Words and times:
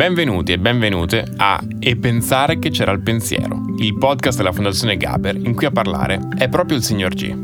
Benvenuti 0.00 0.52
e 0.52 0.58
benvenute 0.58 1.26
a 1.36 1.62
E 1.78 1.94
pensare 1.98 2.58
che 2.58 2.70
c'era 2.70 2.90
il 2.90 3.02
pensiero, 3.02 3.60
il 3.76 3.98
podcast 3.98 4.38
della 4.38 4.50
Fondazione 4.50 4.96
Gaber 4.96 5.36
in 5.36 5.54
cui 5.54 5.66
a 5.66 5.70
parlare 5.70 6.18
è 6.38 6.48
proprio 6.48 6.78
il 6.78 6.82
signor 6.82 7.12
G. 7.12 7.34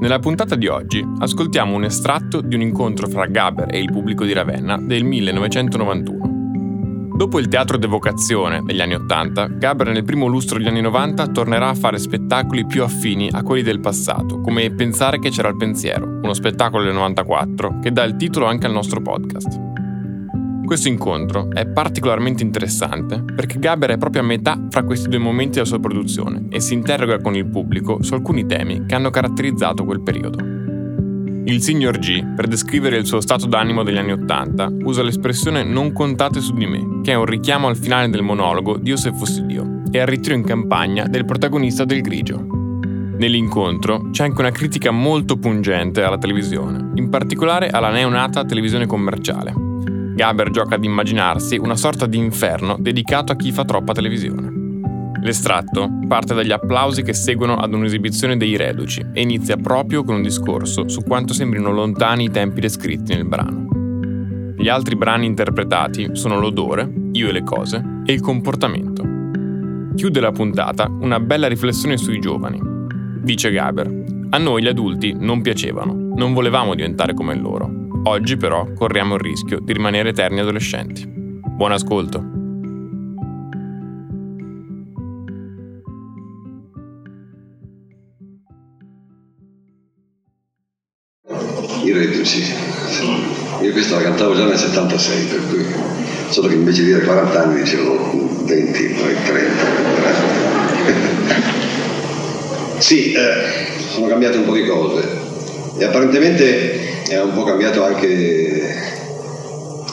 Nella 0.00 0.18
puntata 0.18 0.54
di 0.54 0.66
oggi 0.66 1.02
ascoltiamo 1.18 1.74
un 1.74 1.84
estratto 1.84 2.42
di 2.42 2.56
un 2.56 2.60
incontro 2.60 3.08
fra 3.08 3.24
Gaber 3.24 3.74
e 3.74 3.78
il 3.78 3.90
pubblico 3.90 4.24
di 4.24 4.34
Ravenna 4.34 4.76
del 4.76 5.04
1991. 5.04 7.12
Dopo 7.16 7.38
il 7.38 7.48
teatro 7.48 7.78
d'evocazione 7.78 8.60
degli 8.66 8.82
anni 8.82 8.96
Ottanta, 8.96 9.46
Gaber 9.46 9.88
nel 9.88 10.04
primo 10.04 10.26
lustro 10.26 10.58
degli 10.58 10.68
anni 10.68 10.82
90 10.82 11.28
tornerà 11.28 11.70
a 11.70 11.74
fare 11.74 11.96
spettacoli 11.96 12.66
più 12.66 12.82
affini 12.82 13.30
a 13.32 13.42
quelli 13.42 13.62
del 13.62 13.80
passato, 13.80 14.42
come 14.42 14.74
Pensare 14.74 15.18
che 15.18 15.30
c'era 15.30 15.48
il 15.48 15.56
pensiero, 15.56 16.04
uno 16.04 16.34
spettacolo 16.34 16.84
del 16.84 16.92
94 16.92 17.78
che 17.80 17.92
dà 17.92 18.04
il 18.04 18.16
titolo 18.16 18.44
anche 18.44 18.66
al 18.66 18.72
nostro 18.72 19.00
podcast. 19.00 19.73
Questo 20.64 20.88
incontro 20.88 21.50
è 21.52 21.66
particolarmente 21.66 22.42
interessante 22.42 23.22
perché 23.22 23.58
Gaber 23.58 23.90
è 23.90 23.98
proprio 23.98 24.22
a 24.22 24.24
metà 24.24 24.66
fra 24.70 24.82
questi 24.82 25.08
due 25.08 25.18
momenti 25.18 25.54
della 25.54 25.66
sua 25.66 25.78
produzione 25.78 26.46
e 26.48 26.58
si 26.60 26.72
interroga 26.72 27.20
con 27.20 27.36
il 27.36 27.46
pubblico 27.46 28.02
su 28.02 28.14
alcuni 28.14 28.46
temi 28.46 28.86
che 28.86 28.94
hanno 28.94 29.10
caratterizzato 29.10 29.84
quel 29.84 30.00
periodo. 30.00 30.38
Il 31.44 31.60
signor 31.60 31.98
G, 31.98 32.34
per 32.34 32.46
descrivere 32.46 32.96
il 32.96 33.04
suo 33.04 33.20
stato 33.20 33.46
d'animo 33.46 33.82
degli 33.82 33.98
anni 33.98 34.12
Ottanta, 34.12 34.70
usa 34.84 35.02
l'espressione 35.02 35.62
non 35.62 35.92
contate 35.92 36.40
su 36.40 36.54
di 36.54 36.64
me, 36.64 37.00
che 37.02 37.12
è 37.12 37.16
un 37.16 37.26
richiamo 37.26 37.68
al 37.68 37.76
finale 37.76 38.08
del 38.08 38.22
monologo 38.22 38.78
Dio 38.78 38.96
se 38.96 39.12
fossi 39.12 39.44
Dio, 39.44 39.82
e 39.90 40.00
al 40.00 40.06
ritiro 40.06 40.34
in 40.34 40.44
campagna 40.44 41.06
del 41.06 41.26
protagonista 41.26 41.84
del 41.84 42.00
grigio. 42.00 42.46
Nell'incontro 43.18 44.08
c'è 44.10 44.24
anche 44.24 44.40
una 44.40 44.50
critica 44.50 44.90
molto 44.90 45.36
pungente 45.36 46.02
alla 46.02 46.18
televisione, 46.18 46.92
in 46.94 47.10
particolare 47.10 47.68
alla 47.68 47.90
neonata 47.90 48.44
televisione 48.44 48.86
commerciale, 48.86 49.63
Gaber 50.14 50.50
gioca 50.50 50.76
ad 50.76 50.84
immaginarsi 50.84 51.56
una 51.56 51.74
sorta 51.74 52.06
di 52.06 52.18
inferno 52.18 52.76
dedicato 52.78 53.32
a 53.32 53.36
chi 53.36 53.50
fa 53.50 53.64
troppa 53.64 53.92
televisione. 53.92 54.62
L'estratto 55.20 55.90
parte 56.06 56.34
dagli 56.34 56.52
applausi 56.52 57.02
che 57.02 57.14
seguono 57.14 57.56
ad 57.56 57.74
un'esibizione 57.74 58.36
dei 58.36 58.56
Reduci 58.56 59.04
e 59.12 59.22
inizia 59.22 59.56
proprio 59.56 60.04
con 60.04 60.16
un 60.16 60.22
discorso 60.22 60.88
su 60.88 61.02
quanto 61.02 61.32
sembrino 61.32 61.72
lontani 61.72 62.24
i 62.24 62.30
tempi 62.30 62.60
descritti 62.60 63.12
nel 63.12 63.26
brano. 63.26 63.66
Gli 64.56 64.68
altri 64.68 64.94
brani 64.94 65.26
interpretati 65.26 66.10
sono 66.12 66.38
L'odore, 66.38 66.88
Io 67.12 67.28
e 67.28 67.32
le 67.32 67.42
cose 67.42 67.82
e 68.06 68.12
Il 68.12 68.20
comportamento. 68.20 69.02
Chiude 69.96 70.20
la 70.20 70.30
puntata 70.30 70.86
una 70.88 71.18
bella 71.18 71.48
riflessione 71.48 71.96
sui 71.96 72.20
giovani. 72.20 72.60
Dice 73.20 73.50
Gaber, 73.50 74.04
a 74.30 74.38
noi 74.38 74.62
gli 74.62 74.68
adulti 74.68 75.12
non 75.18 75.42
piacevano, 75.42 75.92
non 76.14 76.32
volevamo 76.32 76.74
diventare 76.74 77.14
come 77.14 77.34
loro. 77.34 77.83
Oggi 78.06 78.36
però 78.36 78.70
corriamo 78.74 79.14
il 79.14 79.20
rischio 79.20 79.60
di 79.60 79.72
rimanere 79.72 80.10
eterni 80.10 80.40
adolescenti. 80.40 81.06
Buon 81.06 81.72
ascolto. 81.72 82.22
I 91.82 91.92
reduci. 91.92 92.42
Io 93.62 93.72
questa 93.72 93.96
la 93.96 94.02
cantavo 94.02 94.34
già 94.34 94.44
nel 94.44 94.58
76, 94.58 95.24
per 95.24 95.40
cui 95.48 95.64
solo 96.28 96.48
che 96.48 96.54
invece 96.56 96.82
di 96.82 96.88
dire 96.88 97.04
40 97.04 97.42
anni 97.42 97.62
dicevo 97.62 98.44
20, 98.44 98.94
poi 99.00 99.14
30. 99.24 99.64
sì, 102.80 103.12
eh, 103.12 103.66
sono 103.88 104.08
cambiate 104.08 104.36
un 104.36 104.44
po' 104.44 104.52
di 104.52 104.66
cose 104.66 105.22
e 105.78 105.84
apparentemente 105.84 106.83
è 107.08 107.20
un 107.20 107.34
po' 107.34 107.44
cambiato 107.44 107.84
anche 107.84 108.06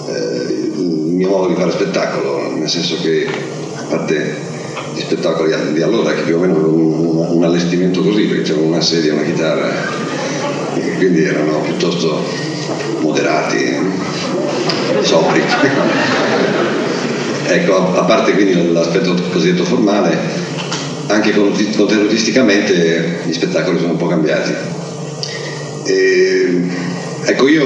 eh, 0.07 0.71
il 0.77 1.13
mio 1.13 1.29
modo 1.29 1.47
di 1.47 1.55
fare 1.55 1.71
spettacolo, 1.71 2.55
nel 2.55 2.69
senso 2.69 2.95
che 3.01 3.27
a 3.75 3.83
parte 3.83 4.49
gli 4.93 5.01
spettacoli 5.01 5.53
di 5.73 5.81
allora 5.81 6.13
che 6.13 6.21
più 6.21 6.37
o 6.37 6.39
meno 6.39 6.55
avevano 6.55 7.33
un, 7.33 7.43
allestimento 7.43 8.01
così, 8.01 8.23
perché 8.23 8.43
c'era 8.43 8.61
una 8.61 8.81
sedia, 8.81 9.13
una 9.13 9.23
chitarra, 9.23 9.69
e 10.75 10.95
quindi 10.97 11.23
erano 11.23 11.59
piuttosto 11.61 12.23
moderati, 12.99 13.75
sobri. 15.01 15.41
ecco, 17.47 17.97
a 17.97 18.03
parte 18.03 18.33
quindi 18.33 18.71
l'aspetto 18.71 19.15
cosiddetto 19.31 19.65
formale, 19.65 20.17
anche 21.07 21.33
contenutisticamente 21.33 23.21
gli 23.25 23.33
spettacoli 23.33 23.79
sono 23.79 23.91
un 23.91 23.97
po' 23.97 24.07
cambiati. 24.07 24.53
E 25.83 26.89
Ecco, 27.23 27.47
io 27.47 27.65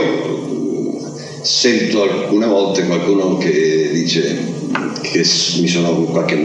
sento 1.42 2.04
alcune 2.04 2.46
volte 2.46 2.86
qualcuno 2.86 3.38
che 3.38 3.90
dice 3.94 4.54
che 5.02 5.20
mi 5.20 5.68
sono 5.68 5.98
in 6.00 6.06
qualche 6.06 6.36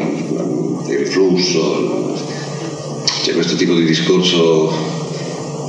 riflusso, 0.86 2.16
c'è 3.22 3.32
questo 3.32 3.56
tipo 3.56 3.74
di 3.74 3.84
discorso, 3.84 4.72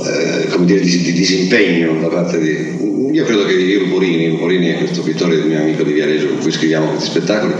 eh, 0.04 0.46
come 0.48 0.66
dire, 0.66 0.80
di, 0.80 1.02
di, 1.02 1.12
disimpegno 1.12 2.00
da 2.00 2.08
parte 2.08 2.38
di... 2.38 3.10
Io 3.12 3.24
credo 3.24 3.44
che 3.44 3.54
io 3.54 3.80
Ruporini, 3.80 4.28
Ruporini 4.28 4.66
è 4.68 4.78
questo 4.78 5.02
pittore, 5.02 5.34
il 5.34 5.46
mio 5.46 5.58
amico 5.58 5.82
di 5.82 5.92
Viareggio 5.92 6.28
con 6.28 6.38
cui 6.38 6.52
scriviamo 6.52 6.90
questi 6.90 7.10
spettacoli, 7.10 7.54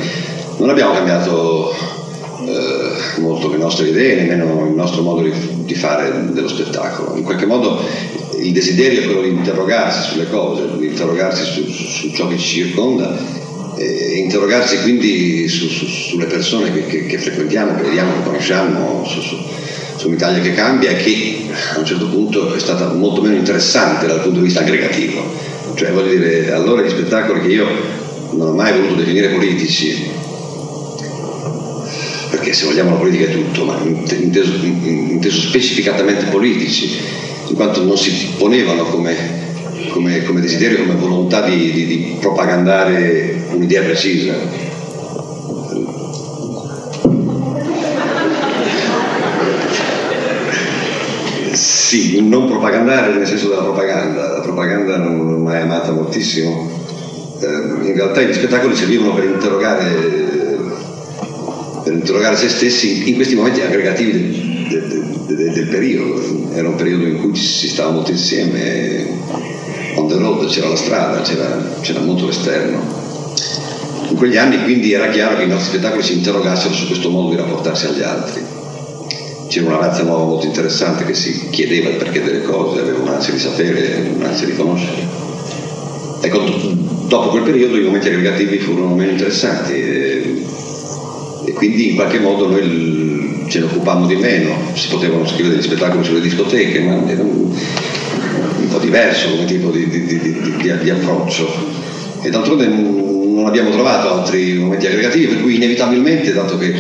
non 0.59 0.71
abbiamo 0.71 0.93
cambiato 0.95 1.75
eh, 2.47 3.21
molto 3.21 3.51
le 3.51 3.57
nostre 3.57 3.89
idee, 3.89 4.23
nemmeno 4.23 4.67
il 4.67 4.75
nostro 4.75 5.03
modo 5.03 5.23
di, 5.23 5.33
di 5.65 5.75
fare 5.75 6.31
dello 6.33 6.49
spettacolo. 6.49 7.17
In 7.17 7.23
qualche 7.23 7.47
modo 7.47 7.85
il 8.41 8.53
desiderio 8.53 9.01
è 9.01 9.05
quello 9.05 9.23
di 9.23 9.29
interrogarsi 9.29 10.11
sulle 10.11 10.29
cose, 10.29 10.63
di 10.79 10.87
interrogarsi 10.87 11.45
su, 11.45 11.71
su, 11.71 11.85
su 11.85 12.11
ciò 12.13 12.29
che 12.29 12.37
ci 12.37 12.63
circonda 12.63 13.41
e 13.77 14.19
interrogarsi 14.19 14.81
quindi 14.81 15.49
su, 15.49 15.69
sulle 15.69 16.27
persone 16.27 16.73
che, 16.73 16.87
che, 16.87 17.07
che, 17.07 17.19
frequentiamo, 17.19 17.75
che 17.77 17.83
vediamo, 17.83 18.13
che 18.15 18.23
conosciamo, 18.23 19.05
su, 19.05 20.07
un'Italia 20.07 20.43
che 20.43 20.53
cambia 20.53 20.91
e 20.91 20.97
che 20.97 21.47
a 21.75 21.79
un 21.79 21.85
certo 21.85 22.09
punto 22.09 22.53
è 22.55 22.59
stata 22.59 22.93
molto 22.93 23.23
meno 23.23 23.37
interessante 23.37 24.09
dal 24.09 24.21
punto 24.21 24.41
di 24.41 24.47
vista 24.47 24.61
aggregativo. 24.61 25.23
Cioè 25.75 25.93
voglio 25.93 26.11
dire, 26.11 26.51
allora 26.51 26.83
gli 26.83 26.91
spettacoli 26.91 27.41
che 27.41 27.49
io 27.49 27.67
non 28.33 28.49
ho 28.49 28.53
mai 28.53 28.73
voluto 28.73 28.95
definire 28.95 29.29
politici, 29.29 30.11
perché 32.43 32.57
se 32.57 32.65
vogliamo 32.67 32.91
la 32.91 32.97
politica 32.97 33.31
è 33.31 33.33
tutto, 33.33 33.65
ma 33.65 33.79
inteso, 33.85 34.53
inteso 34.65 35.41
specificatamente 35.43 36.25
politici, 36.25 36.99
in 37.47 37.55
quanto 37.55 37.85
non 37.85 37.97
si 37.97 38.35
ponevano 38.37 38.83
come, 38.83 39.15
come, 39.91 40.25
come 40.25 40.41
desiderio, 40.41 40.85
come 40.85 40.95
volontà 40.95 41.49
di, 41.49 41.71
di, 41.71 41.87
di 41.87 42.17
propagandare 42.19 43.45
un'idea 43.53 43.83
precisa. 43.83 44.35
Sì, 51.53 52.27
non 52.27 52.49
propagandare 52.49 53.15
nel 53.15 53.27
senso 53.27 53.51
della 53.51 53.63
propaganda, 53.63 54.33
la 54.33 54.41
propaganda 54.41 54.97
non 54.97 55.43
mai 55.43 55.61
amata 55.61 55.93
moltissimo. 55.93 56.69
Eh, 57.41 57.87
in 57.87 57.95
realtà 57.95 58.23
gli 58.23 58.33
spettacoli 58.33 58.75
servivano 58.75 59.15
per 59.15 59.25
interrogare, 59.25 60.42
per 61.83 61.93
interrogare 61.93 62.37
se 62.37 62.49
stessi 62.49 63.09
in 63.09 63.15
questi 63.17 63.35
momenti 63.35 63.61
aggregativi 63.61 64.69
del, 64.69 65.53
del, 65.53 65.69
periodo, 65.69 66.51
era 66.53 66.69
un 66.69 66.77
periodo 66.77 67.05
in 67.07 67.21
cui 67.21 67.35
si 67.35 67.69
stava 67.69 67.91
molto 67.91 68.11
insieme, 68.11 69.07
on 69.97 70.09
the 70.09 70.17
road 70.17 70.47
c'era 70.49 70.69
la 70.69 70.77
strada, 70.77 71.21
c'era, 71.23 71.79
c'era 71.81 72.01
molto 72.01 72.27
l'esterno. 72.27 73.01
In 74.09 74.17
quegli 74.17 74.37
anni 74.37 74.63
quindi 74.63 74.93
era 74.93 75.09
chiaro 75.09 75.37
che 75.37 75.45
i 75.45 75.49
nostri 75.49 75.79
spettacoli 75.79 76.03
si 76.03 76.15
interrogassero 76.15 76.75
su 76.75 76.87
questo 76.87 77.11
modo 77.11 77.31
di 77.31 77.37
rapportarsi 77.37 77.87
agli 77.87 78.03
altri. 78.03 78.43
C'era 79.49 79.67
una 79.67 79.79
razza 79.79 80.03
nuova 80.03 80.25
molto 80.25 80.47
interessante 80.47 81.05
che 81.05 81.15
si 81.15 81.49
chiedeva 81.51 81.91
il 81.91 81.97
perché 81.97 82.23
delle 82.23 82.43
cose, 82.43 82.81
aveva 82.81 82.99
un'ansia 83.01 83.33
di 83.33 83.39
sapere, 83.39 84.11
un'ansia 84.15 84.47
di 84.47 84.55
conoscere. 84.55 85.21
Ecco, 86.21 86.39
dopo 87.09 87.29
quel 87.31 87.43
periodo 87.43 87.77
i 87.77 87.83
momenti 87.83 88.09
aggregativi 88.09 88.59
furono 88.59 88.95
meno 88.95 89.11
interessanti 89.11 90.32
e, 91.45 91.53
quindi 91.53 91.91
in 91.91 91.95
qualche 91.97 92.19
modo 92.19 92.49
noi 92.49 93.45
ce 93.49 93.59
ne 93.59 93.65
occupavamo 93.67 94.07
di 94.07 94.17
meno, 94.17 94.55
si 94.75 94.89
potevano 94.89 95.27
scrivere 95.27 95.57
degli 95.57 95.65
spettacoli 95.65 96.05
sulle 96.05 96.21
discoteche, 96.21 96.81
ma 96.81 97.09
era 97.09 97.23
un, 97.23 97.55
un 98.59 98.69
po' 98.69 98.79
diverso 98.79 99.31
come 99.31 99.45
tipo 99.45 99.71
di, 99.71 99.89
di, 99.89 100.07
di, 100.07 100.79
di 100.81 100.91
approccio. 100.91 101.49
E 102.23 102.31
d'altronde 102.31 102.67
non 102.67 103.45
abbiamo 103.47 103.71
trovato 103.71 104.13
altri 104.15 104.55
momenti 104.55 104.87
aggregativi, 104.87 105.27
per 105.27 105.43
cui 105.43 105.57
inevitabilmente, 105.57 106.33
dato 106.33 106.57
che 106.57 106.73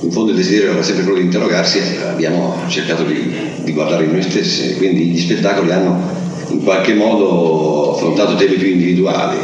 in 0.00 0.10
fondo 0.10 0.30
il 0.30 0.36
desiderio 0.36 0.72
era 0.72 0.82
sempre 0.82 1.04
quello 1.04 1.18
di 1.18 1.24
interrogarsi, 1.24 1.80
abbiamo 2.04 2.56
cercato 2.68 3.04
di 3.04 3.72
guardare 3.72 4.04
in 4.04 4.12
noi 4.12 4.22
stessi, 4.22 4.76
quindi 4.76 5.04
gli 5.04 5.18
spettacoli 5.18 5.70
hanno 5.70 6.24
in 6.48 6.62
qualche 6.62 6.94
modo 6.94 7.94
affrontato 7.94 8.36
temi 8.36 8.54
più 8.54 8.68
individuali, 8.68 9.38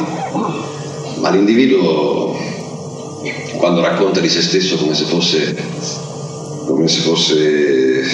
ma 1.20 1.30
l'individuo 1.30 2.36
quando 3.56 3.80
racconta 3.80 4.20
di 4.20 4.28
se 4.28 4.42
stesso 4.42 4.76
come 4.76 4.94
se 4.94 5.04
fosse, 5.04 5.54
come 6.66 6.88
se 6.88 7.00
fosse 7.00 8.04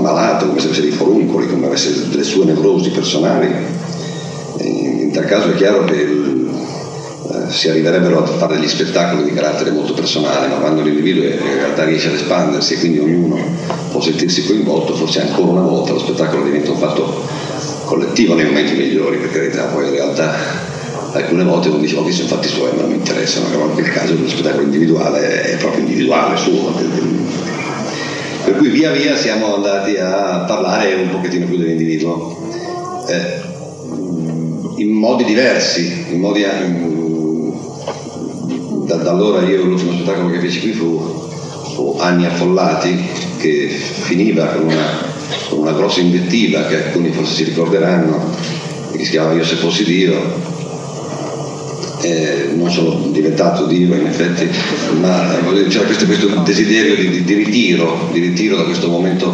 malato, 0.00 0.46
come 0.46 0.60
se 0.60 0.66
avesse 0.66 0.82
dei 0.82 0.90
foruncoli, 0.90 1.48
come 1.48 1.66
avesse 1.66 2.08
delle 2.08 2.24
sue 2.24 2.44
nevrosi 2.44 2.90
personali, 2.90 3.48
in 4.58 5.10
tal 5.12 5.24
caso 5.24 5.50
è 5.50 5.54
chiaro 5.54 5.84
che 5.84 5.94
il, 5.94 6.50
eh, 7.30 7.50
si 7.50 7.68
arriverebbero 7.68 8.22
a 8.22 8.26
fare 8.26 8.56
degli 8.56 8.68
spettacoli 8.68 9.24
di 9.24 9.32
carattere 9.32 9.70
molto 9.70 9.94
personale, 9.94 10.48
ma 10.48 10.56
quando 10.56 10.82
l'individuo 10.82 11.24
in 11.24 11.54
realtà 11.54 11.84
riesce 11.84 12.08
ad 12.08 12.14
espandersi 12.14 12.74
e 12.74 12.78
quindi 12.78 12.98
ognuno 12.98 13.36
può 13.90 14.00
sentirsi 14.00 14.44
coinvolto, 14.44 14.94
forse 14.94 15.20
ancora 15.20 15.52
una 15.52 15.60
volta 15.62 15.92
lo 15.92 15.98
spettacolo 15.98 16.44
diventa 16.44 16.70
un 16.70 16.78
fatto 16.78 17.24
collettivo 17.84 18.34
nei 18.34 18.46
momenti 18.46 18.74
migliori, 18.74 19.18
per 19.18 19.30
carità, 19.30 19.64
poi 19.64 19.86
in 19.86 19.92
realtà 19.92 20.34
alcune 21.12 21.44
volte 21.44 21.68
uno 21.68 21.78
dice, 21.78 21.96
ho 21.96 22.02
visto 22.02 22.22
infatti 22.22 22.48
suoi, 22.48 22.70
ma 22.74 22.82
non 22.82 22.90
mi 22.90 22.96
interessano, 22.96 23.48
però 23.48 23.66
in 23.66 23.72
quel 23.72 23.90
caso 23.90 24.14
lo 24.18 24.28
spettacolo 24.28 24.62
individuale 24.62 25.42
è 25.42 25.56
proprio 25.56 25.84
individuale, 25.84 26.36
suo. 26.36 26.72
Per 28.44 28.56
cui 28.56 28.68
via 28.70 28.90
via 28.90 29.16
siamo 29.16 29.54
andati 29.54 29.96
a 29.96 30.44
parlare 30.46 30.94
un 30.94 31.10
pochettino 31.10 31.46
più 31.46 31.56
dell'individuo, 31.56 32.36
eh, 33.08 33.40
in 34.76 34.90
modi 34.90 35.24
diversi, 35.24 36.06
in 36.10 36.20
modi, 36.20 36.42
in, 36.42 37.54
da, 38.86 38.96
da, 38.96 39.10
allora 39.10 39.42
io 39.42 39.64
l'ultimo 39.64 39.92
spettacolo 39.92 40.30
che 40.30 40.40
feci 40.40 40.60
qui 40.60 40.72
fu, 40.72 41.30
fu 41.74 41.96
Anni 42.00 42.26
affollati, 42.26 42.98
che 43.38 43.68
finiva 43.68 44.46
con 44.46 44.64
una 44.64 45.10
una 45.50 45.72
grossa 45.72 46.00
invettiva 46.00 46.66
che 46.66 46.84
alcuni 46.84 47.10
forse 47.10 47.34
si 47.34 47.44
ricorderanno, 47.44 48.20
che 48.92 49.04
si 49.04 49.10
chiama 49.10 49.32
Io 49.32 49.44
se 49.44 49.56
fossi 49.56 49.84
Dio. 49.84 50.51
Eh, 52.02 52.52
non 52.56 52.68
sono 52.70 53.10
diventato 53.12 53.66
Dio 53.66 53.94
in 53.94 54.06
effetti, 54.06 54.48
ma 55.00 55.38
eh, 55.38 55.66
c'era 55.68 55.84
questo, 55.84 56.04
questo 56.06 56.26
desiderio 56.44 56.96
di, 56.96 57.10
di, 57.10 57.24
di, 57.24 57.34
ritiro, 57.34 58.08
di 58.12 58.18
ritiro 58.18 58.56
da 58.56 58.64
questo, 58.64 58.88
momento, 58.88 59.32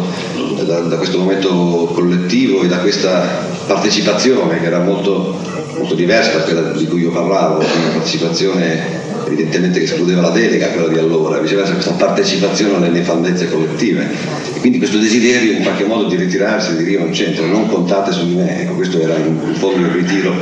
da, 0.65 0.79
da 0.81 0.97
questo 0.97 1.17
momento 1.17 1.89
collettivo 1.93 2.61
e 2.61 2.67
da 2.67 2.77
questa 2.77 3.47
partecipazione 3.65 4.59
che 4.59 4.65
era 4.67 4.79
molto, 4.79 5.39
molto 5.77 5.95
diversa 5.95 6.37
da 6.37 6.43
quella 6.43 6.71
di 6.71 6.85
cui 6.85 7.01
io 7.01 7.11
parlavo, 7.11 7.57
una 7.57 7.89
partecipazione 7.93 8.98
evidentemente 9.29 9.79
che 9.79 9.85
escludeva 9.85 10.21
la 10.21 10.29
delega, 10.29 10.67
quella 10.67 10.87
di 10.87 10.97
allora, 10.97 11.39
viceversa 11.39 11.73
questa 11.73 11.91
partecipazione 11.91 12.75
alle 12.75 12.89
nefandezze 12.89 13.49
collettive. 13.49 14.07
E 14.55 14.59
quindi 14.59 14.77
questo 14.79 14.97
desiderio 14.97 15.53
in 15.53 15.61
qualche 15.61 15.85
modo 15.85 16.07
di 16.07 16.15
ritirarsi, 16.15 16.75
di 16.75 16.83
dire 16.83 17.01
al 17.01 17.13
centro, 17.13 17.45
non 17.45 17.67
contate 17.67 18.11
su 18.11 18.27
di 18.27 18.35
me, 18.35 18.61
ecco 18.61 18.73
questo 18.73 18.99
era 18.99 19.15
in 19.15 19.53
fondo 19.53 19.85
il 19.85 19.93
ritiro 19.93 20.33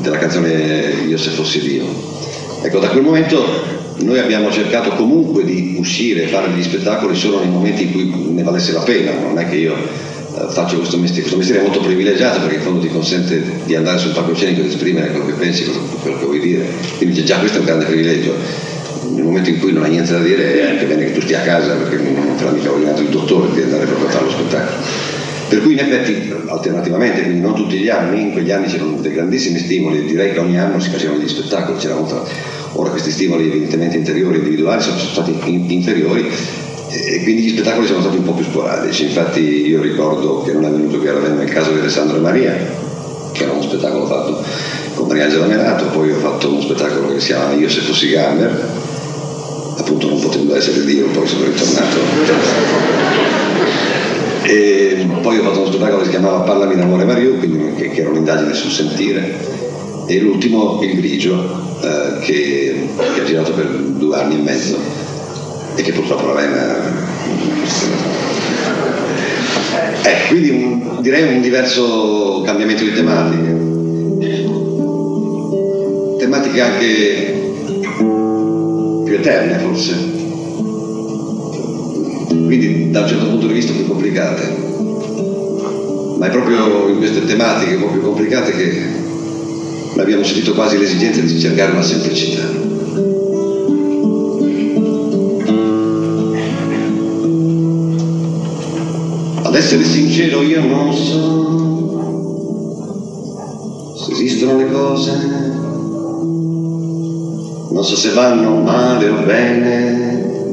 della 0.00 0.18
canzone 0.18 0.92
Io 1.06 1.16
se 1.16 1.30
fossi 1.30 1.60
Dio. 1.60 1.86
Ecco, 2.62 2.78
da 2.78 2.88
quel 2.88 3.02
momento 3.02 3.76
noi 4.00 4.18
abbiamo 4.18 4.50
cercato 4.50 4.90
comunque 4.90 5.44
di 5.44 5.76
uscire, 5.78 6.26
fare 6.26 6.50
degli 6.50 6.62
spettacoli 6.62 7.16
solo 7.16 7.40
nei 7.40 7.48
momenti 7.48 7.84
in 7.84 7.92
cui 7.92 8.32
ne 8.32 8.42
valesse 8.42 8.72
la 8.72 8.80
pena, 8.80 9.12
non 9.12 9.38
è 9.38 9.48
che 9.48 9.56
io 9.56 9.74
faccio 10.50 10.76
questo 10.76 10.96
mestiere, 10.96 11.22
questo 11.22 11.38
mestiere 11.38 11.60
è 11.60 11.64
molto 11.64 11.80
privilegiato 11.80 12.40
perché 12.40 12.56
in 12.56 12.62
fondo 12.62 12.80
ti 12.80 12.88
consente 12.88 13.42
di 13.64 13.74
andare 13.74 13.98
sul 13.98 14.12
palcoscenico 14.12 14.60
ed 14.60 14.66
esprimere 14.66 15.10
quello 15.10 15.26
che 15.26 15.32
pensi, 15.32 15.64
quello 15.64 16.18
che 16.18 16.24
vuoi 16.24 16.40
dire, 16.40 16.66
quindi 16.96 17.24
già 17.24 17.38
questo 17.38 17.56
è 17.58 17.60
un 17.60 17.66
grande 17.66 17.84
privilegio. 17.84 18.34
Nel 19.10 19.24
momento 19.24 19.50
in 19.50 19.58
cui 19.58 19.72
non 19.72 19.84
hai 19.84 19.90
niente 19.90 20.12
da 20.12 20.20
dire 20.20 20.60
è 20.60 20.70
anche 20.70 20.84
bene 20.84 21.04
che 21.06 21.12
tu 21.12 21.20
stia 21.20 21.40
a 21.40 21.42
casa 21.42 21.74
perché 21.74 21.96
non 21.96 22.34
te 22.36 22.44
l'ha 22.44 22.50
mica 22.50 22.70
ordinato 22.70 23.00
il 23.00 23.08
dottore 23.08 23.52
di 23.54 23.62
andare 23.62 23.86
proprio 23.86 24.08
a 24.08 24.10
fare 24.10 24.24
lo 24.24 24.30
spettacolo. 24.30 24.76
Per 25.48 25.62
cui 25.62 25.72
in 25.72 25.78
effetti, 25.78 26.30
alternativamente, 26.46 27.22
quindi 27.22 27.40
non 27.40 27.54
tutti 27.54 27.78
gli 27.78 27.88
anni, 27.88 28.20
in 28.20 28.32
quegli 28.32 28.50
anni 28.50 28.66
c'erano 28.66 29.00
dei 29.00 29.12
grandissimi 29.12 29.58
stimoli, 29.58 30.04
direi 30.04 30.32
che 30.32 30.38
ogni 30.40 30.58
anno 30.58 30.78
si 30.78 30.90
facevano 30.90 31.18
degli 31.18 31.28
spettacoli, 31.28 31.78
c'era 31.78 31.94
molta... 31.94 32.22
ora 32.72 32.90
questi 32.90 33.10
stimoli 33.10 33.46
evidentemente 33.46 33.96
interiori 33.96 34.36
e 34.36 34.38
individuali 34.40 34.82
sono 34.82 34.98
stati 34.98 35.34
inferiori 35.44 36.30
e 36.90 37.22
quindi 37.22 37.42
gli 37.42 37.50
spettacoli 37.50 37.86
sono 37.86 38.00
stati 38.00 38.16
un 38.16 38.24
po' 38.24 38.32
più 38.32 38.44
sporadici, 38.44 39.04
infatti 39.04 39.40
io 39.40 39.82
ricordo 39.82 40.42
che 40.42 40.52
non 40.52 40.64
è 40.64 40.70
venuto 40.70 40.98
qui 40.98 41.08
a 41.08 41.12
Ravenna 41.12 41.42
il 41.42 41.50
caso 41.50 41.72
di 41.72 41.80
Alessandro 41.80 42.16
e 42.16 42.20
Maria, 42.20 42.56
che 43.32 43.42
era 43.42 43.52
uno 43.52 43.62
spettacolo 43.62 44.06
fatto 44.06 44.42
con 44.94 45.06
Mariangela 45.06 45.46
Merato, 45.46 45.86
poi 45.86 46.10
ho 46.12 46.16
fatto 46.16 46.48
uno 46.48 46.62
spettacolo 46.62 47.12
che 47.12 47.20
si 47.20 47.26
chiama 47.26 47.52
Io 47.54 47.68
se 47.68 47.80
fossi 47.80 48.08
Gamber, 48.08 48.68
appunto 49.76 50.08
non 50.08 50.18
potendo 50.18 50.56
essere 50.56 50.84
Dio, 50.84 51.06
poi 51.08 51.26
sono 51.26 51.44
ritornato. 51.44 51.96
E 54.44 55.06
poi 55.20 55.38
ho 55.38 55.42
fatto 55.42 55.58
uno 55.58 55.66
spettacolo 55.66 55.98
che 55.98 56.04
si 56.04 56.10
chiamava 56.10 56.40
Parlami 56.40 56.74
d'amore 56.74 57.04
Mario, 57.04 57.34
quindi 57.34 57.74
che, 57.74 57.90
che 57.90 58.00
era 58.00 58.10
un'indagine 58.10 58.54
sul 58.54 58.70
sentire, 58.70 59.36
e 60.06 60.20
l'ultimo 60.20 60.80
Il 60.82 60.96
Grigio, 60.96 61.66
eh, 61.82 62.18
che, 62.20 62.88
che 63.14 63.20
ha 63.20 63.24
girato 63.24 63.52
per 63.52 63.66
due 63.66 64.16
anni 64.16 64.36
e 64.36 64.42
mezzo 64.42 64.97
e 65.78 65.82
che 65.82 65.92
purtroppo 65.92 66.26
Ravenna 66.26 66.76
eh, 70.02 70.26
quindi 70.26 70.50
un, 70.50 70.98
direi 71.00 71.36
un 71.36 71.40
diverso 71.40 72.42
cambiamento 72.44 72.82
di 72.82 72.92
tematiche. 72.92 73.56
Tematiche 76.18 76.60
anche 76.60 77.52
più 79.04 79.14
eterne 79.14 79.58
forse. 79.58 79.94
Quindi 82.26 82.90
da 82.90 83.02
un 83.02 83.08
certo 83.08 83.26
punto 83.26 83.46
di 83.46 83.52
vista 83.52 83.72
più 83.72 83.86
complicate. 83.86 84.56
Ma 86.18 86.26
è 86.26 86.30
proprio 86.30 86.88
in 86.88 86.96
queste 86.96 87.24
tematiche 87.24 87.74
un 87.76 87.82
po' 87.82 87.90
più 87.90 88.00
complicate 88.00 88.50
che 88.50 88.82
abbiamo 90.00 90.24
sentito 90.24 90.54
quasi 90.54 90.76
l'esigenza 90.76 91.20
di 91.20 91.38
cercare 91.38 91.70
una 91.70 91.82
semplicità 91.82 92.47
essere 99.68 99.84
sincero 99.84 100.40
io 100.40 100.64
non 100.64 100.90
so 100.94 101.66
se 103.98 104.12
esistono 104.12 104.56
le 104.56 104.72
cose, 104.72 105.12
non 107.70 107.84
so 107.84 107.94
se 107.94 108.12
vanno 108.12 108.62
male 108.62 109.10
o 109.10 109.22
bene, 109.26 110.46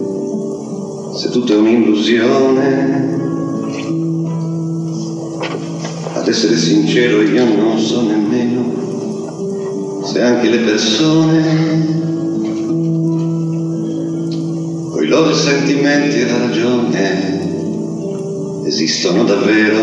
se 1.16 1.30
tutto 1.30 1.54
è 1.54 1.56
un'illusione. 1.56 3.14
Ad 6.12 6.28
essere 6.28 6.58
sincero 6.58 7.22
io 7.22 7.46
non 7.46 7.80
so 7.80 8.02
nemmeno 8.02 10.04
se 10.04 10.22
anche 10.22 10.50
le 10.50 10.58
persone, 10.58 12.04
con 14.92 15.02
i 15.02 15.08
loro 15.08 15.34
sentimenti 15.34 16.20
e 16.20 16.30
la 16.30 16.38
ragione, 16.38 17.35
esistono 18.66 19.24
davvero. 19.24 19.78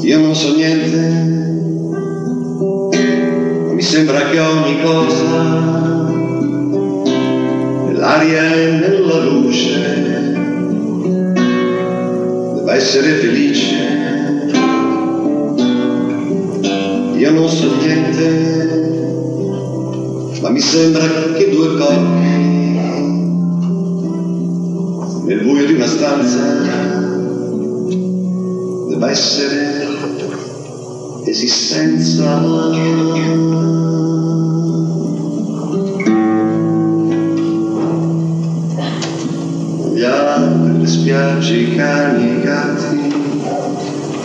Io 0.00 0.18
non 0.18 0.34
so 0.34 0.54
niente, 0.54 0.96
ma 3.66 3.72
mi 3.72 3.82
sembra 3.82 4.30
che 4.30 4.38
ogni 4.40 4.80
cosa, 4.82 6.08
nell'aria 7.86 8.54
e 8.54 8.70
nella 8.70 9.24
luce, 9.24 10.32
debba 12.54 12.74
essere 12.74 13.12
felice. 13.16 13.98
Io 17.16 17.30
non 17.30 17.48
so 17.48 17.76
niente, 17.76 18.28
ma 20.40 20.48
mi 20.48 20.60
sembra 20.60 21.06
che 21.36 21.50
due 21.50 21.76
corpi 21.76 22.39
una 25.80 25.88
stanza 25.88 26.42
debba 28.86 29.10
essere 29.10 29.88
esistenza. 31.24 32.36
Alberi, 39.96 40.80
le 40.80 40.86
spiagge, 40.86 41.56
i 41.56 41.74
cani 41.74 42.30
i 42.30 42.40
gatti, 42.42 43.14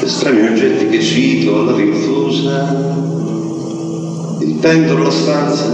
gli 0.01 0.07
strani 0.07 0.47
oggetti 0.47 0.89
che 0.89 1.01
cito 1.01 1.61
alla 1.61 1.73
rinfusa, 1.73 2.67
il 4.41 4.55
pendolo, 4.55 5.03
la 5.03 5.11
stanza, 5.11 5.67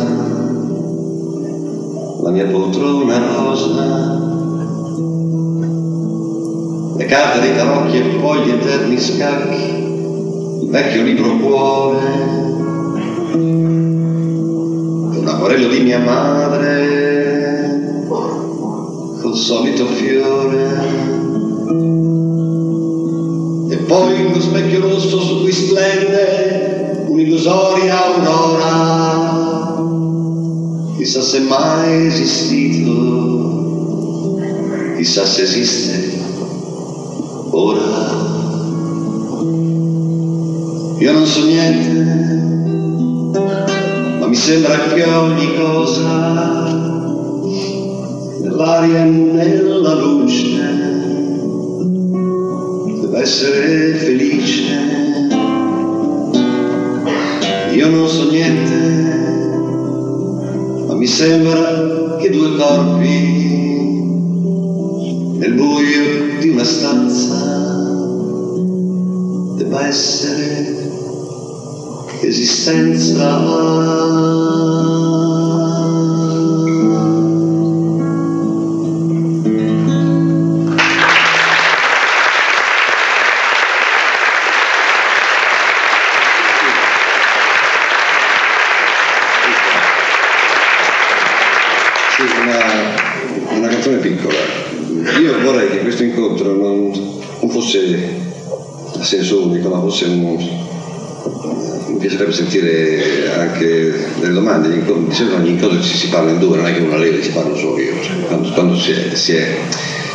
la 2.22 2.30
mia 2.30 2.46
poltrona 2.46 3.18
rosa 3.18 4.21
dei 7.42 7.54
tarocchi 7.54 7.98
e 7.98 8.04
poi 8.22 8.46
gli 8.46 8.52
eterni 8.52 8.98
scacchi, 8.98 10.64
il 10.64 10.70
vecchio 10.70 11.04
libro 11.04 11.36
cuore, 11.40 12.00
l'acquarello 15.22 15.68
di 15.68 15.82
mia 15.82 16.00
madre, 16.00 18.06
col 18.08 19.36
solito 19.36 19.88
fiore. 19.88 21.10
E 23.72 23.78
poi 23.88 24.26
uno 24.28 24.40
specchio 24.40 24.80
rosso 24.80 25.20
su 25.20 25.42
cui 25.42 25.52
splende 25.52 27.08
un'illusoria 27.08 28.06
aurora. 28.06 28.70
Chissà 30.96 31.22
se 31.22 31.42
mai 31.42 32.06
esistito, 32.06 32.90
chissà 34.96 35.26
se 35.26 35.42
esiste 35.42 35.91
Io 41.02 41.14
non 41.14 41.26
so 41.26 41.44
niente, 41.46 41.90
ma 44.20 44.28
mi 44.28 44.36
sembra 44.36 44.78
che 44.94 45.04
ogni 45.04 45.56
cosa, 45.56 46.70
nell'aria 48.40 49.04
e 49.04 49.10
nella 49.10 49.96
luce, 49.96 50.60
deve 53.02 53.20
essere 53.20 53.96
felice. 53.96 54.62
Io 57.74 57.90
non 57.90 58.08
so 58.08 58.30
niente, 58.30 58.76
ma 60.86 60.94
mi 60.94 61.08
sembra 61.08 62.18
che 62.18 62.30
due 62.30 62.56
corpi 62.58 63.40
nel 65.40 65.54
buio 65.56 66.38
di 66.40 66.50
una 66.50 66.64
stanza 66.64 67.50
debba 69.56 69.88
essere 69.88 70.81
esistenza. 72.28 73.30
Di 105.12 105.18
solito 105.18 105.36
ogni 105.36 105.50
incontro 105.50 105.82
ci 105.82 105.98
si 105.98 106.08
parla 106.08 106.32
in 106.32 106.40
due, 106.40 106.56
non 106.56 106.68
è 106.68 106.74
che 106.74 106.80
uno 106.80 106.96
leva 106.96 107.22
ci 107.22 107.32
parlo 107.32 107.54
solo 107.54 107.78
io. 107.80 108.02
Cioè, 108.02 108.16
quando 108.28 108.50
quando 108.54 108.78
si, 108.80 108.92
è- 108.92 109.14
si 109.14 109.34
è- 109.34 109.58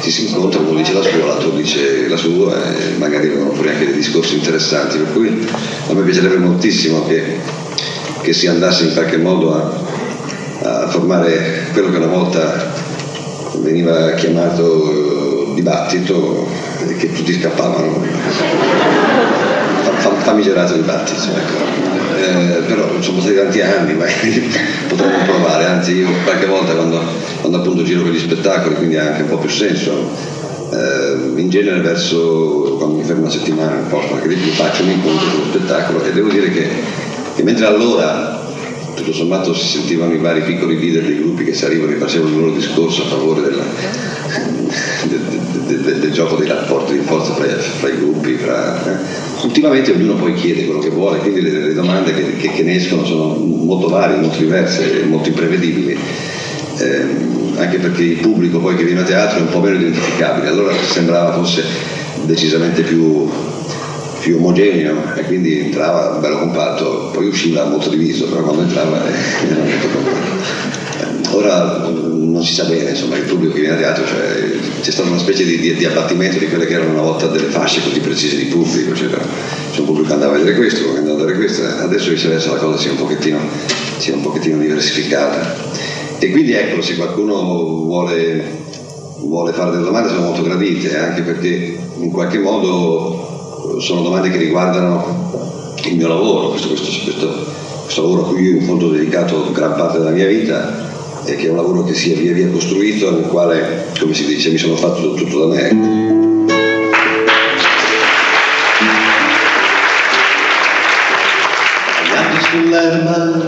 ci 0.01 0.11
si 0.11 0.25
incontra, 0.29 0.59
uno 0.61 0.75
dice 0.79 0.95
la 0.95 1.03
sua, 1.03 1.27
l'altro 1.27 1.51
dice 1.51 2.09
la 2.09 2.17
sua 2.17 2.57
e 2.75 2.97
magari 2.97 3.29
vengono 3.29 3.53
fuori 3.53 3.69
anche 3.69 3.85
dei 3.85 3.93
discorsi 3.95 4.37
interessanti. 4.37 4.97
Per 4.97 5.13
cui 5.13 5.47
a 5.89 5.93
me 5.93 6.01
piacerebbe 6.01 6.39
moltissimo 6.39 7.05
che, 7.07 7.37
che 8.23 8.33
si 8.33 8.47
andasse 8.47 8.85
in 8.85 8.95
qualche 8.95 9.19
modo 9.19 9.53
a, 9.55 10.85
a 10.85 10.89
formare 10.89 11.67
quello 11.73 11.91
che 11.91 11.97
una 11.99 12.07
volta 12.07 12.73
veniva 13.57 14.13
chiamato 14.13 15.53
dibattito 15.55 16.49
e 16.89 16.97
che 16.97 17.13
tutti 17.13 17.35
scappavano. 17.39 18.03
Fa- 19.83 19.91
fa- 19.99 20.15
Famigerato 20.23 20.73
dibattito, 20.73 21.21
ecco. 21.21 21.86
Eh, 22.17 22.63
però 22.67 22.89
sono 23.01 23.19
passati 23.19 23.35
tanti 23.37 23.61
anni, 23.61 23.95
ma 23.95 24.05
potremmo 24.89 25.19
provare, 25.27 25.65
anzi 25.67 25.97
io 25.97 26.09
qualche 26.25 26.47
volta 26.47 26.73
quando, 26.75 27.01
quando 27.41 27.59
appunto 27.59 27.83
giro 27.83 28.03
per 28.03 28.13
gli 28.13 28.19
spettacoli, 28.19 28.75
quindi 28.77 28.97
ha 28.97 29.07
anche 29.09 29.23
un 29.23 29.29
po' 29.29 29.39
più 29.39 29.51
senso, 29.51 30.11
eh, 30.73 31.39
in 31.41 31.49
genere 31.51 31.81
verso 31.81 32.77
quando 32.79 32.97
mi 32.97 33.05
fermo 33.05 33.23
una 33.23 33.31
settimana 33.31 33.77
un 33.77 33.89
posto 33.89 34.15
anche 34.15 34.29
di 34.29 34.35
più 34.37 34.51
faccio 34.53 34.83
un 34.83 34.91
incontro 34.91 35.29
sullo 35.29 35.45
spettacolo 35.51 36.03
e 36.05 36.13
devo 36.13 36.29
dire 36.29 36.51
che, 36.51 36.69
che 37.35 37.43
mentre 37.43 37.67
allora 37.67 38.45
tutto 38.95 39.13
sommato 39.13 39.55
si 39.55 39.67
sentivano 39.79 40.13
i 40.15 40.19
vari 40.19 40.41
piccoli 40.41 40.79
leader 40.79 41.03
dei 41.05 41.19
gruppi 41.19 41.45
che 41.45 41.53
salivano 41.55 41.93
e 41.93 41.97
facevano 41.97 42.31
il 42.35 42.39
loro 42.41 42.51
discorso 42.53 43.03
a 43.03 43.07
favore 43.07 43.43
della- 43.43 43.65
del, 45.05 45.21
del- 45.21 45.81
del- 45.83 45.99
del 46.01 46.13
gioco 46.13 46.37
dei 46.37 46.49
rapporti 46.49 46.95
di 46.95 47.05
forza 47.05 47.35
fra, 47.35 47.47
fra 47.47 47.89
i 47.89 47.97
gruppi. 47.97 48.35
Fra, 48.37 48.83
eh. 48.85 49.26
Ultimamente 49.43 49.93
ognuno 49.93 50.15
poi 50.15 50.35
chiede 50.35 50.65
quello 50.65 50.81
che 50.81 50.89
vuole, 50.91 51.19
quindi 51.19 51.41
le, 51.43 51.51
le 51.69 51.75
domande 51.75 52.13
che, 52.15 52.37
che- 52.37 52.51
che 52.53 52.63
ne 52.63 52.77
escono 52.77 53.05
sono 53.05 53.35
molto 53.35 53.89
varie, 53.89 54.17
molto 54.17 54.39
diverse, 54.39 55.03
molto 55.07 55.29
imprevedibili. 55.29 55.97
Ehm, 56.79 57.55
anche 57.59 57.79
perché 57.79 58.03
il 58.03 58.19
pubblico 58.19 58.59
poi 58.59 58.77
che 58.77 58.85
viene 58.85 59.01
a 59.01 59.05
teatro 59.05 59.39
è 59.39 59.43
un 59.43 59.49
po' 59.49 59.61
meno 59.61 59.77
identificabile, 59.79 60.49
allora 60.49 60.73
sembrava 60.75 61.33
fosse 61.35 61.63
decisamente 62.25 62.83
più 62.83 63.29
più 64.21 64.37
omogeneo 64.39 65.15
e 65.15 65.23
quindi 65.23 65.61
entrava 65.61 66.19
bello 66.19 66.39
compatto, 66.39 67.11
poi 67.13 67.29
usciva 67.29 67.65
molto 67.67 67.89
diviso, 67.91 68.27
però 68.27 68.43
quando 68.43 68.63
entrava 68.63 69.07
eh, 69.07 69.13
era 69.47 69.63
molto 69.63 69.87
compatto. 69.93 70.45
Eh, 70.99 71.37
Ora 71.37 71.89
non 72.31 72.43
si 72.43 72.55
sa 72.55 72.65
bene, 72.65 72.91
insomma, 72.91 73.17
il 73.17 73.25
pubblico 73.25 73.55
che 73.55 73.61
viene 73.61 73.75
a 73.75 73.79
teatro, 73.79 74.07
cioè, 74.07 74.51
c'è 74.81 74.91
stato 74.91 75.09
una 75.09 75.19
specie 75.19 75.45
di, 75.45 75.59
di- 75.59 75.75
di 75.75 75.85
abbattimento 75.85 76.39
di 76.39 76.49
quelle 76.49 76.67
che 76.67 76.75
erano 76.75 76.93
una 76.93 77.03
volta 77.03 77.27
delle 77.27 77.49
fasce 77.49 77.83
così 77.83 78.01
precise 78.01 78.37
di 78.37 78.45
pubblico, 78.45 78.95
cioè, 78.95 79.09
c'è 79.09 79.81
un 79.81 79.87
pubblico 79.87 80.09
che 80.09 80.15
andava 80.15 80.35
a 80.35 80.39
vedere 80.39 80.57
questo, 80.57 80.93
che 80.93 80.99
andava 80.99 81.23
a 81.23 81.25
vedere 81.25 81.39
questo, 81.39 81.63
adesso 81.65 82.11
viceversa 82.11 82.53
la 82.53 82.59
cosa 82.59 82.79
sia 82.79 82.91
un 82.91 82.97
pochettino, 82.97 83.39
sia 83.99 84.15
un 84.15 84.23
pochettino 84.23 84.59
diversificata. 84.59 85.55
E 86.19 86.31
quindi 86.31 86.53
ecco, 86.53 86.81
se 86.81 86.97
qualcuno 86.97 87.35
vuole, 87.85 88.43
vuole 89.19 89.53
fare 89.53 89.73
delle 89.73 89.85
domande 89.85 90.09
sono 90.09 90.23
molto 90.23 90.43
gradite, 90.43 90.97
anche 90.97 91.23
perché 91.23 91.79
in 91.99 92.11
qualche 92.11 92.39
modo 92.39 93.79
sono 93.81 94.03
domande 94.03 94.31
che 94.31 94.39
riguardano 94.39 95.75
il 95.85 95.97
mio 95.97 96.09
lavoro, 96.09 96.51
questo, 96.51 96.69
questo, 96.69 96.87
questo, 97.05 97.47
questo 97.85 98.03
lavoro 98.03 98.23
a 98.23 98.29
cui 98.29 98.43
io 98.43 98.57
in 98.57 98.63
fondo 98.63 98.87
ho 98.87 98.91
dedicato 98.91 99.53
gran 99.53 99.75
parte 99.75 99.99
della 99.99 100.11
mia 100.11 100.27
vita 100.27 100.86
e 101.33 101.37
che 101.37 101.47
è 101.47 101.51
un 101.51 101.57
lavoro 101.57 101.83
che 101.83 101.95
si 101.95 102.13
è 102.13 102.17
via 102.17 102.33
via 102.33 102.49
costruito, 102.49 103.11
nel 103.11 103.27
quale, 103.29 103.87
come 103.99 104.15
si 104.15 104.27
dice, 104.27 104.51
mi 104.51 104.59
sono 104.59 104.77
fatto 104.77 105.15
tutto 105.15 105.47
da 105.47 105.55
me. 105.55 105.69
Tagliati 112.09 112.45
sull'erba, 112.51 113.43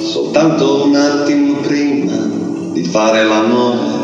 soltanto 0.00 0.84
un 0.84 0.94
attimo 0.94 1.54
prima 1.56 2.16
di 2.72 2.84
fare 2.84 3.24
l'amore. 3.24 4.00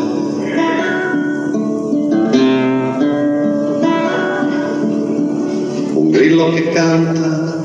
un 5.91 6.09
grillo 6.11 6.53
che 6.53 6.69
canta, 6.69 7.61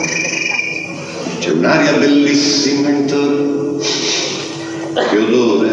c'è 1.38 1.50
un'aria 1.50 1.92
bellissima 1.94 2.88
intorno, 2.88 3.78
che 4.94 5.18
odore, 5.18 5.70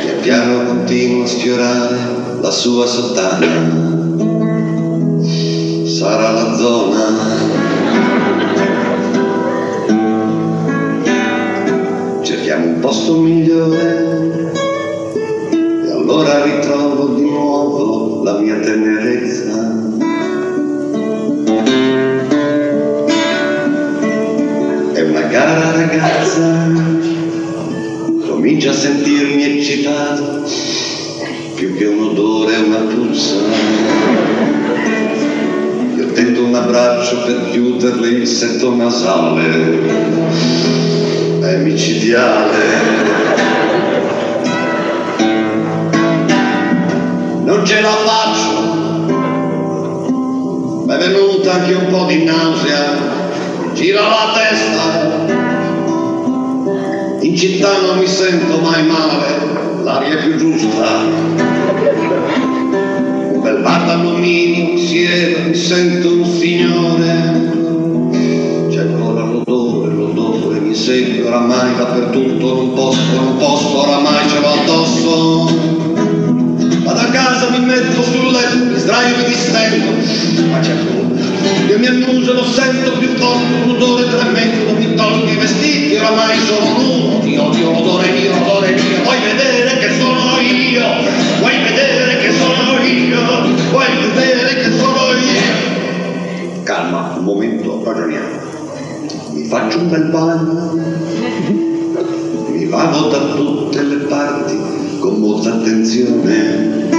pian 0.00 0.20
piano 0.20 0.64
continua 0.64 1.24
a 1.24 1.26
sfiorare 1.26 1.98
la 2.40 2.50
sua 2.52 2.86
sottana, 2.86 3.46
sarà 5.84 6.30
la 6.30 6.54
zona. 6.56 7.00
Cerchiamo 12.22 12.66
un 12.66 12.78
posto 12.78 13.16
migliore 13.16 14.52
e 15.84 15.90
allora 15.90 16.44
ritrovo 16.44 17.14
di 17.14 17.28
nuovo 17.28 18.22
la 18.22 18.38
mia 18.38 18.60
tenerezza. 18.60 19.11
Ragazza, 26.32 26.70
comincia 28.26 28.70
a 28.70 28.74
sentirmi 28.74 29.58
eccitato, 29.58 30.44
più 31.54 31.76
che 31.76 31.84
un 31.86 32.08
odore 32.08 32.56
una 32.56 32.78
puzza. 32.78 33.34
Io 35.96 36.12
tento 36.12 36.44
un 36.44 36.54
abbraccio 36.54 37.22
per 37.22 37.50
chiuderle 37.50 38.08
il 38.08 38.26
setto 38.26 38.74
nasale, 38.74 39.80
è 41.40 41.56
micidiale. 41.58 43.10
non 47.44 47.66
ce 47.66 47.80
la 47.82 47.90
faccio. 47.90 48.70
Mi 50.86 50.94
è 50.94 50.98
venuta 50.98 51.52
anche 51.52 51.74
un 51.74 51.86
po' 51.88 52.04
di 52.06 52.24
nausea, 52.24 52.94
gira 53.74 54.00
la 54.00 54.32
testa. 54.34 54.91
Città 57.42 57.72
non 57.80 57.98
mi 57.98 58.06
sento 58.06 58.60
mai 58.60 58.86
male, 58.86 59.82
l'aria 59.82 60.16
è 60.16 60.22
più 60.22 60.36
giusta. 60.36 61.00
Un 63.32 63.40
bel 63.42 63.62
bar 63.62 63.96
mi 63.96 64.78
siedo, 64.78 65.48
mi 65.48 65.54
sento 65.56 66.12
un 66.12 66.24
signore. 66.24 67.50
C'è 68.70 68.82
ancora 68.82 69.24
l'odore, 69.24 69.92
l'odore 69.92 70.72
sempre, 70.72 71.26
oramai 71.26 71.74
dappertutto, 71.74 72.54
non 72.54 72.74
posso, 72.74 73.12
non 73.12 73.36
posso, 73.36 73.88
oramai 73.88 74.28
ce 74.28 74.38
l'ho 74.38 74.52
addosso. 74.60 75.58
Vado 76.84 77.00
a 77.00 77.06
casa, 77.06 77.50
mi 77.50 77.64
metto 77.64 78.02
sul 78.02 78.30
letto, 78.30 78.66
mi 78.66 78.78
sdraio, 78.78 79.16
mi 79.16 79.24
distendo, 79.24 79.90
ma 80.48 80.60
c'è 80.60 80.74
nulla. 80.74 81.20
Io 81.68 81.78
mi 81.78 81.86
annuso, 81.86 82.34
lo 82.34 82.44
sento 82.44 82.92
più 82.98 83.08
forte, 83.16 83.64
un 83.64 83.70
odore 83.70 84.06
tremendo, 84.08 84.74
mi 84.78 84.81
vestiti, 85.42 85.96
oramai 85.96 86.38
sono 86.38 86.78
nudo, 86.78 87.18
ti 87.18 87.36
odio 87.36 87.72
l'odore 87.72 88.10
mio, 88.12 88.30
l'odore 88.30 88.70
mio, 88.72 89.02
vuoi 89.02 89.18
vedere 89.20 89.78
che 89.78 89.90
sono 89.98 90.38
io, 90.40 90.84
vuoi 91.40 91.58
vedere 91.62 92.18
che 92.18 92.32
sono 92.32 92.80
io, 92.80 93.20
vuoi 93.70 93.86
vedere 94.14 94.54
che 94.54 94.70
sono 94.70 95.12
io. 95.18 96.62
Calma, 96.62 97.14
un 97.18 97.24
momento, 97.24 97.82
ragioniamo. 97.84 98.40
Mi 99.32 99.44
faccio 99.44 99.78
un 99.78 99.88
bel 99.88 100.04
bagno, 100.10 100.78
mi 102.48 102.68
lavo 102.68 103.08
da 103.08 103.18
tutte 103.34 103.82
le 103.82 103.96
parti 104.04 104.56
con 105.00 105.14
molta 105.18 105.54
attenzione. 105.54 106.90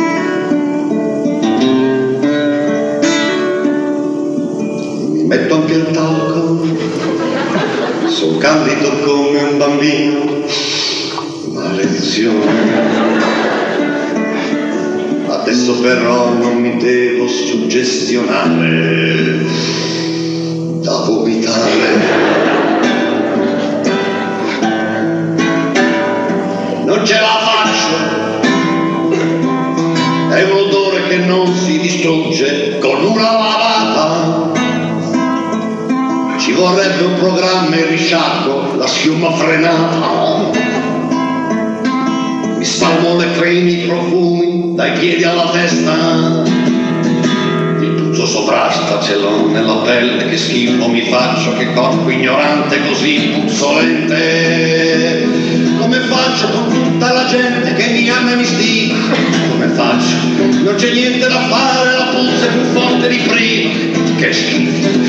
Mi 5.11 5.23
metto 5.23 5.55
anche 5.55 5.73
il 5.73 5.91
talco, 5.91 6.72
sono 8.23 8.37
candido 8.37 8.89
come 9.01 9.41
un 9.41 9.57
bambino, 9.57 10.45
maledizione. 11.51 12.71
Adesso 15.27 15.81
però 15.81 16.31
non 16.31 16.55
mi 16.55 16.77
devo 16.77 17.27
suggestionare 17.27 19.45
da 20.79 21.03
vomitare. 21.05 22.62
Vorrebbe 36.93 37.13
un 37.13 37.19
programma 37.19 37.75
in 37.75 37.89
risciacquo, 37.89 38.75
la 38.77 38.85
schiuma 38.85 39.31
frenata. 39.31 40.51
Mi 42.55 42.63
spalmo 42.63 43.17
le 43.17 43.31
creme, 43.31 43.71
i 43.71 43.87
profumi, 43.87 44.75
dai 44.75 44.91
piedi 44.99 45.23
alla 45.23 45.49
testa. 45.49 46.43
Il 47.79 47.93
puzzo 47.93 48.27
sovrasta 48.27 49.01
ce 49.01 49.17
l'ho 49.17 49.49
nella 49.49 49.77
pelle, 49.77 50.29
che 50.29 50.37
schifo 50.37 50.87
mi 50.87 51.01
faccio, 51.09 51.57
che 51.57 51.73
corpo 51.73 52.07
ignorante 52.11 52.79
così 52.87 53.31
puzzolente. 53.39 55.27
Come 55.79 55.99
faccio 56.01 56.47
con 56.49 56.67
tutta 56.71 57.11
la 57.11 57.25
gente 57.25 57.73
che 57.73 57.89
mi 57.91 58.07
ama 58.07 58.33
e 58.33 58.35
mi 58.35 58.45
stima? 58.45 58.99
Come 59.49 59.67
faccio? 59.69 60.13
Non 60.63 60.75
c'è 60.75 60.91
niente 60.91 61.27
da 61.27 61.39
fare, 61.49 61.91
la 61.91 62.05
puzza 62.13 62.45
è 62.45 62.49
più 62.49 62.61
forte 62.71 63.07
di 63.07 63.17
prima. 63.17 63.71
Che 64.15 64.31
schifo. 64.31 65.02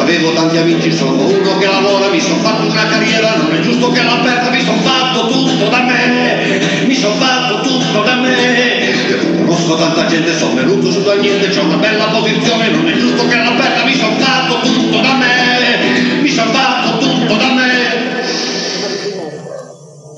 Avevo 0.00 0.32
tanti 0.32 0.56
amici, 0.56 0.90
sono 0.92 1.12
uno 1.12 1.58
che 1.58 1.66
lavora, 1.66 2.08
mi 2.08 2.20
sono 2.20 2.40
fatto 2.40 2.66
una 2.66 2.86
carriera, 2.86 3.36
non 3.36 3.54
è 3.54 3.60
giusto 3.60 3.90
che 3.90 4.00
alla 4.00 4.16
perda 4.22 4.50
mi 4.50 4.60
sono 4.64 4.80
fatto 4.80 5.28
tutto 5.28 5.68
da 5.68 5.82
me. 5.82 6.58
Mi 6.86 6.94
sono 6.94 7.14
fatto 7.14 7.60
tutto 7.60 8.02
da 8.02 8.14
me. 8.16 8.92
Conosco 9.36 9.76
tanta 9.76 10.06
gente, 10.06 10.36
sono 10.36 10.54
venuto 10.54 10.90
su 10.90 11.02
da 11.02 11.14
niente, 11.14 11.48
c'ho 11.50 11.64
una 11.64 11.76
bella 11.76 12.06
posizione, 12.06 12.70
non 12.70 12.88
è 12.88 12.96
giusto 12.96 13.28
che 13.28 13.34
alla 13.36 13.52
perda 13.52 13.84
mi 13.84 13.94
sono 13.94 14.16
fatto 14.18 14.60
tutto 14.62 15.00
da 15.00 15.14
me. 15.14 16.20
Mi 16.22 16.28
sono 16.28 16.50
fatto 16.50 16.98
tutto 16.98 17.34
da 17.36 17.52
me. 17.52 17.68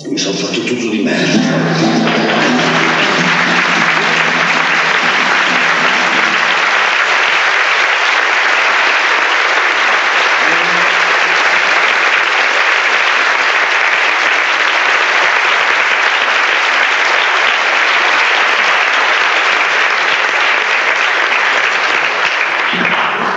Mi 0.09 0.19
sono 0.19 0.35
fatto 0.37 0.61
tutto 0.61 0.89
di 0.89 1.03
merda. 1.03 2.31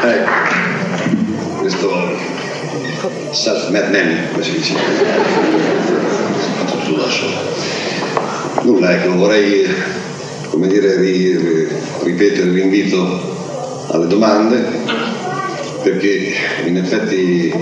Ecco, 0.07 0.29
questo 1.61 1.89
self-made 3.31 3.89
man, 4.03 4.27
come 4.31 4.43
si 4.43 4.51
dice, 4.51 4.75
fatto 6.57 6.77
tutto 6.77 7.01
da 7.01 7.09
solo. 7.09 7.33
Nulla, 8.61 8.93
ecco, 8.93 9.15
vorrei, 9.15 9.67
come 10.49 10.67
dire, 10.67 10.97
ri- 10.97 11.35
ri- 11.37 11.67
ripetere 12.03 12.49
l'invito 12.51 13.87
alle 13.91 14.04
domande, 14.15 14.65
perché 15.83 16.33
in 16.65 16.77
effetti 16.77 17.53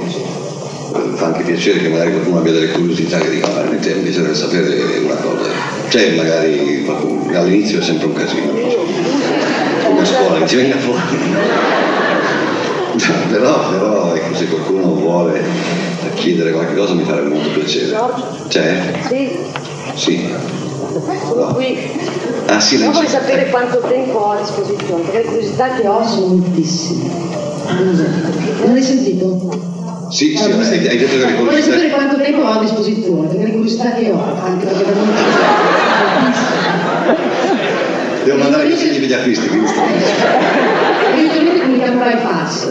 fa 1.15 1.25
anche 1.25 1.43
piacere 1.43 1.79
che 1.79 1.89
magari 1.89 2.11
qualcuno 2.11 2.39
abbia 2.39 2.51
delle 2.51 2.71
curiosità 2.71 3.17
che 3.17 3.29
dica, 3.31 3.49
ma 3.49 3.63
mi 3.63 3.77
piacerebbe 3.77 4.35
sapere 4.35 4.99
una 5.03 5.15
cosa. 5.15 5.49
C'è 5.89 6.15
magari 6.15 6.83
qualcuno, 6.85 7.37
all'inizio 7.37 7.79
è 7.79 7.81
sempre 7.81 8.07
un 8.07 8.13
casino, 8.13 8.51
come 9.83 10.01
a 10.01 10.05
scuola, 10.05 10.39
che 10.39 10.47
ci 10.47 10.55
venga 10.57 10.77
fuori. 10.77 11.01
però, 13.31 13.69
però 13.71 14.13
ecco, 14.13 14.35
se 14.35 14.47
qualcuno 14.47 14.93
vuole 14.93 15.41
chiedere 16.13 16.51
qualche 16.51 16.75
cosa 16.75 16.93
mi 16.93 17.03
farebbe 17.03 17.29
molto 17.29 17.49
piacere. 17.49 17.97
C'è? 18.47 18.93
Sì, 19.07 19.31
Sì. 19.95 20.29
sono 21.27 21.53
qui. 21.53 22.12
Ah 22.53 22.59
sì, 22.59 22.77
lei 22.77 22.87
vorrei 22.87 23.09
sapere 23.09 23.49
quanto 23.49 23.79
tempo 23.79 24.17
ho 24.19 24.31
a 24.33 24.37
disposizione, 24.39 25.01
perché 25.01 25.17
le 25.17 25.23
curiosità 25.23 25.69
che 25.73 25.87
ho 25.87 26.07
sono 26.07 26.25
moltissime. 26.27 27.09
Non 28.63 28.75
hai 28.75 28.83
sentito? 28.83 29.49
Sì, 30.11 30.37
sì, 30.37 30.43
hai, 30.43 30.79
detto 30.79 31.07
che 31.07 31.17
le 31.17 31.33
Vorrei 31.33 31.61
sapere 31.63 31.89
curiosità... 31.89 31.95
quanto 31.95 32.21
tempo 32.21 32.41
ho 32.41 32.51
a 32.51 32.59
disposizione, 32.59 33.27
perché 33.27 33.43
le 33.45 33.51
curiosità 33.53 33.91
che 33.93 34.11
ho, 34.11 34.23
anche 34.43 34.65
perché 34.65 34.83
per 34.83 34.95
molti 34.95 35.21
Devo 38.23 38.37
mandare 38.37 38.69
consigli 38.69 38.99
per 38.99 39.09
gli 39.09 39.13
acquisti, 39.13 39.47
quindi 39.47 39.67
sto- 39.67 39.81
Evidentemente 41.11 41.61
comunicare 41.61 42.17
fax. 42.17 42.67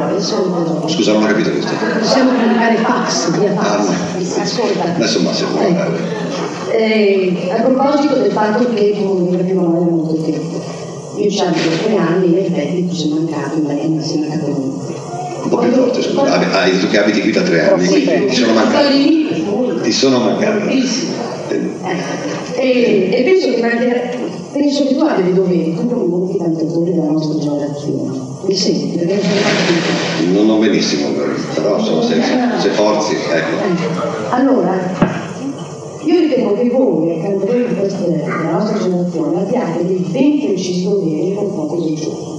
Adesso 0.00 0.86
Scusa, 0.86 1.12
non 1.12 1.24
ho 1.24 1.26
capito 1.26 1.50
questo. 1.50 1.72
possiamo 1.98 2.30
comunicare 2.30 2.76
fax, 2.76 3.30
via 3.38 3.52
Ah, 3.56 3.82
fax. 3.82 4.38
Ascolta. 4.38 4.84
Adesso 4.94 5.20
Massimo. 5.22 5.60
Ecco. 5.60 6.17
Eh, 6.78 7.34
a 7.50 7.60
proposito 7.62 8.14
del 8.14 8.30
fatto 8.30 8.72
che 8.72 8.94
tu 8.96 9.30
non 9.30 9.34
abbiamo 9.34 9.66
mai 9.66 9.90
molto 9.90 10.14
tempo. 10.22 10.62
Io 11.16 11.28
ci 11.28 11.40
abito 11.40 11.70
tre 11.82 11.96
anni 11.96 12.36
e 12.36 12.38
in 12.38 12.44
effetti 12.44 12.86
tu 12.86 12.94
sei 12.94 13.08
mancato, 13.08 13.58
in 13.58 13.64
lei 13.66 13.88
non 13.88 14.00
sei 14.00 14.18
mancato 14.20 14.46
niente. 14.46 14.94
Un 15.42 15.48
po' 15.48 15.56
più 15.58 15.72
forte, 15.72 16.00
scusa. 16.02 16.38
Hai 16.60 16.70
detto 16.70 16.86
che 16.86 16.98
abiti 17.00 17.20
qui 17.20 17.32
da 17.32 17.42
tre 17.42 17.68
anni, 17.68 17.84
quindi 17.84 18.26
ti 18.28 18.34
sono 18.36 18.52
mancato. 18.52 18.86
Ti 19.82 19.90
sono 19.92 20.18
mancato. 20.20 20.68
E, 22.54 23.08
e 23.12 23.22
penso 23.24 23.50
che 23.54 23.60
mancherà- 23.60 24.10
penso 24.52 24.86
che 24.86 24.94
tu 24.94 25.02
abbia 25.04 25.24
dei 25.24 25.34
doveri, 25.34 25.74
come 25.74 25.94
molti 25.94 26.38
cantatori 26.38 26.92
della 26.92 27.10
nostra 27.10 27.40
generazione. 27.40 28.18
Mi 28.46 28.54
senti? 28.54 28.96
Perché 28.98 29.14
non 29.14 29.22
sono. 29.22 30.32
Non, 30.32 30.46
non 30.46 30.60
benissimo, 30.60 31.08
però 31.54 31.76
insomma, 31.78 32.02
se, 32.02 32.20
se 32.58 32.68
forzi, 32.70 33.14
ecco. 33.14 33.56
Allora, 34.30 35.07
io 36.08 36.20
ritengo 36.20 36.54
che 36.54 36.70
voi, 36.70 37.20
cantatori 37.20 37.66
di 37.66 37.74
queste, 37.74 38.06
della 38.06 38.50
nostra 38.52 38.78
generazione, 38.78 39.40
abbiate 39.42 39.86
dei 39.86 40.06
ben 40.10 40.40
precisi 40.40 40.84
doveri 40.84 41.22
nei 41.22 41.34
confronti 41.34 41.84
dei 41.84 41.94
giovani. 41.94 42.36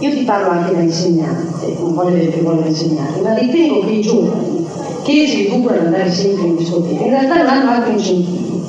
Io 0.00 0.10
ti 0.10 0.24
parlo 0.24 0.50
anche 0.50 0.74
da 0.74 0.80
insegnante, 0.80 1.76
non 1.78 1.94
voglio 1.94 2.16
dire 2.16 2.30
che 2.30 2.40
voglio 2.40 2.66
insegnare, 2.66 3.20
ma 3.20 3.34
ritengo 3.34 3.80
che 3.84 3.92
i 3.92 4.00
giovani 4.00 4.66
che 5.04 5.44
ad 5.46 5.78
andare 5.78 6.10
sempre 6.10 6.46
in 6.46 6.56
discoteca, 6.56 7.04
in 7.04 7.10
realtà 7.10 7.36
non 7.36 7.46
hanno 7.46 7.70
altri 7.70 7.92
incentivi. 7.92 8.60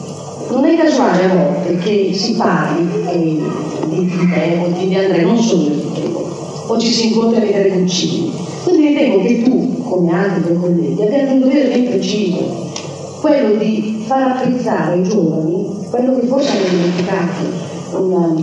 Non 0.50 0.66
è 0.66 0.78
casuale 0.78 1.24
a 1.24 1.34
volte 1.34 1.78
che 1.78 2.12
si 2.14 2.34
parli 2.34 2.90
eh, 3.08 3.42
di, 3.88 4.30
te 4.34 4.60
o 4.62 4.68
di, 4.68 4.96
Andrea, 4.96 5.26
non 5.26 5.38
solo 5.38 5.70
di 5.70 5.92
te, 5.94 6.02
o 6.68 6.78
ci 6.78 6.92
si 6.92 7.08
incontra 7.08 7.42
a 7.42 7.46
vedere 7.46 7.70
Guccini. 7.70 8.32
Quindi 8.64 8.88
ritengo 8.88 9.22
che 9.22 9.42
tu, 9.42 9.82
come 9.84 10.14
altri 10.14 10.44
tuoi 10.44 10.60
colleghi, 10.60 11.02
abbiate 11.02 11.32
un 11.32 11.40
dovere 11.40 11.70
ben 11.70 11.90
preciso, 11.90 12.70
quello 13.22 13.56
di 13.56 13.91
far 14.12 14.24
apprezzare 14.24 14.96
ai 14.96 15.04
giovani 15.04 15.70
quello 15.90 16.20
che 16.20 16.28
forse 16.28 16.52
hanno 16.52 16.68
dimenticato, 16.68 18.04
una, 18.04 18.36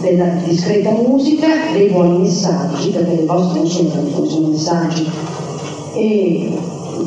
della 0.00 0.26
discreta 0.44 0.90
musica, 0.90 1.46
dei 1.72 1.90
buoni 1.90 2.18
messaggi, 2.18 2.90
perché 2.90 3.14
le 3.14 3.24
vostre 3.24 3.60
non 3.60 3.68
sono 3.68 3.90
canzoni, 3.90 4.28
sono 4.28 4.48
messaggi. 4.48 5.08
E 5.94 6.58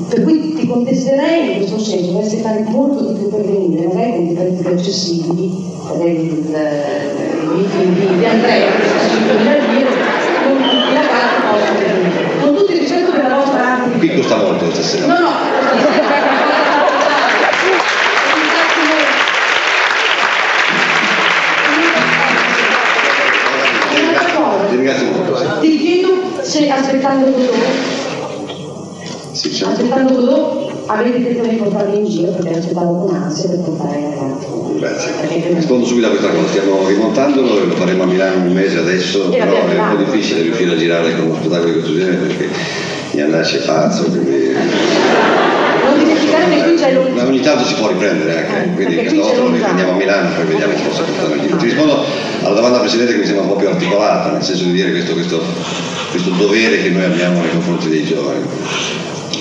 per 0.08 0.24
cui 0.24 0.56
ti 0.56 0.66
contesterei 0.66 1.52
in 1.52 1.58
questo 1.58 1.80
senso, 1.80 2.12
dovresti 2.12 2.38
fare 2.38 2.64
molto 2.70 3.12
di 3.12 3.20
più 3.20 3.30
per 3.30 3.42
venire, 3.42 3.88
magari 3.88 4.12
con 4.12 4.26
dei 4.26 4.36
prezzi 4.36 4.62
più 4.62 4.72
accessibili, 4.72 5.48
di, 5.98 6.44
Andrea, 8.26 8.72
che 8.72 8.88
sono 8.88 9.02
5.000 9.34 9.74
lire, 9.74 9.90
con 12.42 12.56
tutti 12.56 12.78
rispetto 12.78 13.12
per 13.12 13.28
la 13.28 13.36
vostra 13.36 13.82
arte. 13.82 13.98
Qui 13.98 14.16
costa 14.16 14.38
molto 14.38 14.72
stasera. 14.72 15.06
No, 15.06 15.20
no, 15.20 16.05
aspettando 27.06 27.32
Godot, 27.32 27.54
Sì, 29.32 29.64
aspettando 29.64 30.14
Godot, 30.14 30.74
avete 30.88 31.18
intenzione 31.18 31.50
di 31.50 31.56
portarmi 31.58 31.98
in 31.98 32.06
giro 32.06 32.32
perché 32.32 32.58
aspettavo 32.58 33.06
con 33.06 33.16
ansia 33.16 33.50
per 33.50 33.60
portare 33.60 34.00
i 34.00 34.04
ragazzi. 34.04 34.46
Grazie. 34.80 35.54
Rispondo 35.54 35.86
subito 35.86 36.08
a 36.08 36.10
questa 36.10 36.30
cosa, 36.30 36.48
stiamo 36.48 36.88
rimontandolo 36.88 37.62
e 37.62 37.66
lo 37.66 37.76
faremo 37.76 38.04
a 38.04 38.06
Milano 38.08 38.46
un 38.46 38.54
mese 38.54 38.80
adesso, 38.80 39.32
E 39.32 39.38
però 39.38 39.68
è 39.68 39.80
un 39.80 39.96
po' 39.96 40.04
difficile 40.04 40.42
riuscire 40.42 40.74
a 40.74 40.78
girare 40.78 41.16
con 41.16 41.28
uno 41.28 41.36
spettacolo 41.36 41.72
di 41.72 41.80
questo 41.80 41.94
genere 41.94 42.16
perché 42.18 42.50
mi 43.12 43.22
andasce 43.22 43.60
pazzo, 43.60 44.04
quindi... 44.06 45.35
Non 45.96 46.04
dimenticare 46.04 46.50
che 46.50 46.64
qui 46.64 46.76
c'è 46.76 46.92
Ma 46.94 47.00
l'ultimo. 47.00 47.28
ogni 47.28 47.40
tanto 47.42 47.66
si 47.66 47.74
può 47.76 47.88
riprendere 47.88 48.38
anche, 48.38 48.64
Eh, 48.64 48.74
quindi 48.76 48.96
questa 48.98 49.16
volta 49.22 49.40
lo 49.42 49.52
riprendiamo 49.52 49.92
a 49.92 49.96
Milano 49.96 50.30
poi 50.36 50.46
vediamo 50.46 50.74
se 50.76 50.84
posso 50.84 51.04
portare 51.04 51.40
giro. 51.42 51.56
Ti 51.58 51.66
rispondo 51.66 52.06
alla 52.44 52.56
domanda 52.56 52.80
precedente 52.80 53.14
che 53.14 53.20
mi 53.20 53.26
sembra 53.26 53.44
un 53.44 53.50
po' 53.50 53.56
più 53.56 53.68
articolata, 53.70 54.32
nel 54.32 54.44
senso 54.44 54.64
di 54.66 54.72
dire 54.74 54.92
questo, 54.92 55.14
questo, 55.14 55.42
questo 56.12 56.30
dovere 56.32 56.82
che 56.84 56.90
noi 56.90 57.04
abbiamo 57.06 57.40
nei 57.40 57.50
confronti 57.52 57.88
dei 57.90 58.04
giovani. 58.04 58.44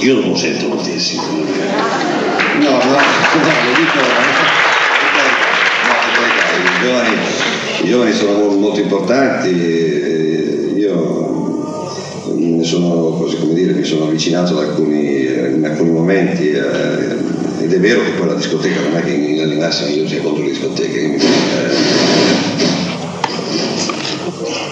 Io 0.00 0.14
non 0.20 0.28
lo 0.30 0.36
sento 0.36 0.68
moltissimo. 0.68 1.22
No, 1.22 2.70
no, 2.70 2.76
no, 2.76 2.90
lo 2.90 3.72
dico. 3.74 3.98
No, 5.84 5.94
i 6.56 6.84
giovani, 6.84 7.16
i 7.82 7.86
giovani 7.88 8.12
sono 8.12 8.32
mo- 8.38 8.54
molto 8.56 8.80
importanti, 8.80 9.48
e 9.48 10.72
io 10.76 11.43
ne 12.56 12.64
sono, 12.64 13.16
così 13.18 13.38
come 13.38 13.54
dire, 13.54 13.72
mi 13.72 13.84
sono 13.84 14.04
avvicinato 14.04 14.58
ad 14.58 14.68
alcuni, 14.68 15.26
in 15.26 15.64
alcuni 15.64 15.90
momenti 15.90 16.50
eh, 16.50 17.62
ed 17.62 17.72
è 17.72 17.80
vero 17.80 18.02
che 18.02 18.10
poi 18.10 18.28
la 18.28 18.34
discoteca 18.34 18.80
non 18.80 18.96
è 18.96 19.02
che 19.02 19.10
in 19.10 19.24
linea 19.24 19.46
di 19.46 19.56
massima 19.56 19.88
io 19.88 20.06
sia 20.06 20.20
contro 20.20 20.42
le 20.44 20.50
discoteche, 20.50 21.00
eh, 21.00 21.18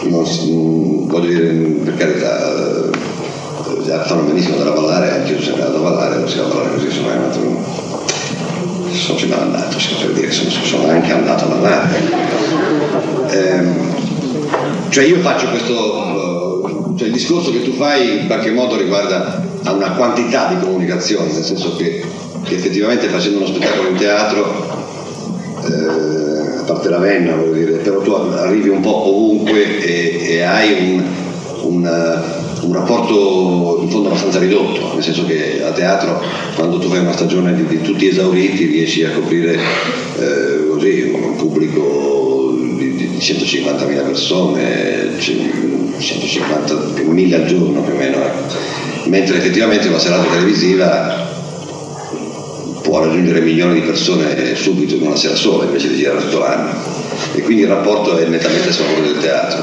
non 0.08 0.22
mm, 0.22 1.08
voglio 1.08 1.28
dire, 1.28 1.52
per 1.84 1.96
carità, 1.96 2.90
eh, 2.90 4.06
fanno 4.06 4.22
benissimo 4.22 4.56
andare 4.56 5.10
a 5.10 5.14
anche 5.14 5.32
io 5.32 5.40
sono 5.40 5.56
andato 5.56 5.76
a 5.76 5.80
ballare, 5.80 6.18
non 6.18 6.28
si 6.28 6.38
va 6.38 6.44
a 6.44 6.48
ballare 6.48 6.74
così, 6.74 6.90
sono 6.90 7.08
andato 7.08 7.90
sono 8.92 9.18
sempre 9.18 9.40
andato, 9.40 9.78
si 9.78 9.94
per 9.94 10.12
dire, 10.12 10.30
sono, 10.30 10.50
sono 10.50 10.88
anche 10.88 11.12
andato 11.12 11.44
a 11.44 11.48
ballare. 11.48 11.88
Ehm, 13.30 13.94
cioè 14.90 15.04
io 15.04 15.18
faccio 15.20 15.48
questo, 15.48 15.72
eh, 15.72 16.11
cioè 17.02 17.10
il 17.10 17.16
discorso 17.16 17.50
che 17.50 17.64
tu 17.64 17.72
fai 17.72 18.20
in 18.20 18.26
qualche 18.26 18.52
modo 18.52 18.76
riguarda 18.76 19.42
a 19.64 19.72
una 19.72 19.90
quantità 19.92 20.46
di 20.54 20.64
comunicazioni, 20.64 21.32
nel 21.32 21.42
senso 21.42 21.74
che, 21.74 22.00
che 22.44 22.54
effettivamente 22.54 23.08
facendo 23.08 23.38
uno 23.38 23.46
spettacolo 23.48 23.88
in 23.88 23.96
teatro, 23.96 24.84
eh, 25.64 26.58
a 26.58 26.62
parte 26.62 26.88
la 26.88 26.98
venna, 26.98 27.34
dire, 27.52 27.78
però 27.78 28.00
tu 28.02 28.12
arrivi 28.12 28.68
un 28.68 28.80
po' 28.80 29.08
ovunque 29.08 29.80
e, 29.80 30.26
e 30.28 30.42
hai 30.42 30.94
un, 30.94 31.04
un, 31.62 32.22
un 32.60 32.72
rapporto 32.72 33.80
in 33.82 33.88
fondo 33.88 34.08
abbastanza 34.08 34.38
ridotto, 34.38 34.94
nel 34.94 35.02
senso 35.02 35.26
che 35.26 35.60
a 35.64 35.72
teatro 35.72 36.22
quando 36.54 36.78
tu 36.78 36.88
fai 36.88 37.00
una 37.00 37.12
stagione 37.12 37.52
di, 37.52 37.66
di 37.66 37.80
tutti 37.80 38.06
esauriti 38.06 38.64
riesci 38.66 39.02
a 39.02 39.10
coprire 39.10 39.58
eh, 40.18 40.68
così 40.68 41.10
un 41.12 41.34
pubblico 41.34 42.54
di, 42.76 42.94
di 42.94 43.16
150.000 43.18 44.04
persone, 44.04 45.18
150.000 46.02 47.34
al 47.34 47.46
giorno 47.46 47.80
più 47.82 47.94
o 47.94 47.96
meno, 47.96 48.16
ecco. 48.16 48.54
mentre 49.06 49.36
effettivamente 49.38 49.88
una 49.88 49.98
serata 49.98 50.28
televisiva 50.30 51.30
può 52.82 53.00
raggiungere 53.04 53.40
milioni 53.40 53.80
di 53.80 53.86
persone 53.86 54.54
subito 54.56 54.94
in 54.96 55.02
una 55.02 55.16
sera 55.16 55.36
sola 55.36 55.64
invece 55.64 55.88
di 55.88 55.96
girare 55.96 56.20
tutto 56.20 56.40
l'anno 56.40 56.70
e 57.34 57.40
quindi 57.42 57.62
il 57.62 57.68
rapporto 57.68 58.16
è 58.18 58.26
nettamente 58.26 58.68
a 58.68 58.72
sfavore 58.72 59.02
del 59.02 59.18
teatro. 59.18 59.62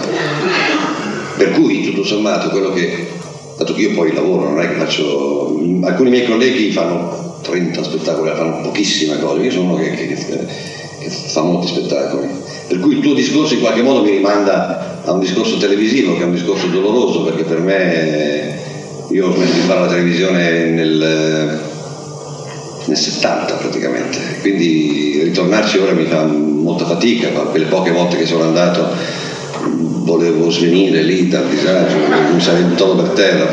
Per 1.38 1.52
cui 1.52 1.84
tutto 1.84 2.04
sommato 2.04 2.50
quello 2.50 2.72
che, 2.72 3.08
dato 3.58 3.74
che 3.74 3.82
io 3.82 3.94
poi 3.94 4.14
lavoro, 4.14 4.50
non 4.50 4.62
è 4.62 4.68
che 4.70 4.76
faccio, 4.76 5.60
alcuni 5.84 6.10
miei 6.10 6.26
colleghi 6.26 6.72
fanno 6.72 7.38
30 7.42 7.84
spettacoli, 7.84 8.32
fanno 8.36 8.62
pochissime 8.62 9.20
cose, 9.20 9.42
io 9.44 9.52
sono 9.52 9.74
uno 9.74 9.76
che- 9.76 9.92
che- 9.92 10.08
che 10.08 11.10
fa 11.10 11.42
molti 11.42 11.68
spettacoli. 11.68 12.28
Per 12.68 12.80
cui 12.80 12.96
il 12.96 13.02
tuo 13.02 13.14
discorso 13.14 13.54
in 13.54 13.62
qualche 13.62 13.82
modo 13.82 14.04
mi 14.04 14.12
rimanda 14.12 14.99
a 15.10 15.14
un 15.14 15.20
discorso 15.20 15.58
televisivo 15.58 16.16
che 16.16 16.22
è 16.22 16.26
un 16.26 16.34
discorso 16.34 16.68
doloroso 16.68 17.24
perché 17.24 17.44
per 17.44 17.60
me 17.60 18.60
io 19.10 19.28
ho 19.28 19.34
smesso 19.34 19.54
di 19.54 19.62
fare 19.62 19.80
la 19.80 19.88
televisione 19.88 20.66
nel, 20.66 21.60
nel 22.86 22.98
70 22.98 23.54
praticamente, 23.56 24.20
quindi 24.42 25.22
ritornarci 25.24 25.80
ora 25.80 25.94
mi 25.94 26.06
fa 26.06 26.26
molta 26.26 26.86
fatica, 26.86 27.32
ma 27.32 27.40
quelle 27.42 27.66
poche 27.66 27.90
volte 27.90 28.18
che 28.18 28.28
sono 28.28 28.44
andato 28.44 28.88
volevo 30.04 30.52
svenire 30.52 31.02
lì 31.02 31.28
dal 31.28 31.48
disagio, 31.50 31.98
mi 32.32 32.40
sarei 32.40 32.64
buttato 32.64 32.96
per 32.96 33.08
terra, 33.10 33.50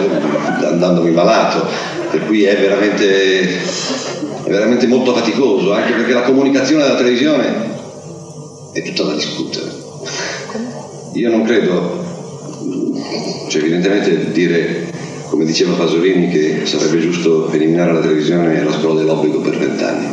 andandomi 0.68 1.10
malato, 1.10 1.66
per 2.10 2.26
cui 2.26 2.44
è 2.44 2.54
veramente, 2.58 3.48
è 3.48 4.50
veramente 4.50 4.86
molto 4.86 5.14
faticoso, 5.14 5.72
anche 5.72 5.92
perché 5.92 6.12
la 6.12 6.22
comunicazione 6.22 6.82
della 6.82 6.96
televisione 6.96 7.74
è 8.72 8.82
tutta 8.82 9.04
da 9.04 9.14
discutere. 9.14 9.85
Io 11.16 11.30
non 11.30 11.44
credo, 11.44 12.04
cioè 13.48 13.62
evidentemente 13.62 14.32
dire, 14.32 14.92
come 15.30 15.46
diceva 15.46 15.72
Pasolini, 15.72 16.28
che 16.28 16.66
sarebbe 16.66 16.98
giusto 16.98 17.50
eliminare 17.52 17.94
la 17.94 18.00
televisione 18.00 18.60
e 18.60 18.62
la 18.62 18.72
scuola 18.72 19.00
dell'obbligo 19.00 19.40
per 19.40 19.56
vent'anni. 19.56 20.08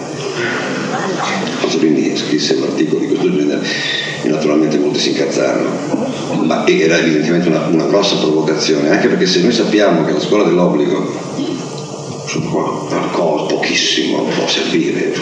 Pasolini 1.60 2.16
scrisse 2.16 2.54
un 2.54 2.64
articolo 2.64 3.02
di 3.02 3.08
questo 3.08 3.36
genere 3.36 3.68
e 4.22 4.30
naturalmente 4.30 4.78
molti 4.78 5.00
si 5.00 5.10
incazzarono, 5.10 5.72
ma 6.46 6.66
era 6.68 6.98
evidentemente 6.98 7.50
una, 7.50 7.66
una 7.66 7.86
grossa 7.86 8.16
provocazione, 8.16 8.90
anche 8.90 9.10
perché 9.10 9.26
se 9.26 9.42
noi 9.42 9.52
sappiamo 9.52 10.06
che 10.06 10.14
la 10.14 10.22
scuola 10.22 10.46
dell'obbligo 10.46 11.52
qualcosa, 12.50 13.54
pochissimo 13.54 14.24
può 14.24 14.48
servire, 14.48 15.14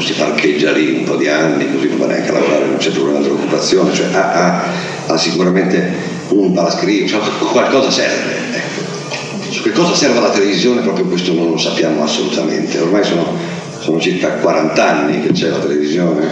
si 0.00 0.12
parcheggia 0.14 0.72
lì 0.72 0.96
un 0.96 1.04
po' 1.04 1.16
di 1.16 1.28
anni, 1.28 1.70
così 1.70 1.88
non 1.88 1.98
va 1.98 2.06
neanche 2.06 2.30
a 2.30 2.32
lavorare, 2.32 2.64
non 2.64 2.78
c'è 2.78 2.90
problema 2.90 3.20
dell'occupazione, 3.20 3.92
cioè 3.92 4.06
ha, 4.14 4.32
ha- 4.32 4.87
ha 5.08 5.16
sicuramente 5.16 5.92
un 6.28 6.52
parascrivo, 6.52 7.08
cioè, 7.08 7.20
qualcosa 7.50 7.90
serve. 7.90 8.36
Ecco. 8.52 9.62
Che 9.62 9.72
cosa 9.72 9.94
serve 9.94 10.20
la 10.20 10.30
televisione 10.30 10.82
proprio 10.82 11.06
questo 11.06 11.32
non 11.32 11.50
lo 11.50 11.58
sappiamo 11.58 12.02
assolutamente, 12.02 12.78
ormai 12.78 13.02
sono, 13.04 13.34
sono 13.80 13.98
circa 13.98 14.34
40 14.34 14.88
anni 14.88 15.22
che 15.22 15.32
c'è 15.32 15.48
la 15.48 15.58
televisione, 15.58 16.26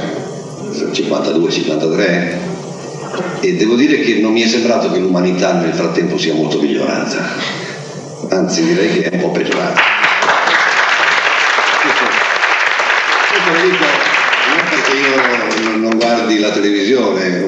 52-53, 0.93 2.35
e 3.41 3.57
devo 3.57 3.75
dire 3.75 4.01
che 4.01 4.19
non 4.21 4.33
mi 4.33 4.43
è 4.43 4.47
sembrato 4.47 4.91
che 4.91 4.99
l'umanità 4.99 5.55
nel 5.55 5.73
frattempo 5.73 6.19
sia 6.19 6.35
molto 6.35 6.61
migliorata, 6.61 7.33
anzi 8.29 8.65
direi 8.65 8.93
che 8.93 9.09
è 9.09 9.15
un 9.15 9.21
po' 9.21 9.31
peggiorata. 9.31 9.81
Questo, 11.83 12.05
questo 13.29 13.51
lo 13.53 13.59
non 14.49 14.63
perché 14.71 14.97
io 14.97 15.79
non- 15.79 15.97
guardi 15.97 16.39
la 16.39 16.51
televisione, 16.51 17.43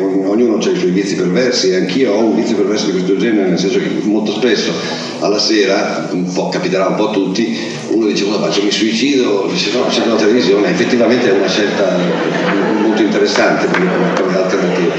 ognuno 0.58 0.72
ha 0.72 0.76
i 0.76 0.78
suoi 0.78 0.90
vizi 0.90 1.14
perversi 1.14 1.70
e 1.70 1.76
anch'io 1.76 2.12
ho 2.12 2.24
un 2.24 2.34
vizio 2.34 2.56
perverso 2.56 2.86
di 2.86 2.92
questo 2.92 3.16
genere, 3.16 3.48
nel 3.48 3.58
senso 3.58 3.78
che 3.78 3.88
molto 4.02 4.32
spesso 4.32 4.72
alla 5.20 5.38
sera, 5.38 6.08
un 6.10 6.30
po' 6.32 6.48
capiterà 6.48 6.86
un 6.88 6.96
po' 6.96 7.08
a 7.08 7.12
tutti, 7.12 7.56
uno 7.90 8.06
dice 8.06 8.24
cosa 8.24 8.40
faccio, 8.40 8.62
mi 8.62 8.70
suicido, 8.70 9.48
dice 9.50 9.70
no, 9.72 9.86
c'è 9.86 10.04
la 10.06 10.16
televisione, 10.16 10.70
effettivamente 10.70 11.28
è 11.28 11.32
una 11.32 11.48
scelta 11.48 11.96
molto 12.80 13.02
interessante 13.02 13.66
come, 13.66 14.36
alternativa. 14.36 14.94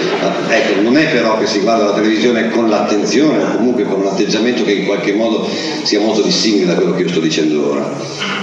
Ecco, 0.49 0.81
non 0.81 0.97
è 0.97 1.09
però 1.11 1.37
che 1.37 1.45
si 1.45 1.59
guarda 1.59 1.85
la 1.85 1.93
televisione 1.93 2.49
con 2.49 2.69
l'attenzione 2.69 3.43
o 3.43 3.57
comunque 3.57 3.83
con 3.83 4.01
un 4.01 4.07
atteggiamento 4.07 4.63
che 4.63 4.71
in 4.71 4.85
qualche 4.85 5.13
modo 5.13 5.47
sia 5.83 5.99
molto 5.99 6.21
dissimile 6.21 6.65
da 6.65 6.75
quello 6.75 6.93
che 6.93 7.03
io 7.03 7.09
sto 7.09 7.19
dicendo 7.19 7.71
ora. 7.71 7.89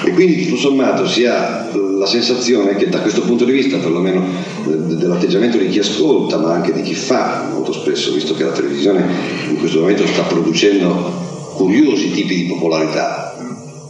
E 0.04 0.10
quindi 0.10 0.44
tutto 0.44 0.56
sommato 0.56 1.06
si 1.06 1.24
ha 1.26 1.68
la 1.98 2.06
sensazione 2.06 2.76
che 2.76 2.88
da 2.88 3.00
questo 3.00 3.22
punto 3.22 3.44
di 3.44 3.52
vista, 3.52 3.78
perlomeno 3.78 4.22
de- 4.64 4.96
dell'atteggiamento 4.96 5.56
di 5.56 5.68
chi 5.68 5.78
ascolta, 5.78 6.36
ma 6.38 6.52
anche 6.52 6.72
di 6.72 6.82
chi 6.82 6.94
fa, 6.94 7.48
molto 7.52 7.72
spesso, 7.72 8.12
visto 8.12 8.34
che 8.34 8.44
la 8.44 8.52
televisione 8.52 9.04
in 9.48 9.58
questo 9.58 9.80
momento 9.80 10.06
sta 10.06 10.22
producendo 10.22 11.24
curiosi 11.54 12.10
tipi 12.10 12.34
di 12.34 12.44
popolarità. 12.44 13.34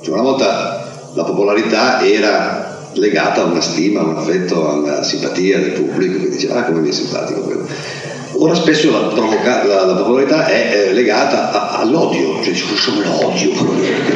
Cioè, 0.02 0.14
una 0.14 0.22
volta 0.22 1.10
la 1.14 1.24
popolarità 1.24 2.00
era 2.04 2.90
legata 2.94 3.42
a 3.42 3.44
una 3.46 3.60
stima, 3.60 4.00
a 4.00 4.04
un 4.04 4.16
affetto, 4.16 4.68
a 4.68 4.72
una 4.74 5.02
simpatia 5.02 5.58
del 5.58 5.72
pubblico 5.72 6.18
che 6.20 6.28
diceva 6.30 6.56
ah 6.60 6.64
come 6.64 6.80
mi 6.80 6.88
è 6.88 6.92
simpatico 6.92 7.40
quello. 7.40 7.66
Ora 8.38 8.54
spesso 8.54 8.90
la, 8.90 9.08
provoca- 9.08 9.64
la- 9.64 9.84
la 9.86 9.94
popolarità 9.94 10.46
è 10.46 10.88
eh, 10.88 10.92
legata 10.92 11.50
a- 11.52 11.80
all'odio, 11.80 12.42
cioè 12.42 12.52
dice 12.52 12.66
l'odio, 13.02 13.50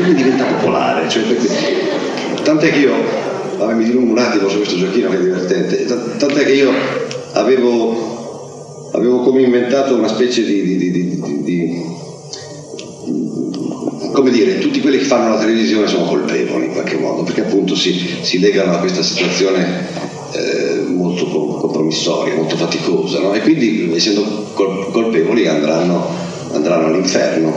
lui 0.05 0.15
diventa 0.15 0.45
popolare. 0.45 1.09
Cioè, 1.09 1.23
perché- 1.23 1.49
tant'è 2.43 2.71
che 2.71 2.79
io, 2.79 2.93
vabbè, 3.61 3.75
mi 3.75 3.85
dilungo 3.85 4.13
un 4.13 4.19
attimo 4.19 4.49
su 4.49 4.57
questo 4.57 4.77
giochino 4.77 5.11
che 5.11 5.17
è 5.19 5.21
divertente, 5.21 5.85
tant'è 5.85 6.45
che 6.45 6.53
io 6.53 6.71
avevo, 7.33 8.89
avevo 8.93 9.21
come 9.21 9.43
inventato 9.43 9.95
una 9.95 10.09
specie 10.09 10.45
di- 10.45 10.63
di- 10.63 10.91
di- 10.91 11.43
di- 11.43 11.99
come 14.13 14.31
dire, 14.31 14.59
tutti 14.59 14.81
quelli 14.81 14.99
che 14.99 15.05
fanno 15.05 15.35
la 15.35 15.39
televisione 15.39 15.87
sono 15.87 16.05
colpevoli 16.05 16.67
in 16.67 16.73
qualche 16.73 16.97
modo, 16.97 17.23
perché 17.23 17.43
appunto 17.43 17.75
si, 17.77 18.19
si 18.23 18.39
legano 18.41 18.73
a 18.75 18.79
questa 18.79 19.03
situazione 19.03 19.87
eh, 20.33 20.83
molto 20.89 21.27
co- 21.27 21.55
compromissoria, 21.57 22.35
molto 22.35 22.57
faticosa, 22.57 23.21
no? 23.21 23.33
e 23.35 23.41
quindi 23.41 23.91
essendo 23.95 24.51
col- 24.55 24.91
colpevoli 24.91 25.47
andranno, 25.47 26.09
andranno 26.53 26.87
all'inferno. 26.87 27.53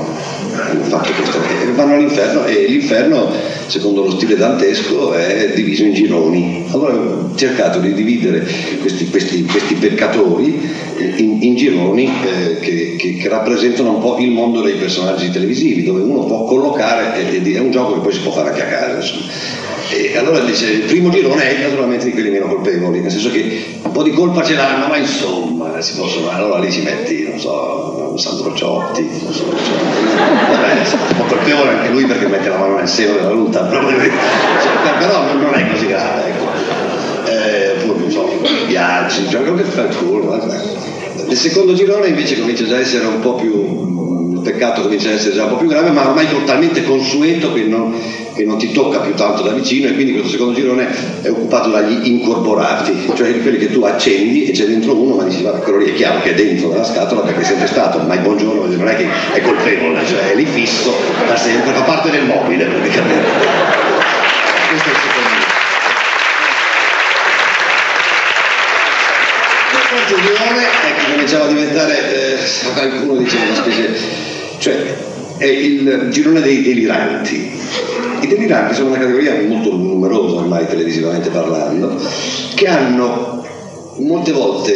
fatto 0.82 1.12
questo, 1.14 1.38
e 1.64 1.72
vanno 1.74 1.96
all'inferno 1.96 2.46
e 2.46 2.66
l'inferno, 2.68 3.32
secondo 3.68 4.04
lo 4.04 4.12
stile 4.12 4.36
dantesco, 4.36 5.14
è 5.14 5.52
diviso 5.56 5.84
in 5.84 5.94
gironi. 5.94 6.66
Allora 6.72 6.94
ho 6.94 7.36
cercato 7.36 7.80
di 7.80 7.94
dividere 7.94 8.46
questi, 8.80 9.10
questi, 9.10 9.44
questi 9.44 9.76
peccatori 9.76 10.70
in, 11.18 11.42
in 11.42 11.56
gironi 11.56 12.06
eh, 12.06 12.60
che, 12.60 12.96
che, 12.98 13.18
che, 13.18 13.30
rappresentano 13.30 13.96
un 13.96 14.02
po' 14.02 14.18
il 14.20 14.32
mondo 14.32 14.62
dei 14.62 14.76
personaggi 14.76 15.32
televisivi, 15.32 15.84
dove 15.84 16.02
uno 16.02 16.26
può 16.26 16.46
collocare, 16.46 17.14
è 17.14 17.60
un 17.60 17.72
gioco 17.72 17.94
che 17.94 18.00
poi 18.00 18.14
si 18.14 18.20
può 18.20 18.32
fare 18.32 18.50
anche 18.50 18.64
a 18.64 18.68
casa. 18.68 18.96
Insomma 18.96 19.73
e 19.94 20.18
allora 20.18 20.40
dice, 20.40 20.70
il 20.70 20.82
primo 20.82 21.10
girone 21.10 21.56
è 21.58 21.62
naturalmente 21.62 22.06
di 22.06 22.12
quelli 22.12 22.30
meno 22.30 22.48
colpevoli, 22.48 23.00
nel 23.00 23.12
senso 23.12 23.30
che 23.30 23.80
un 23.82 23.92
po' 23.92 24.04
di 24.04 24.12
colpa 24.12 24.44
ce 24.44 24.56
l'hanno, 24.56 24.88
ma 24.88 24.98
insomma 24.98 25.80
si 25.82 25.96
possono, 25.96 26.30
allora 26.30 26.60
lì 26.60 26.72
ci 26.72 26.82
metti, 26.82 27.28
non 27.30 27.40
so, 27.40 28.18
Sandro 28.18 28.54
Ciotti, 28.54 29.08
non 29.22 29.34
so, 29.34 29.46
cioè, 29.46 30.52
vabbè, 30.52 30.82
è 30.82 30.92
un 30.92 31.16
po' 31.18 31.24
colpevole 31.36 31.70
anche 31.72 31.90
lui 31.90 32.06
perché 32.06 32.28
mette 32.28 32.50
la 32.50 32.58
mano 32.58 32.76
nel 32.76 32.88
seno 32.88 33.16
della 33.16 33.32
luta, 33.32 33.62
però, 33.62 33.88
cioè, 33.90 34.10
però 35.00 35.34
non 35.34 35.54
è 35.54 35.72
così 35.72 35.88
grave, 35.88 36.28
ecco. 36.28 36.52
Eh, 37.26 37.86
non 37.86 38.12
so, 38.12 38.30
viaggi, 38.68 39.30
cioè, 39.30 39.44
che 39.44 39.64
fa 39.64 39.82
il 39.84 39.96
culo, 39.96 40.26
vabbè. 40.26 40.56
Nel 41.28 41.38
secondo 41.38 41.74
girone 41.74 42.08
invece 42.08 42.40
comincia 42.40 42.66
già 42.66 42.76
a 42.76 42.80
essere 42.80 43.06
un 43.06 43.20
po' 43.20 43.36
più, 43.36 44.34
il 44.34 44.40
peccato 44.42 44.82
comincia 44.82 45.10
a 45.10 45.14
essere 45.14 45.36
già 45.36 45.44
un 45.44 45.50
po' 45.52 45.58
più 45.58 45.68
grave, 45.68 45.92
ma 45.92 46.08
ormai 46.08 46.28
talmente 46.46 46.84
consueto 46.84 47.54
che 47.54 47.64
non 47.64 47.96
che 48.34 48.44
non 48.44 48.58
ti 48.58 48.72
tocca 48.72 49.00
più 49.00 49.14
tanto 49.14 49.44
da 49.44 49.52
vicino 49.52 49.88
e 49.88 49.94
quindi 49.94 50.14
questo 50.14 50.32
secondo 50.32 50.54
girone 50.54 50.88
è 51.22 51.30
occupato 51.30 51.70
dagli 51.70 52.08
incorporati, 52.08 53.12
cioè 53.16 53.40
quelli 53.42 53.58
che 53.58 53.72
tu 53.72 53.84
accendi 53.84 54.46
e 54.46 54.52
c'è 54.52 54.66
dentro 54.66 54.96
uno, 54.96 55.16
ma 55.16 55.24
dici 55.24 55.44
vabbè 55.44 55.60
quello 55.60 55.80
lì 55.80 55.92
è 55.92 55.94
chiaro 55.94 56.22
che 56.22 56.32
è 56.32 56.34
dentro 56.34 56.70
nella 56.70 56.84
scatola 56.84 57.22
perché 57.22 57.42
è 57.42 57.46
sempre 57.46 57.68
stato, 57.68 58.00
ma 58.00 58.16
il 58.16 58.22
buongiorno 58.22 58.66
non 58.76 58.88
è 58.88 58.96
che 58.96 59.08
è 59.34 59.42
colpevole, 59.42 60.06
cioè 60.06 60.32
è 60.32 60.36
lì 60.36 60.46
fisso 60.46 60.94
da 61.28 61.38
sempre, 61.38 61.74
fa 61.74 61.82
parte 61.82 62.10
del 62.10 62.26
mobile 62.26 62.66
praticamente. 62.66 63.30
Questo 64.70 64.90
è 64.90 64.92
il 64.92 64.98
secondo. 64.98 65.52
Il 69.72 69.90
quarto 69.90 70.16
girone 70.16 70.64
ecco, 70.64 71.12
cominciava 71.12 71.44
a 71.46 71.48
diventare, 71.48 72.36
eh, 72.36 72.38
qualcuno 72.74 73.16
diceva 73.18 73.44
una 73.44 73.56
specie, 73.56 73.94
cioè 74.58 75.12
è 75.44 75.48
il 75.48 76.08
girone 76.10 76.40
dei 76.40 76.62
deliranti. 76.62 77.52
I 78.22 78.28
deliranti 78.28 78.76
sono 78.76 78.90
una 78.90 79.00
categoria 79.00 79.42
molto 79.46 79.76
numerosa 79.76 80.38
ormai 80.38 80.66
televisivamente 80.68 81.30
parlando, 81.30 82.00
che 82.56 82.68
hanno 82.68 83.46
molte 83.98 84.32
volte 84.32 84.74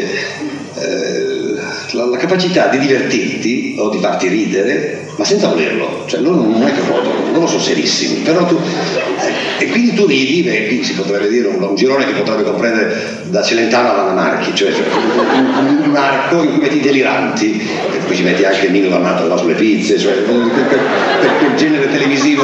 eh, 0.75 1.46
la, 1.91 2.05
la, 2.05 2.17
capacità 2.17 2.67
di 2.67 2.79
divertirti 2.79 3.75
o 3.77 3.89
di 3.89 3.99
farti 3.99 4.27
ridere, 4.27 5.07
ma 5.17 5.23
senza 5.23 5.47
volerlo. 5.47 6.03
Cioè 6.07 6.19
loro 6.19 6.41
non 6.41 6.61
è 6.63 6.73
che 6.73 6.81
vogliono, 6.81 7.31
loro 7.33 7.47
sono 7.47 7.61
serissimi, 7.61 8.21
però 8.21 8.45
tu... 8.45 8.57
Eh, 8.57 9.63
e 9.65 9.69
quindi 9.69 9.93
tu 9.93 10.05
ridi, 10.05 10.43
beh, 10.43 10.67
qui 10.67 10.83
si 10.83 10.93
potrebbe 10.93 11.27
dire 11.29 11.47
un, 11.47 11.61
un, 11.61 11.75
girone 11.75 12.05
che 12.05 12.13
potrebbe 12.13 12.43
comprendere 12.43 13.23
da 13.25 13.41
Celentano 13.41 13.91
alla 13.91 14.13
Marchi, 14.13 14.53
cioè, 14.53 14.71
cioè 14.71 14.85
un, 14.93 15.81
un, 15.85 15.95
arco 15.95 16.43
in 16.43 16.49
cui 16.49 16.59
metti 16.59 16.77
i 16.77 16.81
deliranti, 16.81 17.59
e 17.59 17.97
poi 18.05 18.15
ci 18.15 18.23
metti 18.23 18.43
anche 18.43 18.67
il 18.67 18.71
Nino 18.71 18.89
Vannato 18.89 19.27
là 19.27 19.37
sulle 19.37 19.55
pizze, 19.55 19.97
cioè 19.97 20.13
per, 20.13 21.37
quel 21.39 21.55
genere 21.55 21.89
televisivo, 21.89 22.43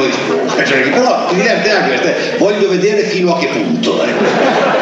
cioè, 0.64 0.90
però 0.90 1.26
ti 1.28 1.36
diverte 1.36 1.70
anche, 1.70 1.88
perché 1.90 2.36
voglio 2.38 2.68
vedere 2.68 3.02
fino 3.04 3.34
a 3.34 3.38
che 3.38 3.46
punto. 3.46 4.02
Eh 4.02 4.73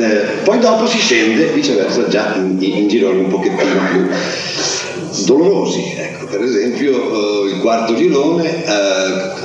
eh, 0.00 0.42
poi 0.44 0.58
dopo 0.58 0.86
si 0.86 0.98
scende 0.98 1.46
viceversa 1.48 2.08
già 2.08 2.34
in, 2.36 2.56
in 2.60 2.88
gironi 2.88 3.20
un 3.20 3.28
pochettino 3.28 3.80
più 3.90 4.08
dolorosi. 5.26 5.94
Ecco, 5.96 6.26
per 6.26 6.42
esempio 6.42 7.44
eh, 7.46 7.50
il 7.50 7.60
quarto 7.60 7.94
girone 7.94 8.64
eh, 8.64 9.36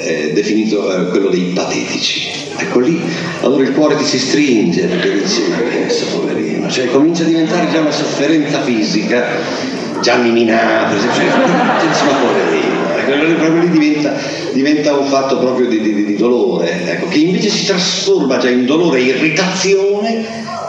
è 0.00 0.32
definito 0.32 0.94
eh, 0.94 1.08
quello 1.10 1.28
dei 1.28 1.52
patetici. 1.54 2.30
Ecco 2.56 2.78
lì, 2.78 3.00
allora 3.40 3.62
il 3.62 3.72
cuore 3.72 3.96
ti 3.96 4.04
si 4.04 4.18
stringe 4.18 4.82
perché 4.86 5.12
dici 5.12 5.42
ma 5.50 5.56
pensa 5.56 6.04
poverino, 6.12 6.70
cioè 6.70 6.88
comincia 6.90 7.24
a 7.24 7.26
diventare 7.26 7.68
già 7.72 7.80
una 7.80 7.90
sofferenza 7.90 8.62
fisica, 8.62 9.24
Gianni 10.00 10.30
Minà 10.30 10.86
per 10.88 10.98
esempio, 10.98 11.20
cioè, 11.20 11.88
dici 11.88 12.04
ma 12.04 12.12
poverino 12.20 12.74
proprio 13.34 13.60
lì 13.60 13.70
diventa, 13.70 14.14
diventa, 14.54 14.96
un 14.96 15.06
fatto 15.06 15.38
proprio 15.38 15.66
di, 15.66 15.80
di, 15.80 16.04
di 16.04 16.16
dolore, 16.16 16.92
ecco, 16.92 17.08
che 17.08 17.18
invece 17.18 17.50
si 17.50 17.66
trasforma 17.66 18.38
già 18.38 18.48
in 18.48 18.64
dolore 18.64 19.00
e 19.00 19.02
irritazione 19.02 20.24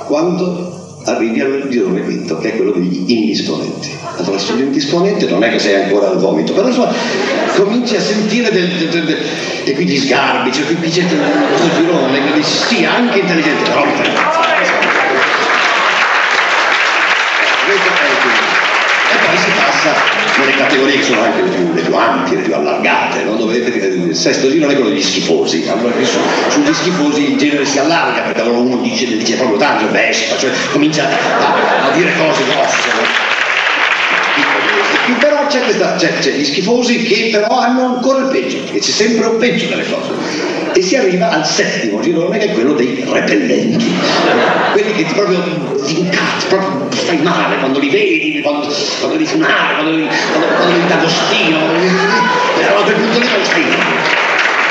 quando 0.06 1.00
arrivi 1.06 1.40
al 1.40 1.68
girone 1.70 2.02
quinto, 2.02 2.38
che 2.40 2.54
è 2.54 2.56
quello 2.56 2.72
degli 2.72 3.10
indisponenti. 3.12 3.92
Allora, 4.18 4.42
l'indisponente 4.56 5.28
non 5.28 5.44
è 5.44 5.52
che 5.52 5.60
sei 5.60 5.84
ancora 5.84 6.10
al 6.10 6.18
vomito, 6.18 6.54
però 6.54 6.68
insomma 6.68 6.94
cominci 7.56 7.96
a 7.96 8.02
sentire 8.02 8.52
del, 8.52 8.68
del, 8.68 8.90
del, 8.90 9.06
del 9.06 9.18
e 9.66 9.74
quindi 9.74 9.98
sgarbi, 9.98 10.52
cioè 10.52 10.64
qui 10.66 10.76
c'è 10.76 11.04
questo 11.06 11.76
girone 11.76 12.24
che 12.24 12.34
dici 12.34 12.50
sì, 12.68 12.86
anche 12.86 13.20
intelligente, 13.20 13.64
però 13.64 13.84
non 13.84 13.96
fai 13.96 14.14
E 19.12 19.18
poi 19.26 19.38
si 19.38 19.50
nelle 20.46 20.58
categorie 20.58 20.98
che 20.98 21.04
sono 21.04 21.22
anche 21.22 21.42
le 21.42 21.50
più, 21.50 21.74
le 21.74 21.82
più 21.82 21.96
ampie, 21.96 22.38
le 22.38 22.44
più 22.44 22.54
allargate, 22.54 23.24
no? 23.24 23.36
dove 23.36 23.58
il 23.58 24.16
sesto 24.16 24.50
giro 24.50 24.68
è 24.68 24.74
quello 24.76 24.90
degli 24.90 25.02
schifosi, 25.02 25.68
allora 25.68 25.92
su, 26.04 26.20
sugli 26.50 26.74
schifosi 26.74 27.32
il 27.32 27.38
genere 27.38 27.66
si 27.66 27.80
allarga 27.80 28.22
perché 28.22 28.42
allora 28.42 28.60
uno 28.60 28.78
dice, 28.78 29.06
dice 29.18 29.36
proprio 29.36 29.58
tanto, 29.58 29.90
vespa, 29.92 30.38
cioè 30.38 30.52
comincia 30.72 31.08
a, 31.08 31.88
a 31.90 31.92
dire 31.92 32.14
cose 32.18 32.44
grosse. 32.44 33.24
Però 35.20 35.46
c'è, 35.48 35.62
questa, 35.62 35.96
c'è, 35.96 36.20
c'è, 36.20 36.32
gli 36.32 36.46
schifosi 36.46 37.04
che 37.04 37.30
però 37.32 37.60
hanno 37.60 37.96
ancora 37.96 38.20
il 38.20 38.28
peggio, 38.28 38.58
perché 38.64 38.80
c'è 38.80 38.92
sempre 38.92 39.28
un 39.28 39.38
peggio 39.38 39.68
delle 39.68 39.86
cose. 39.88 40.65
E 40.78 40.82
si 40.82 40.98
arriva 40.98 41.30
al 41.30 41.46
settimo 41.48 42.02
girone 42.02 42.38
che 42.38 42.48
è 42.48 42.52
quello 42.52 42.74
dei 42.74 43.02
repellenti, 43.08 43.96
quelli 44.74 44.92
che 44.92 45.06
ti 45.06 45.14
proprio 45.14 45.42
ti 45.86 46.00
incazzi, 46.02 46.48
proprio 46.48 46.90
fai 46.92 47.22
male 47.22 47.60
quando 47.60 47.80
li 47.80 47.90
vedi, 47.90 48.42
quando, 48.42 48.68
quando 49.00 49.16
li 49.16 49.26
funare, 49.26 49.76
quando, 49.76 49.92
li, 49.92 50.06
quando, 50.32 50.48
quando 50.48 50.76
li 50.76 50.86
d'agostino, 50.86 51.60
però 52.58 52.80
a 52.80 52.84
quel 52.84 52.96
punto 52.96 53.20
lì 53.20 53.26
non 53.26 53.46
stai 53.46 53.64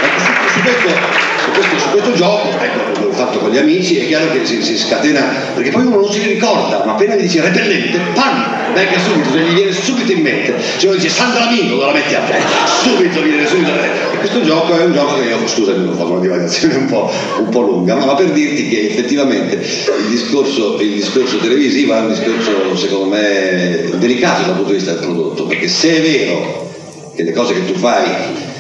Ecco, 0.04 0.20
questo 0.62 1.33
su 1.44 1.50
questo, 1.50 1.78
su 1.78 1.88
questo 1.90 2.12
gioco, 2.14 2.48
ecco, 2.48 3.04
l'ho 3.04 3.12
fatto 3.12 3.38
con 3.38 3.50
gli 3.50 3.58
amici, 3.58 3.98
è 3.98 4.06
chiaro 4.06 4.30
che 4.32 4.46
si, 4.46 4.62
si, 4.62 4.78
scatena, 4.78 5.22
perché 5.54 5.70
poi 5.70 5.84
uno 5.84 6.00
non 6.00 6.10
si 6.10 6.20
ricorda, 6.22 6.82
ma 6.84 6.92
appena 6.92 7.16
gli 7.16 7.22
dici 7.22 7.38
repellente, 7.40 7.98
pam, 8.14 8.72
venga 8.72 8.98
subito, 8.98 9.30
cioè 9.30 9.42
gli 9.42 9.54
viene 9.54 9.72
subito 9.72 10.12
in 10.12 10.20
mente. 10.22 10.54
Se 10.76 10.86
uno 10.86 10.96
dice 10.96 11.10
Sandra 11.10 11.48
Amico, 11.48 11.76
la 11.84 11.92
metti 11.92 12.14
a 12.14 12.20
te, 12.20 12.36
subito 12.82 13.20
viene 13.20 13.46
subito. 13.46 13.70
E 13.70 14.16
questo 14.18 14.42
gioco 14.42 14.78
è 14.78 14.84
un 14.84 14.92
gioco 14.92 15.20
che 15.20 15.28
io, 15.28 15.46
scusami, 15.46 15.86
ho 15.86 15.92
fatto 15.92 16.12
una 16.12 16.20
divagazione 16.20 16.76
un 16.76 16.86
po', 16.86 17.10
un 17.38 17.48
po', 17.50 17.60
lunga, 17.60 17.94
ma 17.96 18.14
per 18.14 18.30
dirti 18.30 18.68
che 18.68 18.88
effettivamente 18.88 19.56
il 19.56 20.08
discorso, 20.08 20.80
il 20.80 20.94
discorso 20.94 21.36
televisivo 21.38 21.94
è 21.94 22.00
un 22.00 22.08
discorso, 22.08 22.74
secondo 22.76 23.14
me, 23.14 23.90
delicato 23.94 24.44
dal 24.44 24.54
punto 24.54 24.70
di 24.70 24.76
vista 24.76 24.92
del 24.92 25.02
prodotto, 25.02 25.44
perché 25.44 25.68
se 25.68 25.98
è 25.98 26.00
vero 26.00 26.72
che 27.14 27.22
le 27.22 27.32
cose 27.32 27.52
che 27.52 27.64
tu 27.66 27.78
fai 27.78 28.52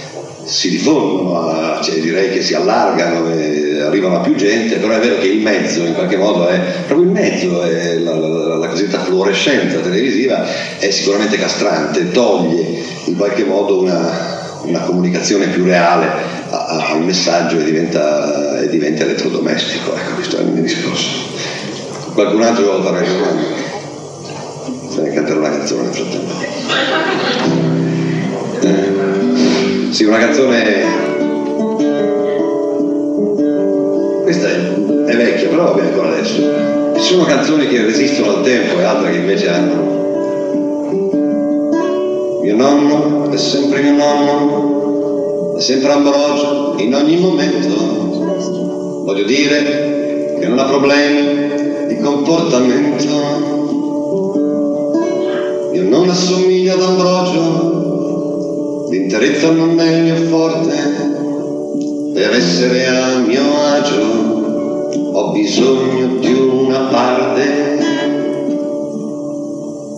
si 0.44 0.70
diffondono, 0.70 1.80
cioè 1.82 2.00
direi 2.00 2.30
che 2.30 2.42
si 2.42 2.54
allargano 2.54 3.28
arrivano 3.86 4.16
a 4.16 4.20
più 4.20 4.34
gente, 4.34 4.76
però 4.76 4.94
è 4.94 4.98
vero 4.98 5.18
che 5.18 5.26
il 5.26 5.40
mezzo 5.40 5.84
in 5.84 5.94
qualche 5.94 6.16
modo 6.16 6.48
è 6.48 6.58
proprio 6.86 7.06
il 7.06 7.12
mezzo, 7.12 7.62
è 7.62 7.98
la, 7.98 8.14
la, 8.14 8.56
la 8.56 8.68
cosiddetta 8.68 9.00
fluorescenza 9.00 9.78
televisiva 9.78 10.44
è 10.78 10.90
sicuramente 10.90 11.36
castrante, 11.36 12.10
toglie 12.10 12.82
in 13.04 13.16
qualche 13.16 13.44
modo 13.44 13.80
una, 13.80 14.60
una 14.62 14.80
comunicazione 14.80 15.46
più 15.48 15.64
reale 15.64 16.32
al 16.50 17.02
messaggio 17.02 17.58
e 17.58 17.64
diventa, 17.64 18.60
e 18.60 18.68
diventa 18.68 19.04
elettrodomestico. 19.04 19.94
Ecco, 19.94 20.14
questo 20.14 20.38
è 20.38 20.40
il 20.40 20.46
mio 20.46 20.62
discorso. 20.62 21.08
Qualcun 22.12 22.42
altro 22.42 22.64
vuole 22.64 22.82
fare 22.82 23.08
una 23.08 23.16
domanda? 23.16 23.42
Se 24.88 25.02
ne 25.02 25.12
canterò 25.12 25.38
una 25.38 25.50
canzone 25.50 25.82
nel 25.82 25.92
frattempo. 25.92 26.32
Eh. 28.60 29.03
Sì, 29.94 30.02
una 30.06 30.18
canzone... 30.18 30.82
Questa 34.24 34.48
è, 34.48 34.74
è 35.04 35.16
vecchia, 35.16 35.48
però 35.50 35.72
va 35.72 35.82
ancora 35.82 36.08
adesso. 36.08 36.42
Ci 36.96 37.00
sono 37.00 37.22
canzoni 37.22 37.68
che 37.68 37.80
resistono 37.82 38.38
al 38.38 38.42
tempo 38.42 38.80
e 38.80 38.82
altre 38.82 39.12
che 39.12 39.18
invece 39.18 39.48
hanno. 39.50 39.82
Mio 42.42 42.56
nonno 42.56 43.30
è 43.30 43.36
sempre 43.36 43.82
mio 43.82 43.92
nonno, 43.92 45.54
è 45.58 45.60
sempre 45.60 45.92
ambrogio 45.92 46.74
in 46.78 46.92
ogni 46.92 47.16
momento. 47.16 49.04
Voglio 49.04 49.24
dire 49.26 50.38
che 50.40 50.46
non 50.48 50.58
ha 50.58 50.64
problemi 50.64 51.86
di 51.86 51.98
comportamento. 51.98 53.04
Mio 55.70 55.88
nonno 55.88 56.10
assomiglia 56.10 56.72
ad 56.72 56.82
Ambrogio 56.82 57.83
L'interezza 58.90 59.50
non 59.50 59.78
è 59.80 59.96
il 59.96 60.02
mio 60.02 60.16
forte, 60.28 60.76
per 62.12 62.32
essere 62.34 62.86
a 62.86 63.18
mio 63.18 63.42
agio 63.58 65.12
ho 65.12 65.32
bisogno 65.32 66.18
di 66.20 66.32
una 66.32 66.80
parte. 66.90 67.42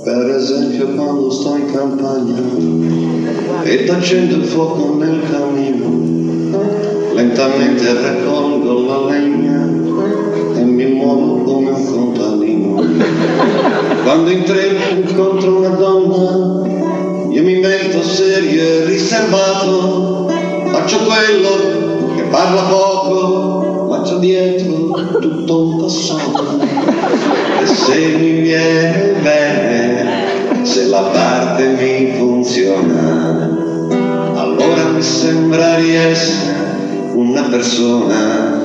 Per 0.05 0.31
esempio 0.37 0.88
quando 0.94 1.31
sto 1.31 1.57
in 1.57 1.72
campagna 1.72 2.42
ed 3.64 3.88
accendo 3.90 4.37
il 4.37 4.44
fuoco 4.44 4.94
nel 4.94 5.20
camino, 5.31 6.55
lentamente 7.12 7.92
raccolgo 7.92 8.87
la 8.87 9.05
legna 9.11 9.64
e 10.55 10.62
mi 10.62 10.87
muovo 10.87 11.42
come 11.42 11.70
un 11.70 11.85
contadino. 11.85 12.85
Quando 14.05 14.31
in 14.31 14.44
treno 14.44 14.79
incontro 15.01 15.57
una 15.57 15.68
donna, 15.70 16.86
io 17.37 17.42
mi 17.42 17.57
invento 17.57 18.03
serio 18.03 18.62
e 18.62 18.85
riservato, 18.87 20.27
faccio 20.70 21.01
quello 21.01 22.14
che 22.16 22.22
parla 22.31 22.62
poco, 22.62 23.88
ma 23.90 24.01
c'ho 24.01 24.16
dietro 24.16 25.18
tutto 25.20 25.61
un 25.61 25.77
passato. 25.77 26.59
E 27.61 27.66
se 27.66 28.16
mi 28.18 28.40
viene 28.40 29.16
bene, 29.20 30.64
se 30.64 30.87
la 30.87 31.03
parte 31.12 31.66
mi 31.79 32.14
funziona, 32.16 33.51
allora 34.35 34.85
mi 34.94 35.03
sembra 35.03 35.75
di 35.75 35.94
essere 35.94 36.55
una 37.12 37.42
persona. 37.42 38.64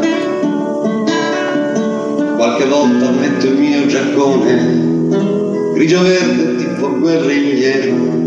Qualche 2.38 2.66
volta 2.68 3.10
metto 3.10 3.48
il 3.48 3.58
mio 3.58 3.86
giaccone, 3.86 5.74
grigio 5.74 6.04
verde 6.04 6.56
tipo 6.56 6.98
guerrigliero, 7.00 8.21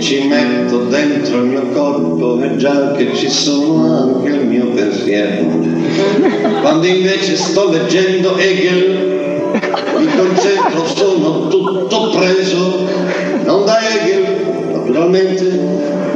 ci 0.00 0.26
metto 0.26 0.84
dentro 0.84 1.36
il 1.36 1.44
mio 1.44 1.68
corpo 1.72 2.40
e 2.42 2.56
già 2.56 2.92
che 2.92 3.14
ci 3.14 3.28
sono 3.28 4.14
anche 4.14 4.30
il 4.30 4.46
mio 4.46 4.68
pensiero. 4.68 5.44
Quando 6.62 6.86
invece 6.86 7.36
sto 7.36 7.70
leggendo 7.70 8.36
Hegel, 8.36 9.50
mi 9.98 10.06
concentro, 10.16 10.86
sono 10.86 11.48
tutto 11.48 12.10
preso, 12.10 12.86
non 13.44 13.66
da 13.66 13.78
Hegel, 13.78 14.24
naturalmente, 14.72 15.60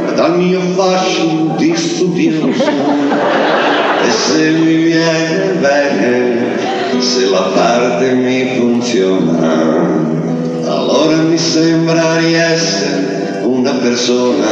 ma 0.07 0.13
dal 0.13 0.39
mio 0.39 0.61
fascino 0.61 1.55
di 1.59 1.75
studioso. 1.77 2.63
E 4.07 4.11
se 4.11 4.51
mi 4.51 4.75
viene 4.77 5.57
bene, 5.61 6.57
se 7.01 7.29
la 7.29 7.51
parte 7.55 8.13
mi 8.13 8.57
funziona, 8.57 10.03
allora 10.65 11.17
mi 11.17 11.39
sembra 11.39 12.17
di 12.19 12.35
essere 12.35 13.04
persona. 13.85 14.49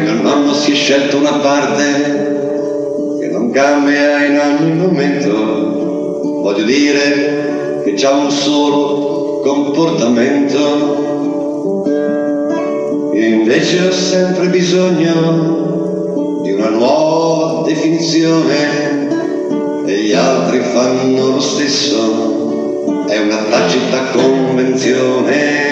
Mio 0.00 0.12
nonno 0.22 0.54
si 0.54 0.70
è 0.70 0.74
scelto 0.76 1.16
una 1.16 1.38
parte 1.38 3.18
che 3.18 3.26
non 3.26 3.50
cambia 3.50 4.24
in 4.24 4.38
ogni 4.38 4.72
momento. 4.74 5.32
Voglio 6.40 6.62
dire 6.64 7.80
che 7.82 7.94
c'ha 7.94 8.12
un 8.12 8.30
solo 8.30 9.40
comportamento. 9.40 10.60
Io 13.12 13.26
invece 13.26 13.88
ho 13.88 13.92
sempre 13.92 14.46
bisogno 14.46 16.42
di 16.44 16.52
una 16.52 16.68
nuova 16.68 17.66
definizione 17.66 19.08
e 19.84 19.94
gli 19.96 20.12
altri 20.12 20.60
fanno 20.60 21.26
lo 21.26 21.40
stesso. 21.40 23.04
È 23.08 23.18
una 23.18 23.42
tacita 23.50 24.04
convenzione. 24.12 25.71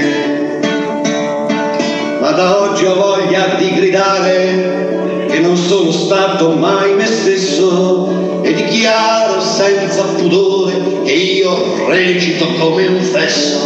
Da 2.40 2.58
oggi 2.58 2.86
ho 2.86 2.94
voglia 2.94 3.54
di 3.58 3.70
gridare 3.74 5.26
che 5.28 5.40
non 5.40 5.58
sono 5.58 5.90
stato 5.92 6.52
mai 6.52 6.94
me 6.94 7.04
stesso 7.04 8.40
e 8.40 8.54
dichiaro 8.54 9.42
senza 9.42 10.04
pudore 10.16 11.02
che 11.04 11.12
io 11.12 11.86
recito 11.86 12.46
come 12.58 12.86
un 12.86 13.02
fesso. 13.02 13.58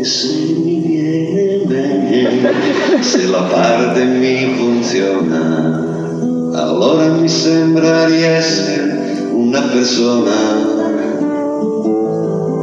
E 0.00 0.02
se 0.02 0.52
mi 0.64 0.80
viene 0.80 1.62
bene, 1.64 3.00
se 3.04 3.24
la 3.28 3.42
parte 3.42 4.02
mi 4.02 4.52
funziona, 4.56 5.86
allora 6.54 7.06
mi 7.06 7.28
sembra 7.28 8.06
di 8.06 8.20
essere 8.20 9.28
una 9.30 9.60
persona. 9.60 10.32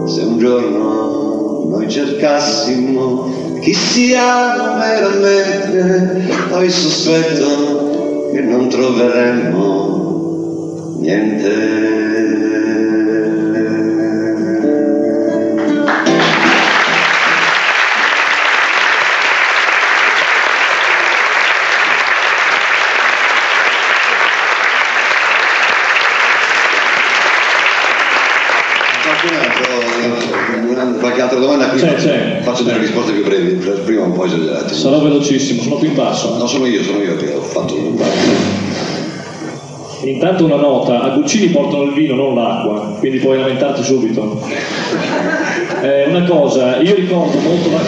Se 0.05 0.19
un 0.19 0.37
giorno 0.37 1.67
noi 1.69 1.89
cercassimo 1.89 3.37
chi 3.67 3.73
siamo 3.73 4.77
veramente, 4.77 6.34
poi 6.47 6.69
sospetto 6.69 8.30
che 8.32 8.39
non 8.39 8.69
troveremmo 8.69 9.75
niente. 11.01 11.95
Qualche 30.99 31.21
altra 31.21 31.39
domanda? 31.39 31.69
Qui 31.69 31.80
C'è, 31.80 31.95
c'è. 31.95 32.16
Faccio 32.57 32.71
delle 32.71 32.85
risposte 32.85 33.11
più 33.11 33.23
brevi, 33.23 33.53
prima 33.85 34.05
un 34.05 34.13
po' 34.13 34.25
esagerate. 34.25 34.73
Sarò 34.73 34.99
velocissimo, 34.99 35.61
sono 35.61 35.75
qui 35.75 35.89
in 35.89 35.93
basso. 35.93 36.39
No, 36.39 36.47
sono 36.47 36.65
io, 36.65 36.81
sono 36.81 37.03
io 37.03 37.15
che 37.15 37.31
ho 37.35 37.41
fatto 37.41 37.75
un 37.75 37.95
Intanto 40.01 40.45
una 40.45 40.55
nota, 40.55 41.01
a 41.03 41.09
Guccini 41.09 41.49
portano 41.49 41.83
il 41.83 41.93
vino, 41.93 42.15
non 42.15 42.33
l'acqua, 42.33 42.95
quindi 42.97 43.19
puoi 43.19 43.37
lamentarti 43.37 43.83
subito. 43.83 44.41
Eh, 45.83 46.05
una 46.07 46.23
cosa, 46.23 46.77
io 46.77 46.95
ricordo 46.95 47.37
molto 47.37 47.69
la... 47.69 47.79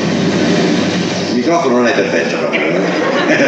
Il 1.30 1.36
microfono 1.38 1.78
non 1.78 1.88
è 1.88 1.94
perfetto 1.94 2.38
proprio. 2.38 2.62
eh. 2.62 3.40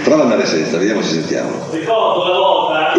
Prova 0.04 0.22
ad 0.22 0.30
andare 0.30 0.46
senza, 0.46 0.78
vediamo 0.78 1.02
se 1.02 1.16
sentiamo. 1.16 1.50
Ricordo 1.70 2.24
una 2.24 2.38
volta 2.38 2.94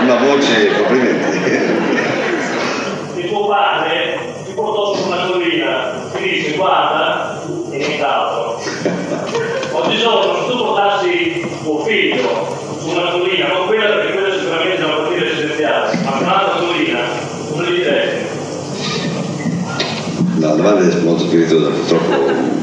Una 0.00 0.14
voce, 0.14 0.70
complimenti. 0.76 1.38
che 3.16 3.28
tuo 3.28 3.48
padre 3.48 4.05
portò 4.56 4.96
su 4.96 5.06
una 5.06 5.26
collina, 5.26 6.08
ti 6.16 6.22
disse 6.22 6.56
guarda 6.56 7.42
e 7.70 7.76
nient'altro. 7.76 8.58
Oggigiorno 9.72 10.34
se 10.34 10.50
tu 10.50 10.56
portassi 10.56 11.46
tuo 11.62 11.84
figlio 11.84 12.56
su 12.80 12.88
una 12.88 13.10
collina, 13.10 13.48
non 13.48 13.66
quella 13.66 13.84
perché 13.84 14.12
quella 14.12 14.34
sicuramente 14.34 14.76
è 14.78 14.84
una 14.84 14.94
partita 14.94 15.24
residenziale, 15.24 15.98
ma 16.02 16.18
un'altra 16.18 16.58
collina, 16.58 16.98
cosa 17.50 17.62
gli 17.64 17.74
diresti? 17.76 18.24
La 20.38 20.54
domanda 20.54 20.88
è 20.88 21.00
molto 21.02 21.24
spiritosa, 21.24 21.70
purtroppo 21.70 22.14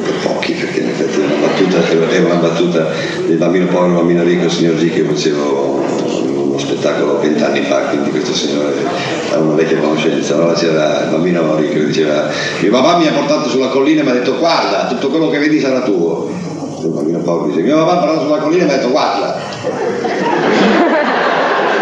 per 0.04 0.14
pochi, 0.24 0.54
perché 0.54 0.80
in 0.80 0.90
effetti 0.90 1.20
è 1.20 1.26
una 1.26 1.48
battuta, 1.48 1.88
è 2.10 2.20
una 2.20 2.36
battuta 2.36 2.92
del 3.26 3.38
bambino 3.38 3.68
povero, 3.68 3.94
bambino 3.96 4.24
ricco, 4.24 4.46
il 4.46 4.52
signor 4.52 4.76
G 4.76 4.92
che 4.92 5.04
facevo 5.04 5.84
uno 6.24 6.58
spettacolo 6.58 7.20
vent'anni 7.20 7.62
fa, 7.62 7.82
quindi 7.88 8.10
questo 8.10 8.34
signore 8.34 8.74
una 9.40 9.56
vecchia 9.56 9.78
conoscenza. 9.80 10.36
Allora 10.36 10.54
c'era 10.54 11.04
il 11.04 11.10
bambino 11.10 11.56
ricco 11.56 11.74
che 11.74 11.86
diceva, 11.86 12.30
mio 12.62 12.72
papà 12.72 12.98
mi 12.98 13.08
ha 13.08 13.14
portato 13.14 13.50
sulla 13.50 13.68
collina 13.68 14.02
e 14.02 14.04
mi 14.04 14.10
ha 14.10 14.14
detto 14.14 14.38
guarda, 14.38 14.88
tutto 14.88 15.10
quello 15.10 15.30
che 15.30 15.40
vedi 15.40 15.60
sarà 15.60 15.82
tuo. 15.82 16.30
Il 16.82 16.90
bambino 16.90 17.20
povero 17.20 17.48
dice, 17.48 17.62
mio 17.62 17.78
papà 17.78 17.92
mi 17.92 17.98
ha 17.98 18.02
portato 18.02 18.26
sulla 18.26 18.38
collina 18.38 18.64
e 18.64 18.66
mi 18.66 18.72
ha 18.72 18.76
detto 18.76 18.90
guarda. 18.90 19.36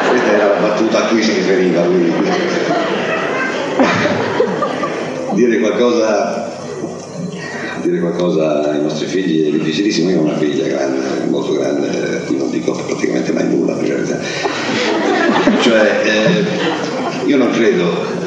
Questa 0.10 0.32
era 0.32 0.48
la 0.48 0.60
battuta 0.68 1.06
a 1.06 1.08
cui 1.08 1.22
si 1.24 1.34
riferiva 1.34 1.86
lui. 1.86 2.14
dire 5.34 5.60
qualcosa 5.60 6.50
dire 7.82 8.00
qualcosa 8.00 8.70
ai 8.70 8.82
nostri 8.82 9.08
figli 9.08 9.48
è 9.48 9.52
difficilissimo 9.52 10.10
io 10.10 10.20
ho 10.20 10.24
una 10.24 10.38
figlia 10.38 10.68
grande 10.68 11.26
molto 11.30 11.54
grande 11.54 11.88
a 11.88 12.20
cui 12.26 12.38
non 12.38 12.52
dico 12.52 12.74
praticamente 12.74 13.32
mai 13.32 13.48
nulla 13.48 13.74
per 13.74 13.88
verità 13.88 14.20
cioè 15.62 16.02
eh, 16.04 16.91
io 17.26 17.38
non 17.38 17.52
credo 17.52 18.20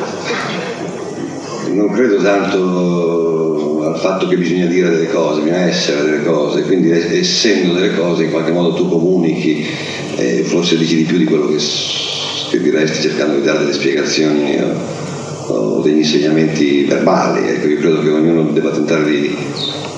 non 1.74 1.90
credo 1.90 2.16
tanto 2.22 3.82
al 3.84 3.99
fatto 3.99 4.26
che 4.28 4.36
bisogna 4.36 4.66
dire 4.66 4.90
delle 4.90 5.09
cose, 5.09 5.40
bisogna 5.40 5.66
essere 5.66 6.03
delle 6.03 6.22
cose, 6.22 6.62
quindi 6.62 6.90
essendo 6.90 7.74
delle 7.74 7.95
cose 7.95 8.24
in 8.24 8.30
qualche 8.30 8.53
modo 8.53 8.74
tu 8.74 8.88
comunichi, 8.88 9.66
eh, 10.16 10.42
forse 10.45 10.76
dici 10.76 10.97
di 10.97 11.03
più 11.03 11.18
di 11.18 11.24
quello 11.24 11.49
che, 11.49 11.57
che 12.51 12.61
diresti 12.61 13.09
cercando 13.09 13.36
di 13.36 13.42
dare 13.42 13.59
delle 13.61 13.72
spiegazioni 13.72 14.59
o, 14.59 15.53
o 15.53 15.80
degli 15.80 15.99
insegnamenti 15.99 16.84
verbali. 16.84 17.47
Ecco, 17.49 17.66
io 17.68 17.78
credo 17.78 18.01
che 18.01 18.09
ognuno 18.09 18.51
debba 18.53 18.70
tentare 18.70 19.05
di, 19.05 19.36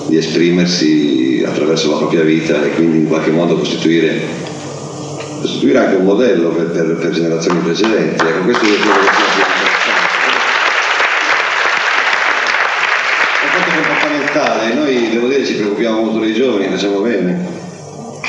di 0.07 0.17
esprimersi 0.17 1.43
attraverso 1.45 1.91
la 1.91 1.97
propria 1.97 2.23
vita 2.23 2.63
e 2.63 2.71
quindi 2.71 2.97
in 2.97 3.07
qualche 3.07 3.31
modo 3.31 3.55
costituire, 3.55 4.19
costituire 5.39 5.79
anche 5.79 5.95
un 5.95 6.05
modello 6.05 6.49
per, 6.49 6.71
per- 6.71 6.95
per 6.95 7.11
generazioni 7.11 7.59
precedenti. 7.59 8.25
Ecco, 8.25 8.43
questo 8.43 8.65
io 8.65 8.75
credo 8.75 8.99
che 8.99 9.13
sia 9.33 9.45
più 13.63 13.81
comportamentale, 13.81 14.73
noi 14.73 15.09
devo 15.09 15.27
dire 15.27 15.45
ci 15.45 15.55
preoccupiamo 15.55 16.01
molto 16.01 16.19
dei 16.19 16.33
giovani, 16.33 16.67
facciamo 16.67 16.99
bene. 16.99 17.55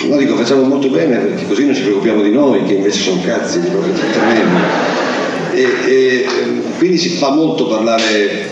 No, 0.09 0.17
dico 0.17 0.37
facciamo 0.37 0.63
molto 0.63 0.89
bene 0.89 1.17
perché 1.17 1.47
così 1.47 1.65
non 1.65 1.75
ci 1.75 1.83
preoccupiamo 1.83 2.23
di 2.23 2.31
noi, 2.31 2.65
che 2.65 2.75
invece 2.75 3.01
sono 3.01 3.21
cazzi, 3.25 3.61
di 3.61 3.67
proprio 3.67 3.93
tremendo. 3.93 4.97
E, 5.53 5.63
e, 5.87 6.27
quindi 6.79 6.99
si 6.99 7.09
fa 7.11 7.31
molto 7.31 7.67
parlare, 7.67 8.49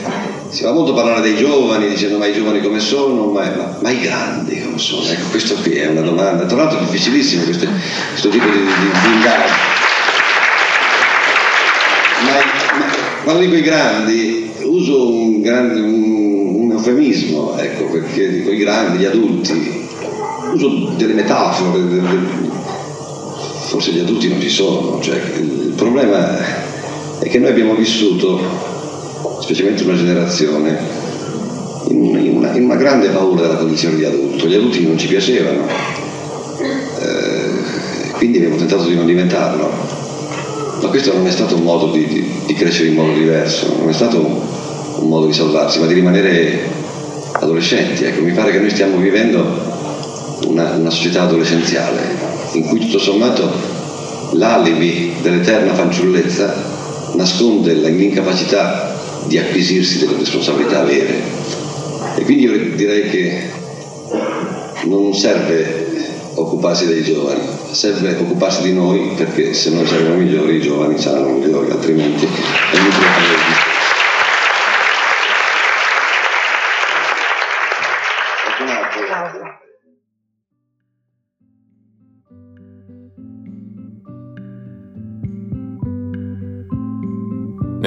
si 0.48 0.62
fa 0.62 0.72
molto 0.72 0.92
parlare 0.92 1.20
dei 1.20 1.36
giovani, 1.36 1.88
dicendo 1.88 2.18
ma 2.18 2.26
i 2.26 2.32
giovani 2.32 2.60
come 2.60 2.80
sono, 2.80 3.26
ma, 3.26 3.44
ma, 3.56 3.78
ma 3.80 3.90
i 3.90 4.00
grandi 4.00 4.65
sono? 4.78 5.06
Ecco, 5.08 5.28
questo 5.30 5.54
qui 5.56 5.72
è 5.72 5.86
una 5.86 6.00
domanda, 6.00 6.44
tra 6.46 6.56
l'altro 6.56 6.78
è 6.78 6.82
difficilissimo 6.82 7.44
questo, 7.44 7.66
questo 8.10 8.28
tipo 8.28 8.44
di, 8.44 8.58
di, 8.58 8.64
di 8.64 9.12
indagine. 9.14 9.74
Ma, 12.24 12.78
ma, 12.78 12.86
quando 13.24 13.42
dico 13.42 13.56
i 13.56 13.62
grandi, 13.62 14.50
uso 14.62 15.12
un, 15.12 15.40
grande, 15.40 15.80
un, 15.80 16.62
un 16.62 16.72
eufemismo, 16.72 17.56
ecco, 17.58 17.84
perché 17.86 18.30
dico 18.30 18.50
i 18.50 18.56
grandi, 18.56 18.98
gli 18.98 19.04
adulti, 19.04 19.88
uso 20.52 20.92
delle 20.96 21.14
metafore, 21.14 21.86
delle, 21.86 22.18
forse 23.66 23.90
gli 23.90 23.98
adulti 23.98 24.28
non 24.28 24.40
ci 24.40 24.48
sono, 24.48 25.00
cioè, 25.00 25.16
il 25.16 25.74
problema 25.76 26.38
è 27.18 27.28
che 27.28 27.38
noi 27.38 27.50
abbiamo 27.50 27.74
vissuto, 27.74 28.40
specialmente 29.40 29.82
una 29.82 29.96
generazione, 29.96 31.05
in 31.88 32.36
una, 32.36 32.52
in 32.52 32.64
una 32.64 32.76
grande 32.76 33.08
paura 33.08 33.42
della 33.42 33.56
condizione 33.56 33.96
di 33.96 34.04
adulto, 34.04 34.46
gli 34.46 34.54
adulti 34.54 34.86
non 34.86 34.98
ci 34.98 35.06
piacevano, 35.06 35.66
eh, 36.58 38.12
quindi 38.12 38.38
abbiamo 38.38 38.56
tentato 38.56 38.84
di 38.84 38.94
non 38.94 39.06
diventarlo, 39.06 39.70
ma 40.80 40.88
questo 40.88 41.12
non 41.12 41.26
è 41.26 41.30
stato 41.30 41.56
un 41.56 41.62
modo 41.62 41.90
di, 41.92 42.06
di, 42.06 42.30
di 42.46 42.54
crescere 42.54 42.88
in 42.88 42.94
modo 42.94 43.12
diverso, 43.12 43.76
non 43.78 43.88
è 43.88 43.92
stato 43.92 44.18
un, 44.18 44.40
un 45.02 45.08
modo 45.08 45.26
di 45.26 45.32
salvarsi, 45.32 45.80
ma 45.80 45.86
di 45.86 45.94
rimanere 45.94 46.60
adolescenti. 47.32 48.04
Ecco, 48.04 48.22
mi 48.22 48.32
pare 48.32 48.52
che 48.52 48.58
noi 48.58 48.70
stiamo 48.70 48.96
vivendo 48.96 49.44
una, 50.46 50.72
una 50.72 50.90
società 50.90 51.22
adolescenziale 51.22 52.00
in 52.52 52.64
cui 52.64 52.80
tutto 52.80 52.98
sommato 52.98 53.50
l'alibi 54.32 55.14
dell'eterna 55.22 55.74
fanciullezza 55.74 56.54
nasconde 57.14 57.74
l'incapacità 57.74 58.94
di 59.26 59.38
acquisirsi 59.38 59.98
delle 59.98 60.18
responsabilità 60.18 60.82
vere. 60.82 61.20
Quindi 62.26 62.42
io 62.42 62.74
direi 62.74 63.08
che 63.08 63.40
non 64.86 65.14
serve 65.14 65.86
occuparsi 66.34 66.88
dei 66.88 67.04
giovani, 67.04 67.40
serve 67.70 68.16
occuparsi 68.18 68.62
di 68.62 68.72
noi 68.72 69.12
perché 69.16 69.54
se 69.54 69.70
noi 69.70 69.86
saremo 69.86 70.16
migliori 70.16 70.56
i 70.56 70.60
giovani 70.60 70.98
saranno 70.98 71.38
migliori, 71.38 71.70
altrimenti 71.70 72.24
è 72.24 72.76
inutile 72.78 73.65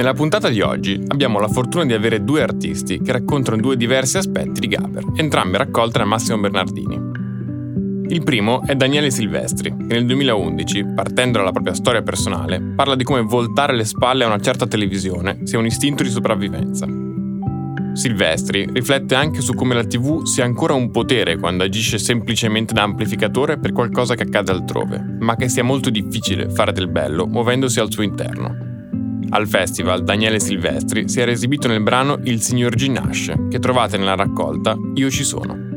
Nella 0.00 0.14
puntata 0.14 0.48
di 0.48 0.62
oggi 0.62 0.98
abbiamo 1.08 1.40
la 1.40 1.48
fortuna 1.48 1.84
di 1.84 1.92
avere 1.92 2.24
due 2.24 2.40
artisti 2.40 3.02
che 3.02 3.12
raccontano 3.12 3.60
due 3.60 3.76
diversi 3.76 4.16
aspetti 4.16 4.58
di 4.60 4.68
Gaber, 4.68 5.04
entrambe 5.14 5.58
raccolte 5.58 5.98
da 5.98 6.06
Massimo 6.06 6.38
Bernardini. 6.38 6.98
Il 8.08 8.22
primo 8.24 8.62
è 8.62 8.74
Daniele 8.74 9.10
Silvestri, 9.10 9.68
che 9.76 9.92
nel 9.92 10.06
2011, 10.06 10.86
partendo 10.94 11.36
dalla 11.36 11.52
propria 11.52 11.74
storia 11.74 12.00
personale, 12.00 12.62
parla 12.74 12.94
di 12.94 13.04
come 13.04 13.20
voltare 13.20 13.74
le 13.74 13.84
spalle 13.84 14.24
a 14.24 14.28
una 14.28 14.40
certa 14.40 14.66
televisione 14.66 15.40
sia 15.42 15.58
un 15.58 15.66
istinto 15.66 16.02
di 16.02 16.08
sopravvivenza. 16.08 16.86
Silvestri 17.92 18.66
riflette 18.72 19.14
anche 19.14 19.42
su 19.42 19.52
come 19.52 19.74
la 19.74 19.84
TV 19.84 20.24
sia 20.24 20.46
ancora 20.46 20.72
un 20.72 20.90
potere 20.90 21.36
quando 21.36 21.62
agisce 21.62 21.98
semplicemente 21.98 22.72
da 22.72 22.84
amplificatore 22.84 23.58
per 23.58 23.72
qualcosa 23.72 24.14
che 24.14 24.22
accade 24.22 24.50
altrove, 24.50 25.18
ma 25.18 25.36
che 25.36 25.50
sia 25.50 25.62
molto 25.62 25.90
difficile 25.90 26.48
fare 26.48 26.72
del 26.72 26.88
bello 26.88 27.26
muovendosi 27.26 27.80
al 27.80 27.92
suo 27.92 28.02
interno. 28.02 28.69
Al 29.28 29.46
festival 29.46 30.02
Daniele 30.02 30.40
Silvestri 30.40 31.08
si 31.08 31.20
era 31.20 31.30
esibito 31.30 31.68
nel 31.68 31.82
brano 31.82 32.18
Il 32.24 32.40
signor 32.40 32.74
G 32.74 32.88
nasce, 32.88 33.46
che 33.48 33.58
trovate 33.58 33.96
nella 33.96 34.16
raccolta 34.16 34.76
Io 34.94 35.10
ci 35.10 35.24
sono. 35.24 35.68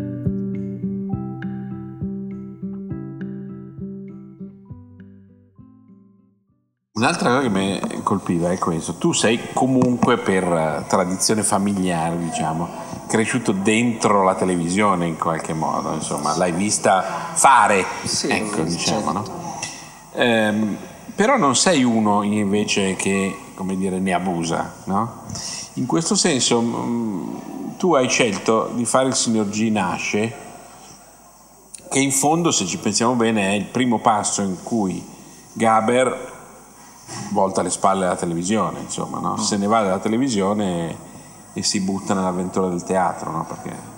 Un'altra 6.95 7.29
cosa 7.29 7.41
che 7.41 7.49
mi 7.49 7.81
colpiva 8.03 8.51
è 8.51 8.57
questo, 8.57 8.93
tu 8.93 9.11
sei 9.11 9.39
comunque 9.51 10.17
per 10.17 10.85
tradizione 10.87 11.43
familiare, 11.43 12.17
diciamo, 12.17 12.69
cresciuto 13.07 13.51
dentro 13.51 14.23
la 14.23 14.35
televisione 14.35 15.07
in 15.07 15.17
qualche 15.17 15.53
modo, 15.53 15.91
insomma, 15.93 16.37
l'hai 16.37 16.51
vista 16.51 17.01
fare, 17.33 17.83
sì, 18.03 18.29
ecco, 18.29 18.61
diciamo, 18.61 19.11
certo. 19.11 19.11
no? 19.11 19.59
Ehm, 20.13 20.77
però 21.15 21.37
non 21.37 21.55
sei 21.55 21.83
uno 21.83 22.23
invece 22.23 22.95
che, 22.95 23.35
come 23.55 23.77
dire, 23.77 23.99
ne 23.99 24.13
abusa, 24.13 24.73
no? 24.85 25.21
In 25.73 25.85
questo 25.85 26.15
senso 26.15 26.61
mh, 26.61 27.77
tu 27.77 27.93
hai 27.93 28.09
scelto 28.09 28.71
di 28.73 28.85
fare 28.85 29.07
il 29.07 29.15
signor 29.15 29.49
G 29.49 29.69
nasce, 29.69 30.35
che 31.89 31.99
in 31.99 32.11
fondo, 32.11 32.51
se 32.51 32.65
ci 32.65 32.77
pensiamo 32.77 33.13
bene, 33.13 33.49
è 33.49 33.53
il 33.53 33.65
primo 33.65 33.99
passo 33.99 34.41
in 34.41 34.57
cui 34.63 35.03
Gaber 35.53 36.31
volta 37.31 37.61
le 37.61 37.69
spalle 37.69 38.05
alla 38.05 38.15
televisione, 38.15 38.79
insomma, 38.79 39.19
no? 39.19 39.37
se 39.37 39.57
ne 39.57 39.67
va 39.67 39.83
dalla 39.83 39.99
televisione 39.99 41.11
e 41.53 41.61
si 41.61 41.81
butta 41.81 42.13
nell'avventura 42.13 42.67
del 42.67 42.83
teatro, 42.83 43.31
no? 43.31 43.45
Perché... 43.45 43.92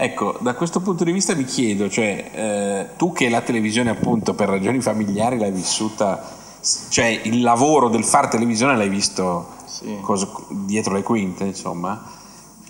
Ecco, 0.00 0.36
da 0.38 0.54
questo 0.54 0.78
punto 0.78 1.02
di 1.02 1.10
vista 1.10 1.34
mi 1.34 1.42
chiedo, 1.42 1.88
cioè, 1.90 2.30
eh, 2.32 2.96
tu 2.96 3.10
che 3.12 3.28
la 3.28 3.40
televisione 3.40 3.90
appunto 3.90 4.32
per 4.32 4.48
ragioni 4.48 4.80
familiari 4.80 5.38
l'hai 5.38 5.50
vissuta, 5.50 6.22
cioè 6.88 7.06
il 7.24 7.40
lavoro 7.40 7.88
del 7.88 8.04
far 8.04 8.28
televisione 8.28 8.76
l'hai 8.76 8.88
visto 8.88 9.48
Sì. 9.64 9.98
cosa- 10.00 10.30
dietro 10.50 10.94
le 10.94 11.02
quinte, 11.02 11.42
insomma, 11.46 12.00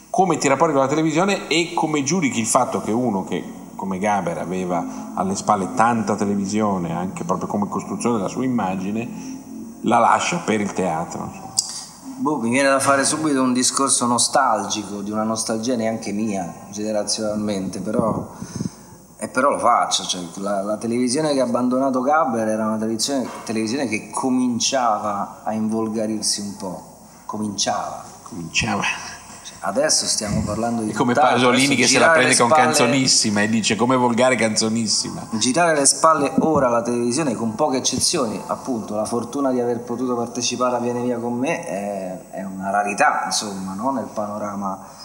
come 0.08 0.38
ti 0.38 0.48
rapporti 0.48 0.72
con 0.72 0.80
la 0.82 0.88
televisione 0.88 1.48
e 1.48 1.74
come 1.74 2.02
giudichi 2.02 2.40
il 2.40 2.46
fatto 2.46 2.80
che 2.80 2.92
uno 2.92 3.24
che 3.24 3.44
come 3.76 3.98
Gaber 3.98 4.38
aveva 4.38 5.12
alle 5.14 5.36
spalle 5.36 5.74
tanta 5.74 6.16
televisione, 6.16 6.92
anche 6.94 7.24
proprio 7.24 7.46
come 7.46 7.68
costruzione 7.68 8.16
della 8.16 8.28
sua 8.28 8.44
immagine, 8.44 9.06
la 9.82 9.98
lascia 9.98 10.38
per 10.38 10.62
il 10.62 10.72
teatro. 10.72 11.30
Boh, 12.20 12.38
mi 12.38 12.50
viene 12.50 12.68
da 12.68 12.80
fare 12.80 13.04
subito 13.04 13.40
un 13.40 13.52
discorso 13.52 14.04
nostalgico, 14.04 15.02
di 15.02 15.12
una 15.12 15.22
nostalgia 15.22 15.76
neanche 15.76 16.10
mia, 16.10 16.52
generazionalmente, 16.70 17.78
però, 17.78 18.32
e 19.16 19.28
però 19.28 19.50
lo 19.50 19.58
faccio. 19.60 20.04
Cioè, 20.04 20.22
la, 20.38 20.60
la 20.62 20.76
televisione 20.78 21.32
che 21.32 21.40
ha 21.40 21.44
abbandonato 21.44 22.00
Gabber 22.00 22.48
era 22.48 22.66
una 22.66 22.76
televisione, 22.76 23.28
televisione 23.44 23.86
che 23.86 24.10
cominciava 24.10 25.42
a 25.44 25.52
involgarirsi 25.52 26.40
un 26.40 26.56
po'. 26.56 26.96
Cominciava. 27.24 28.02
Cominciava. 28.24 28.82
Adesso 29.60 30.06
stiamo 30.06 30.42
parlando 30.42 30.82
di 30.82 30.92
È 30.92 30.94
come 30.94 31.14
Pasolini 31.14 31.74
che 31.74 31.88
se 31.88 31.98
la 31.98 32.10
prende 32.10 32.30
le 32.30 32.36
con 32.36 32.48
spalle- 32.48 32.64
canzonissima 32.64 33.42
e 33.42 33.48
dice 33.48 33.74
come 33.74 33.96
volgare 33.96 34.36
canzonissima. 34.36 35.28
Girare 35.32 35.76
le 35.76 35.84
spalle 35.84 36.32
ora 36.40 36.68
alla 36.68 36.82
televisione, 36.82 37.34
con 37.34 37.56
poche 37.56 37.78
eccezioni, 37.78 38.40
appunto, 38.46 38.94
la 38.94 39.04
fortuna 39.04 39.50
di 39.50 39.60
aver 39.60 39.80
potuto 39.80 40.14
partecipare 40.14 40.76
a 40.76 40.78
Viene 40.78 41.02
Via 41.02 41.18
con 41.18 41.36
me 41.36 41.66
è, 41.66 42.30
è 42.30 42.44
una 42.44 42.70
rarità, 42.70 43.22
insomma, 43.24 43.74
no? 43.74 43.90
nel 43.90 44.08
panorama. 44.12 44.96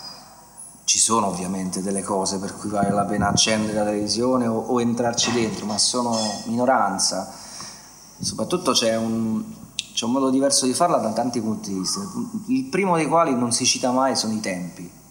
Ci 0.86 1.00
sono 1.00 1.28
ovviamente 1.28 1.82
delle 1.82 2.04
cose 2.04 2.38
per 2.38 2.56
cui 2.56 2.70
vale 2.70 2.92
la 2.92 3.06
pena 3.06 3.30
accendere 3.30 3.78
la 3.78 3.86
televisione 3.86 4.46
o, 4.46 4.58
o 4.68 4.82
entrarci 4.82 5.32
dentro, 5.32 5.66
ma 5.66 5.78
sono 5.80 6.16
minoranza. 6.46 7.32
Soprattutto 8.20 8.74
c'è 8.74 8.96
un, 8.96 9.44
c'è 9.94 10.06
un 10.06 10.12
modo 10.12 10.30
diverso 10.30 10.66
di 10.66 10.74
farla 10.74 10.98
da 10.98 11.14
tanti 11.14 11.40
punti 11.42 11.72
di 11.72 11.80
vista. 11.80 12.02
Il 12.48 12.66
primo 12.66 12.96
dei 12.96 13.08
quali 13.08 13.36
non 13.36 13.52
si 13.52 13.66
cita 13.66 13.92
mai 13.92 14.16
sono 14.16 14.34
i 14.34 14.40
tempi 14.40 15.02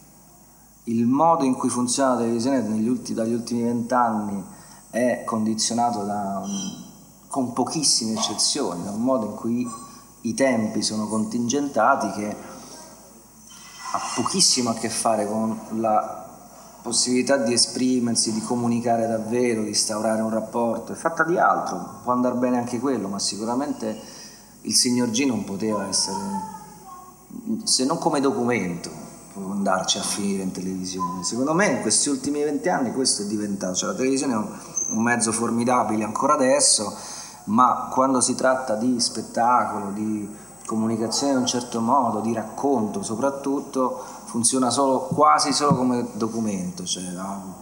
il 0.85 1.07
modo 1.07 1.45
in 1.45 1.55
cui 1.55 1.69
funziona 1.69 2.15
la 2.15 2.21
televisione 2.21 2.61
negli 2.63 2.89
ulti- 2.89 3.15
dagli 3.15 3.33
ultimi 3.35 3.63
vent'anni 3.63 4.43
è 4.91 5.23
condizionato 5.25 6.03
da, 6.03 6.41
un- 6.43 6.83
con 7.29 7.53
pochissime 7.53 8.15
eccezioni, 8.15 8.83
da 8.83 8.91
un 8.91 9.03
modo 9.03 9.27
in 9.27 9.35
cui 9.35 9.71
i 10.23 10.35
tempi 10.35 10.83
sono 10.83 11.07
contingentati 11.07 12.11
che 12.11 12.37
ha 13.93 14.01
pochissimo 14.17 14.71
a 14.71 14.75
che 14.75 14.89
fare 14.89 15.27
con 15.27 15.59
la 15.79 16.21
possibilità 16.83 17.37
di 17.37 17.53
esprimersi, 17.53 18.33
di 18.33 18.41
comunicare 18.41 19.07
davvero, 19.07 19.63
di 19.63 19.69
instaurare 19.69 20.21
un 20.21 20.31
rapporto, 20.31 20.93
è 20.93 20.97
fatta 20.97 21.23
di 21.23 21.39
altro, 21.39 22.01
può 22.03 22.13
andare 22.13 22.35
bene 22.35 22.59
anche 22.59 22.81
quello, 22.81 23.07
ma 23.07 23.21
sicuramente 23.21 24.01
il 24.63 24.75
signor 24.75 25.11
G 25.11 25.25
non 25.25 25.45
poteva 25.45 25.87
essere, 25.89 26.19
se 27.65 27.85
non 27.85 27.99
come 27.99 28.21
documento, 28.21 28.91
può 29.33 29.51
andarci 29.51 29.99
a 29.99 30.03
finire 30.03 30.43
in 30.43 30.53
televisione. 30.53 31.25
Secondo 31.25 31.55
me 31.55 31.67
in 31.67 31.81
questi 31.81 32.09
ultimi 32.09 32.43
vent'anni 32.43 32.93
questo 32.93 33.23
è 33.23 33.27
diventato, 33.27 33.75
cioè 33.75 33.91
la 33.91 33.97
televisione 33.97 34.35
è 34.35 34.37
un, 34.37 34.49
un 34.91 35.03
mezzo 35.03 35.33
formidabile 35.33 36.05
ancora 36.05 36.35
adesso, 36.35 36.95
ma 37.45 37.89
quando 37.93 38.21
si 38.21 38.35
tratta 38.35 38.77
di 38.77 39.01
spettacolo, 39.01 39.91
di 39.91 40.29
comunicazione 40.65 41.33
in 41.33 41.39
un 41.39 41.47
certo 41.47 41.81
modo, 41.81 42.21
di 42.21 42.33
racconto 42.33 43.03
soprattutto, 43.03 44.01
funziona 44.25 44.71
solo, 44.71 45.09
quasi 45.09 45.53
solo 45.53 45.75
come 45.75 46.07
documento, 46.13 46.85
cioè 46.85 47.03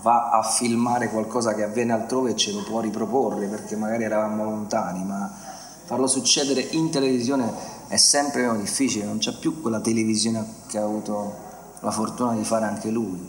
va- 0.02 0.30
a 0.30 0.42
filmare 0.42 1.08
qualcosa 1.08 1.54
che 1.54 1.62
avviene 1.64 1.92
altrove 1.92 2.32
e 2.32 2.36
ce 2.36 2.52
lo 2.52 2.62
può 2.62 2.80
riproporre 2.80 3.46
perché 3.46 3.74
magari 3.74 4.04
eravamo 4.04 4.44
lontani, 4.44 5.02
ma 5.04 5.49
farlo 5.90 6.06
succedere 6.06 6.60
in 6.70 6.88
televisione 6.88 7.52
è 7.88 7.96
sempre 7.96 8.42
meno 8.42 8.56
difficile, 8.56 9.06
non 9.06 9.18
c'è 9.18 9.36
più 9.36 9.60
quella 9.60 9.80
televisione 9.80 10.46
che 10.68 10.78
ha 10.78 10.84
avuto 10.84 11.34
la 11.80 11.90
fortuna 11.90 12.32
di 12.34 12.44
fare 12.44 12.64
anche 12.64 12.90
lui. 12.90 13.28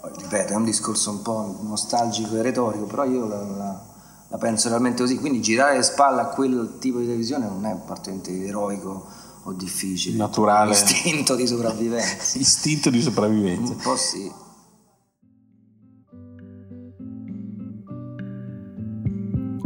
Ripeto, 0.00 0.52
è 0.52 0.54
un 0.54 0.62
discorso 0.62 1.10
un 1.10 1.22
po' 1.22 1.58
nostalgico 1.62 2.36
e 2.36 2.42
retorico, 2.42 2.84
però 2.84 3.02
io 3.02 3.26
la, 3.26 3.42
la, 3.42 3.80
la 4.28 4.38
penso 4.38 4.68
realmente 4.68 5.02
così, 5.02 5.18
quindi 5.18 5.40
girare 5.40 5.74
le 5.78 5.82
spalle 5.82 6.20
a 6.20 6.26
quel 6.26 6.76
tipo 6.78 7.00
di 7.00 7.06
televisione 7.06 7.48
non 7.48 7.66
è 7.66 7.74
particolarmente 7.74 8.46
eroico 8.46 9.06
o 9.42 9.52
difficile. 9.52 10.16
Naturale. 10.16 10.70
Istinto 10.70 11.34
di 11.34 11.48
sopravvivenza. 11.48 12.38
Istinto 12.38 12.88
di 12.88 13.02
sopravvivenza. 13.02 13.72
Un 13.72 13.78
po' 13.78 13.96
sì. 13.96 14.32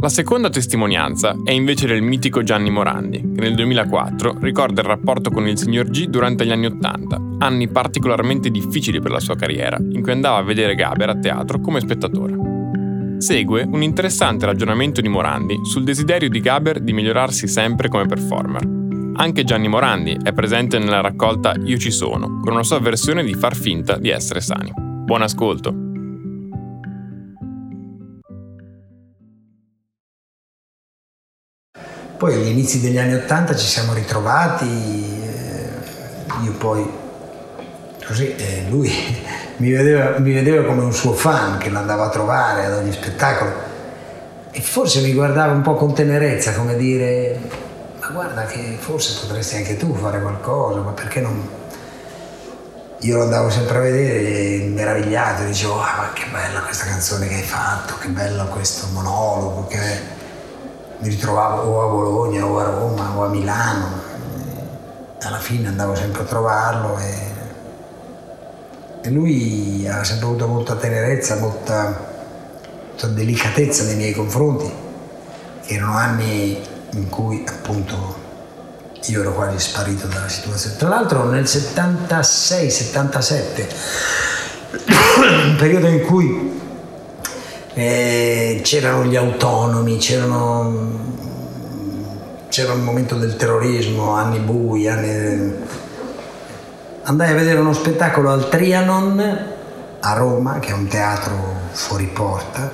La 0.03 0.09
seconda 0.09 0.49
testimonianza 0.49 1.33
è 1.45 1.51
invece 1.51 1.87
del 1.87 2.01
mitico 2.01 2.43
Gianni 2.43 2.69
Morandi, 2.69 3.21
che 3.21 3.39
nel 3.39 3.55
2004 3.55 4.35
ricorda 4.41 4.81
il 4.81 4.87
rapporto 4.87 5.31
con 5.31 5.47
il 5.47 5.57
signor 5.57 5.89
G 5.89 6.07
durante 6.07 6.45
gli 6.45 6.51
anni 6.51 6.65
Ottanta, 6.65 7.17
anni 7.37 7.69
particolarmente 7.69 8.49
difficili 8.49 8.99
per 8.99 9.11
la 9.11 9.21
sua 9.21 9.37
carriera, 9.37 9.77
in 9.77 10.01
cui 10.01 10.11
andava 10.11 10.39
a 10.39 10.43
vedere 10.43 10.75
Gaber 10.75 11.07
a 11.07 11.17
teatro 11.17 11.61
come 11.61 11.79
spettatore. 11.79 12.35
Segue 13.19 13.61
un 13.63 13.81
interessante 13.81 14.45
ragionamento 14.45 14.99
di 14.99 15.07
Morandi 15.07 15.61
sul 15.63 15.85
desiderio 15.85 16.27
di 16.27 16.41
Gaber 16.41 16.81
di 16.81 16.91
migliorarsi 16.91 17.47
sempre 17.47 17.87
come 17.87 18.05
performer. 18.05 18.61
Anche 19.15 19.45
Gianni 19.45 19.69
Morandi 19.69 20.17
è 20.21 20.33
presente 20.33 20.79
nella 20.79 20.99
raccolta 20.99 21.55
Io 21.63 21.77
ci 21.77 21.91
sono, 21.91 22.41
con 22.43 22.51
una 22.51 22.63
sua 22.63 22.79
versione 22.79 23.23
di 23.23 23.35
far 23.35 23.55
finta 23.55 23.97
di 23.97 24.09
essere 24.09 24.41
sani. 24.41 24.69
Buon 24.75 25.21
ascolto! 25.21 25.82
Poi 32.23 32.35
agli 32.35 32.47
inizi 32.47 32.79
degli 32.79 32.97
anni 32.97 33.15
Ottanta 33.15 33.53
ci 33.53 33.67
siamo 33.67 33.91
ritrovati, 33.91 34.65
eh, 35.25 36.43
io 36.45 36.53
poi 36.53 36.89
così, 38.07 38.33
lui 38.69 38.89
mi 39.59 39.69
vedeva, 39.69 40.17
mi 40.19 40.31
vedeva 40.31 40.63
come 40.63 40.83
un 40.83 40.93
suo 40.93 41.11
fan 41.11 41.57
che 41.57 41.67
lo 41.67 41.79
andava 41.79 42.05
a 42.05 42.09
trovare 42.09 42.63
ad 42.63 42.75
ogni 42.75 42.93
spettacolo. 42.93 43.51
E 44.51 44.61
forse 44.61 45.01
mi 45.01 45.11
guardava 45.11 45.51
un 45.51 45.61
po' 45.63 45.73
con 45.73 45.93
tenerezza, 45.93 46.53
come 46.53 46.77
dire, 46.77 47.37
ma 47.99 48.07
guarda 48.07 48.45
che 48.45 48.77
forse 48.79 49.19
potresti 49.19 49.57
anche 49.57 49.75
tu 49.75 49.93
fare 49.93 50.21
qualcosa, 50.21 50.79
ma 50.79 50.91
perché 50.91 51.19
non... 51.19 51.45
Io 52.99 53.17
lo 53.17 53.23
andavo 53.23 53.49
sempre 53.49 53.79
a 53.79 53.81
vedere 53.81 54.65
meravigliato, 54.67 55.43
dicevo, 55.43 55.81
ah, 55.81 55.95
ma 55.97 56.13
che 56.13 56.23
bella 56.31 56.61
questa 56.61 56.85
canzone 56.85 57.27
che 57.27 57.35
hai 57.35 57.43
fatto, 57.43 57.95
che 57.99 58.07
bello 58.07 58.45
questo 58.45 58.87
monologo, 58.93 59.67
che 59.67 60.21
mi 61.03 61.09
ritrovavo 61.09 61.69
o 61.69 61.83
a 61.83 61.87
Bologna 61.87 62.45
o 62.45 62.59
a 62.59 62.63
Roma 62.63 63.17
o 63.17 63.25
a 63.25 63.27
Milano. 63.27 64.01
Alla 65.21 65.39
fine 65.39 65.67
andavo 65.67 65.95
sempre 65.95 66.21
a 66.21 66.25
trovarlo 66.25 66.97
e, 66.97 67.31
e 69.01 69.09
lui 69.09 69.85
ha 69.85 70.01
sempre 70.05 70.27
avuto 70.27 70.47
molta 70.47 70.75
tenerezza, 70.75 71.35
molta, 71.35 72.11
molta 72.87 73.07
delicatezza 73.07 73.83
nei 73.83 73.97
miei 73.97 74.13
confronti, 74.13 74.71
che 75.65 75.73
erano 75.73 75.97
anni 75.97 76.57
in 76.91 77.09
cui 77.09 77.43
appunto 77.45 78.21
io 79.07 79.19
ero 79.19 79.33
quasi 79.33 79.59
sparito 79.59 80.07
dalla 80.07 80.29
situazione. 80.29 80.77
Tra 80.77 80.87
l'altro 80.87 81.25
nel 81.25 81.43
76-77, 81.43 83.67
un 85.47 85.55
periodo 85.57 85.87
in 85.87 86.05
cui 86.05 86.61
eh, 87.73 88.61
c'erano 88.63 89.05
gli 89.05 89.15
autonomi, 89.15 89.97
c'erano, 89.97 90.89
c'era 92.49 92.73
il 92.73 92.81
momento 92.81 93.15
del 93.15 93.35
terrorismo, 93.35 94.13
anni 94.13 94.39
bui, 94.39 94.87
anni... 94.87 95.53
andai 97.03 97.31
a 97.31 97.33
vedere 97.33 97.59
uno 97.59 97.73
spettacolo 97.73 98.31
al 98.31 98.49
Trianon 98.49 99.51
a 99.99 100.13
Roma, 100.13 100.59
che 100.59 100.69
è 100.69 100.73
un 100.73 100.87
teatro 100.87 101.61
fuori 101.71 102.05
porta, 102.05 102.71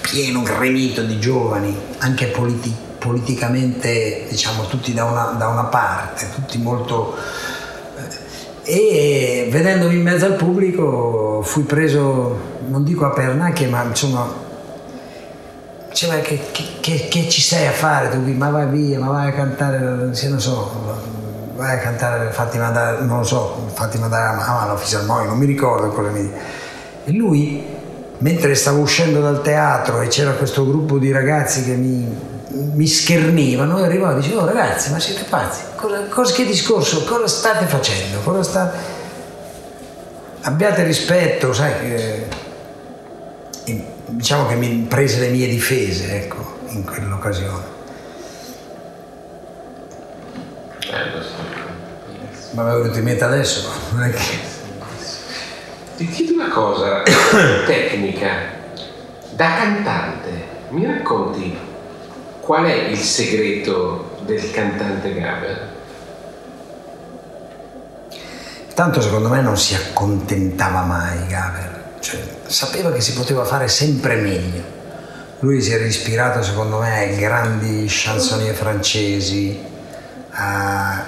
pieno, 0.00 0.42
gremito 0.42 1.02
di 1.02 1.20
giovani, 1.20 1.76
anche 1.98 2.26
politi- 2.26 2.74
politicamente, 2.98 4.26
diciamo, 4.28 4.66
tutti 4.66 4.92
da 4.92 5.04
una, 5.04 5.34
da 5.38 5.48
una 5.48 5.64
parte, 5.64 6.28
tutti 6.34 6.58
molto 6.58 7.14
e 8.68 9.46
vedendomi 9.48 9.94
in 9.94 10.02
mezzo 10.02 10.24
al 10.24 10.34
pubblico 10.34 11.40
fui 11.44 11.62
preso, 11.62 12.55
non 12.68 12.84
dico 12.84 13.04
a 13.04 13.10
pernacchie, 13.10 13.68
ma 13.68 13.82
insomma, 13.82 14.26
diceva 15.88 16.16
che, 16.16 16.40
che, 16.80 17.08
che, 17.08 17.28
ci 17.28 17.40
sei 17.40 17.66
a 17.66 17.72
fare 17.72 18.10
tu, 18.10 18.18
ma 18.32 18.50
vai 18.50 18.68
via, 18.68 18.98
ma 18.98 19.08
vai 19.08 19.28
a 19.28 19.32
cantare, 19.32 20.14
se 20.14 20.28
non 20.28 20.40
so, 20.40 20.70
vai 21.54 21.76
a 21.76 21.78
cantare, 21.78 22.30
fatti 22.30 22.58
mandare, 22.58 23.02
non 23.04 23.18
lo 23.18 23.24
so, 23.24 23.68
fatti 23.72 23.98
mandare 23.98 24.28
a 24.28 24.46
mano 24.46 24.76
fisarmonica, 24.76 25.30
non 25.30 25.38
mi 25.38 25.46
ricordo 25.46 25.88
cosa 25.88 26.10
mi 26.10 26.22
dice. 26.22 26.34
E 27.04 27.12
lui, 27.12 27.64
mentre 28.18 28.54
stavo 28.54 28.80
uscendo 28.80 29.20
dal 29.20 29.42
teatro 29.42 30.00
e 30.00 30.08
c'era 30.08 30.32
questo 30.32 30.66
gruppo 30.66 30.98
di 30.98 31.12
ragazzi 31.12 31.64
che 31.64 31.74
mi 31.74 32.34
mi 32.56 32.86
schernivano 32.86 33.76
arrivavo 33.76 34.18
e 34.18 34.20
dicevo, 34.20 34.40
oh, 34.40 34.46
ragazzi, 34.46 34.90
ma 34.90 34.98
siete 34.98 35.24
pazzi? 35.28 35.62
Cosa, 35.74 36.06
cosa, 36.08 36.34
che 36.34 36.44
discorso? 36.44 37.04
Cosa 37.04 37.26
state 37.26 37.66
facendo? 37.66 38.20
Cosa 38.20 38.42
state... 38.42 38.78
Abbiate 40.42 40.82
rispetto, 40.84 41.52
sai, 41.52 41.72
che... 41.80 42.26
diciamo 44.06 44.46
che 44.46 44.54
mi 44.54 44.86
prese 44.88 45.20
le 45.20 45.28
mie 45.28 45.46
difese, 45.48 46.22
ecco, 46.22 46.58
in 46.68 46.84
quell'occasione. 46.84 47.74
Ma 52.52 52.62
mi 52.62 52.70
è 52.70 52.80
venuto 52.80 52.98
in 52.98 53.04
mente 53.04 53.24
adesso, 53.24 53.68
non 53.92 54.04
è 54.04 54.10
che... 54.10 54.54
Ti 55.96 56.08
chiedo 56.08 56.32
una 56.34 56.48
cosa 56.48 57.02
tecnica. 57.66 58.54
Da 59.30 59.54
cantante, 59.54 60.30
mi 60.70 60.86
racconti 60.86 61.66
Qual 62.46 62.64
è 62.64 62.90
il 62.90 62.98
segreto 62.98 64.18
del 64.20 64.52
cantante 64.52 65.12
Gaber? 65.12 65.68
Tanto 68.72 69.00
secondo 69.00 69.28
me 69.28 69.40
non 69.40 69.56
si 69.56 69.74
accontentava 69.74 70.82
mai 70.82 71.26
Gaber, 71.26 71.75
cioè, 72.06 72.20
sapeva 72.46 72.92
che 72.92 73.00
si 73.00 73.14
poteva 73.14 73.44
fare 73.44 73.66
sempre 73.66 74.14
meglio. 74.14 74.62
Lui 75.40 75.60
si 75.60 75.72
era 75.72 75.84
ispirato 75.84 76.40
secondo 76.40 76.78
me 76.78 76.98
ai 76.98 77.16
grandi 77.16 77.84
chansonnier 77.88 78.54
francesi, 78.54 79.58
a... 80.30 81.04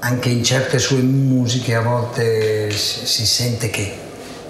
anche 0.00 0.28
in 0.28 0.44
certe 0.44 0.78
sue 0.78 0.98
musiche 0.98 1.74
a 1.74 1.80
volte 1.80 2.70
si, 2.72 3.24
sente 3.24 3.70
che, 3.70 3.94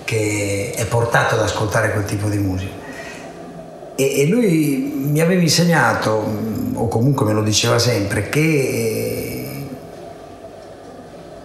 che 0.02 0.72
è 0.74 0.84
portato 0.86 1.36
ad 1.36 1.42
ascoltare 1.42 1.92
quel 1.92 2.04
tipo 2.04 2.28
di 2.28 2.38
musica. 2.38 2.74
E, 3.94 4.20
e 4.20 4.26
lui 4.26 4.94
mi 4.96 5.20
aveva 5.20 5.42
insegnato, 5.42 6.10
o 6.74 6.88
comunque 6.88 7.24
me 7.24 7.34
lo 7.34 7.42
diceva 7.42 7.78
sempre, 7.78 8.28
che 8.28 8.40
eh, 8.40 9.66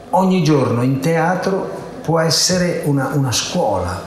ogni 0.10 0.42
giorno 0.44 0.82
in 0.82 1.00
teatro 1.00 1.77
può 2.08 2.20
essere 2.20 2.84
una, 2.86 3.10
una 3.16 3.34
scuola, 3.34 4.02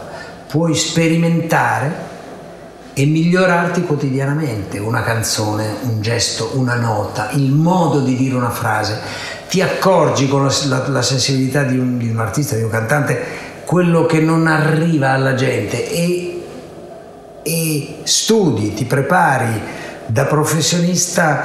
puoi 0.46 0.74
sperimentare 0.74 2.08
e 2.94 3.04
migliorarti 3.04 3.82
quotidianamente 3.82 4.78
una 4.78 5.02
canzone, 5.02 5.66
un 5.82 6.00
gesto, 6.00 6.52
una 6.54 6.76
nota, 6.76 7.28
il 7.32 7.52
modo 7.52 8.00
di 8.00 8.16
dire 8.16 8.36
una 8.36 8.48
frase. 8.48 8.98
Ti 9.50 9.60
accorgi 9.60 10.28
con 10.28 10.46
la, 10.46 10.52
la, 10.68 10.88
la 10.88 11.02
sensibilità 11.02 11.64
di 11.64 11.76
un, 11.76 11.98
di 11.98 12.08
un, 12.08 12.18
artista, 12.18 12.56
di 12.56 12.62
un 12.62 12.70
cantante, 12.70 13.22
quello 13.66 14.06
che 14.06 14.20
non 14.20 14.46
arriva 14.46 15.10
alla 15.10 15.34
gente 15.34 15.86
e 15.90 16.42
e 17.42 18.00
studi, 18.04 18.72
ti 18.72 18.84
prepari 18.84 19.60
da 20.06 20.24
professionista, 20.24 21.42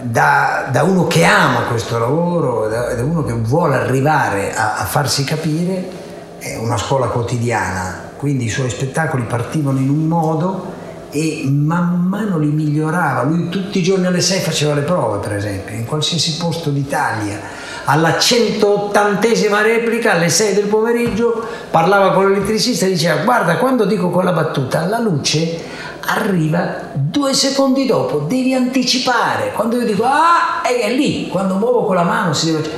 da, 0.00 0.68
da 0.70 0.84
uno 0.84 1.06
che 1.06 1.24
ama 1.24 1.64
questo 1.64 1.98
lavoro, 1.98 2.66
da, 2.68 2.94
da 2.94 3.02
uno 3.02 3.24
che 3.24 3.34
vuole 3.34 3.76
arrivare 3.76 4.54
a, 4.54 4.76
a 4.76 4.84
farsi 4.84 5.24
capire, 5.24 5.97
è 6.38 6.56
una 6.56 6.76
scuola 6.76 7.06
quotidiana. 7.06 8.10
Quindi 8.16 8.44
i 8.44 8.48
suoi 8.48 8.70
spettacoli 8.70 9.24
partivano 9.24 9.78
in 9.78 9.88
un 9.88 10.06
modo 10.06 10.76
e 11.10 11.44
man 11.46 12.06
mano 12.08 12.38
li 12.38 12.48
migliorava. 12.48 13.22
Lui 13.22 13.48
tutti 13.48 13.78
i 13.78 13.82
giorni 13.82 14.06
alle 14.06 14.20
6 14.20 14.40
faceva 14.40 14.74
le 14.74 14.82
prove, 14.82 15.18
per 15.18 15.36
esempio, 15.36 15.74
in 15.74 15.84
qualsiasi 15.84 16.36
posto 16.36 16.70
d'Italia 16.70 17.66
alla 17.90 18.18
180esima 18.18 19.62
replica 19.62 20.12
alle 20.12 20.28
6 20.28 20.54
del 20.54 20.66
pomeriggio 20.66 21.42
parlava 21.70 22.12
con 22.12 22.28
l'elettricista 22.28 22.84
e 22.84 22.90
diceva 22.90 23.22
guarda 23.22 23.56
quando 23.56 23.86
dico 23.86 24.10
quella 24.10 24.32
battuta 24.32 24.84
la 24.84 24.98
luce 24.98 25.58
arriva 26.00 26.90
due 26.92 27.32
secondi 27.32 27.86
dopo 27.86 28.18
devi 28.28 28.52
anticipare 28.52 29.52
quando 29.54 29.76
io 29.76 29.86
dico 29.86 30.04
ah 30.04 30.60
è 30.62 30.92
lì 30.92 31.28
quando 31.28 31.54
muovo 31.54 31.84
con 31.84 31.94
la 31.94 32.02
mano 32.02 32.34
si 32.34 32.52
deve 32.52 32.70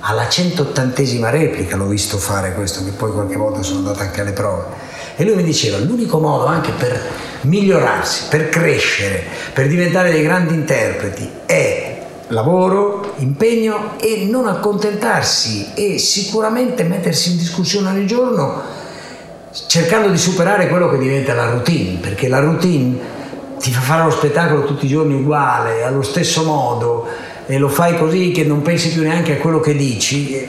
alla 0.00 0.24
180esima 0.24 1.30
replica 1.30 1.76
l'ho 1.76 1.86
visto 1.86 2.18
fare 2.18 2.54
questo 2.54 2.84
che 2.84 2.90
poi 2.90 3.12
qualche 3.12 3.36
volta 3.36 3.62
sono 3.62 3.78
andato 3.78 4.00
anche 4.00 4.20
alle 4.20 4.32
prove. 4.32 4.64
E 5.16 5.24
lui 5.24 5.34
mi 5.34 5.42
diceva 5.42 5.78
l'unico 5.78 6.20
modo 6.20 6.46
anche 6.46 6.70
per 6.70 7.00
migliorarsi, 7.42 8.24
per 8.28 8.48
crescere, 8.48 9.24
per 9.52 9.66
diventare 9.66 10.10
dei 10.10 10.22
grandi 10.22 10.54
interpreti 10.54 11.28
è 11.46 12.06
lavoro, 12.28 13.14
impegno 13.16 13.98
e 13.98 14.26
non 14.30 14.46
accontentarsi 14.46 15.72
e 15.74 15.98
sicuramente 15.98 16.84
mettersi 16.84 17.32
in 17.32 17.38
discussione 17.38 17.90
ogni 17.90 18.06
giorno 18.06 18.76
cercando 19.66 20.08
di 20.08 20.18
superare 20.18 20.68
quello 20.68 20.90
che 20.90 20.98
diventa 20.98 21.34
la 21.34 21.50
routine, 21.50 21.98
perché 21.98 22.28
la 22.28 22.38
routine 22.38 23.16
ti 23.58 23.72
fa 23.72 23.80
fare 23.80 24.04
lo 24.04 24.10
spettacolo 24.10 24.64
tutti 24.64 24.84
i 24.84 24.88
giorni 24.88 25.14
uguale, 25.14 25.82
allo 25.82 26.02
stesso 26.02 26.44
modo 26.44 27.06
e 27.50 27.56
lo 27.56 27.70
fai 27.70 27.96
così 27.96 28.30
che 28.30 28.44
non 28.44 28.60
pensi 28.60 28.90
più 28.90 29.00
neanche 29.00 29.38
a 29.38 29.40
quello 29.40 29.58
che 29.58 29.74
dici, 29.74 30.46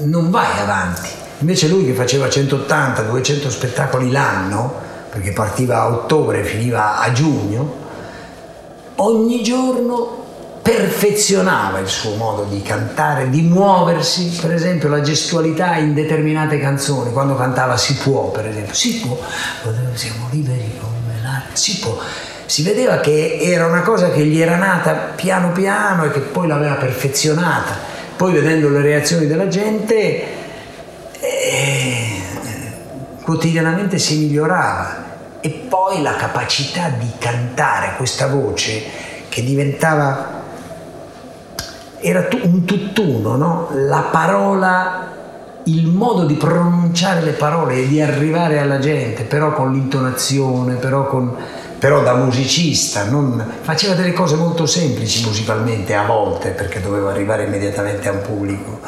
non 0.00 0.30
vai 0.30 0.60
avanti. 0.60 1.08
Invece 1.38 1.68
lui 1.68 1.86
che 1.86 1.94
faceva 1.94 2.26
180-200 2.26 3.48
spettacoli 3.48 4.10
l'anno, 4.10 4.70
perché 5.08 5.32
partiva 5.32 5.80
a 5.80 5.88
ottobre 5.88 6.40
e 6.40 6.44
finiva 6.44 6.98
a 6.98 7.10
giugno, 7.10 7.74
ogni 8.96 9.42
giorno 9.42 10.24
perfezionava 10.60 11.78
il 11.78 11.88
suo 11.88 12.16
modo 12.16 12.44
di 12.44 12.60
cantare, 12.60 13.30
di 13.30 13.40
muoversi, 13.40 14.36
per 14.38 14.52
esempio 14.52 14.90
la 14.90 15.00
gestualità 15.00 15.76
in 15.76 15.94
determinate 15.94 16.58
canzoni, 16.58 17.12
quando 17.12 17.34
cantava 17.34 17.78
Si 17.78 17.94
può, 17.94 18.30
per 18.30 18.46
esempio, 18.46 18.74
si 18.74 19.00
può, 19.00 19.18
siamo 19.94 20.28
liberi 20.32 20.70
come 20.78 21.14
l'aria, 21.22 21.48
si 21.54 21.78
può. 21.78 21.96
Si 22.46 22.62
vedeva 22.62 22.98
che 22.98 23.38
era 23.40 23.66
una 23.66 23.82
cosa 23.82 24.10
che 24.10 24.24
gli 24.24 24.40
era 24.40 24.56
nata 24.56 24.92
piano 25.16 25.50
piano 25.50 26.04
e 26.04 26.12
che 26.12 26.20
poi 26.20 26.46
l'aveva 26.46 26.74
perfezionata. 26.74 27.76
Poi 28.16 28.32
vedendo 28.32 28.68
le 28.68 28.80
reazioni 28.80 29.26
della 29.26 29.48
gente, 29.48 30.22
eh, 31.20 32.22
quotidianamente 33.22 33.98
si 33.98 34.18
migliorava. 34.18 35.04
E 35.40 35.50
poi 35.68 36.02
la 36.02 36.14
capacità 36.14 36.88
di 36.88 37.10
cantare 37.18 37.94
questa 37.96 38.28
voce 38.28 38.82
che 39.28 39.42
diventava 39.42 40.44
era 41.98 42.28
un 42.42 42.64
tutt'uno, 42.64 43.36
no? 43.36 43.68
la 43.72 44.08
parola, 44.10 45.12
il 45.64 45.88
modo 45.88 46.24
di 46.24 46.34
pronunciare 46.34 47.22
le 47.22 47.32
parole 47.32 47.78
e 47.78 47.88
di 47.88 48.00
arrivare 48.00 48.60
alla 48.60 48.78
gente, 48.78 49.24
però 49.24 49.52
con 49.52 49.72
l'intonazione, 49.72 50.74
però, 50.74 51.06
con, 51.08 51.34
però 51.86 52.02
da 52.02 52.14
musicista, 52.14 53.04
non, 53.04 53.58
faceva 53.60 53.94
delle 53.94 54.12
cose 54.12 54.34
molto 54.34 54.66
semplici 54.66 55.24
musicalmente 55.24 55.94
a 55.94 56.04
volte 56.04 56.48
perché 56.48 56.80
doveva 56.80 57.12
arrivare 57.12 57.44
immediatamente 57.44 58.08
a 58.08 58.10
un 58.10 58.22
pubblico, 58.22 58.80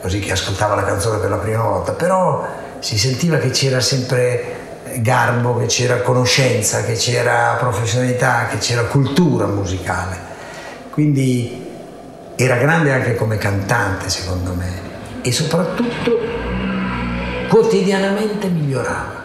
così 0.00 0.20
che 0.20 0.32
ascoltava 0.32 0.74
la 0.74 0.84
canzone 0.84 1.18
per 1.18 1.28
la 1.28 1.36
prima 1.36 1.62
volta, 1.64 1.92
però 1.92 2.48
si 2.78 2.96
sentiva 2.96 3.36
che 3.36 3.50
c'era 3.50 3.78
sempre 3.80 4.80
garbo, 5.00 5.58
che 5.58 5.66
c'era 5.66 6.00
conoscenza, 6.00 6.82
che 6.82 6.94
c'era 6.94 7.58
professionalità, 7.58 8.46
che 8.46 8.56
c'era 8.56 8.84
cultura 8.84 9.44
musicale. 9.44 10.16
Quindi 10.88 11.62
era 12.36 12.56
grande 12.56 12.90
anche 12.90 13.16
come 13.16 13.36
cantante, 13.36 14.08
secondo 14.08 14.54
me, 14.54 14.80
e 15.20 15.30
soprattutto 15.30 16.18
quotidianamente 17.50 18.48
migliorava. 18.48 19.23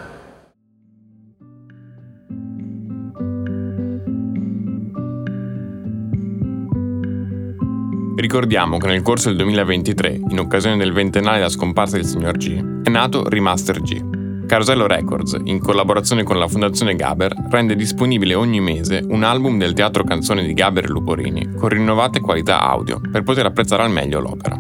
Ricordiamo 8.32 8.78
che 8.78 8.86
nel 8.86 9.02
corso 9.02 9.30
del 9.30 9.38
2023, 9.38 10.22
in 10.30 10.38
occasione 10.38 10.78
del 10.78 10.94
ventennale 10.94 11.38
della 11.38 11.50
scomparsa 11.50 11.96
del 11.96 12.06
signor 12.06 12.38
G, 12.38 12.84
è 12.84 12.90
nato 12.92 13.28
Remaster 13.28 13.82
G, 13.82 14.46
Carosello 14.46 14.86
Records, 14.86 15.36
in 15.46 15.58
collaborazione 15.58 16.22
con 16.22 16.38
la 16.38 16.48
Fondazione 16.48 16.96
Gaber, 16.96 17.34
rende 17.50 17.76
disponibile 17.76 18.36
ogni 18.36 18.62
mese 18.62 19.04
un 19.08 19.24
album 19.24 19.58
del 19.58 19.74
teatro 19.74 20.04
canzone 20.04 20.46
di 20.46 20.54
Gaber 20.54 20.84
e 20.84 20.90
Luporini 20.90 21.56
con 21.56 21.70
rinnovate 21.70 22.20
qualità 22.20 22.62
audio 22.62 23.02
per 23.02 23.24
poter 23.24 23.48
apprezzare 23.48 23.82
al 23.82 23.90
meglio 23.90 24.20
l'opera. 24.20 24.56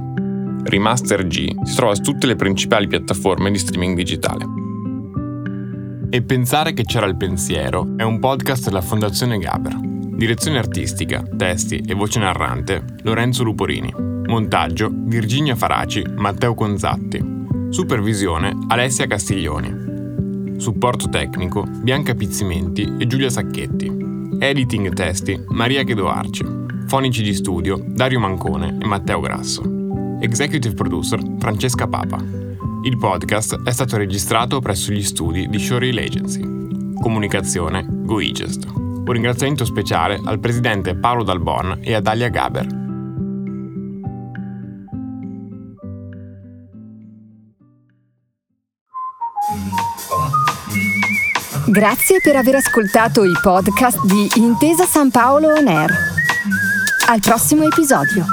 Remaster 0.63 1.27
G 1.27 1.53
si 1.61 1.75
trova 1.75 1.93
su 1.93 2.01
tutte 2.01 2.25
le 2.25 2.35
principali 2.35 2.87
piattaforme 2.87 3.51
di 3.51 3.59
streaming 3.59 3.95
digitale. 3.95 4.45
E 6.09 6.23
pensare 6.23 6.73
che 6.73 6.85
c'era 6.85 7.05
il 7.05 7.17
pensiero 7.17 7.93
è 7.97 8.01
un 8.01 8.17
podcast 8.17 8.63
della 8.65 8.81
Fondazione 8.81 9.37
Gaber. 9.37 9.88
Direzione 10.19 10.57
artistica, 10.57 11.23
testi 11.37 11.77
e 11.77 11.93
voce 11.93 12.19
narrante 12.19 12.83
Lorenzo 13.03 13.41
Luporini. 13.45 13.89
Montaggio 14.27 14.91
Virginia 14.93 15.55
Faraci, 15.55 16.03
Matteo 16.17 16.55
Conzatti. 16.55 17.23
Supervisione 17.69 18.53
Alessia 18.67 19.07
Castiglioni. 19.07 20.57
Supporto 20.59 21.07
tecnico 21.07 21.63
Bianca 21.63 22.15
Pizzimenti 22.15 22.95
e 22.99 23.07
Giulia 23.07 23.29
Sacchetti. 23.29 23.89
Editing 24.39 24.93
testi 24.93 25.41
Maria 25.47 25.85
Chedoarci. 25.85 26.45
Fonici 26.87 27.23
di 27.23 27.33
studio 27.33 27.81
Dario 27.81 28.19
Mancone 28.19 28.77
e 28.77 28.85
Matteo 28.85 29.21
Grasso. 29.21 29.63
Executive 30.19 30.75
producer 30.75 31.21
Francesca 31.39 31.87
Papa. 31.87 32.21
Il 32.83 32.97
podcast 32.97 33.61
è 33.63 33.71
stato 33.71 33.95
registrato 33.95 34.59
presso 34.59 34.91
gli 34.91 35.01
studi 35.01 35.47
di 35.47 35.59
Showreel 35.59 35.97
Agency. 35.97 36.41
Comunicazione 36.99 37.85
GoEgest. 37.87 38.88
Un 39.05 39.15
ringraziamento 39.15 39.65
speciale 39.65 40.19
al 40.23 40.39
presidente 40.39 40.95
Paolo 40.95 41.23
Dalbon 41.23 41.79
e 41.81 41.93
a 41.93 41.99
Dalia 41.99 42.29
Gaber. 42.29 42.67
Grazie 51.67 52.19
per 52.21 52.35
aver 52.35 52.55
ascoltato 52.55 53.23
i 53.23 53.33
podcast 53.41 54.03
di 54.05 54.27
Intesa 54.35 54.85
San 54.85 55.11
Paolo 55.11 55.53
On 55.53 55.67
Air. 55.67 55.91
Al 57.07 57.19
prossimo 57.21 57.63
episodio. 57.63 58.25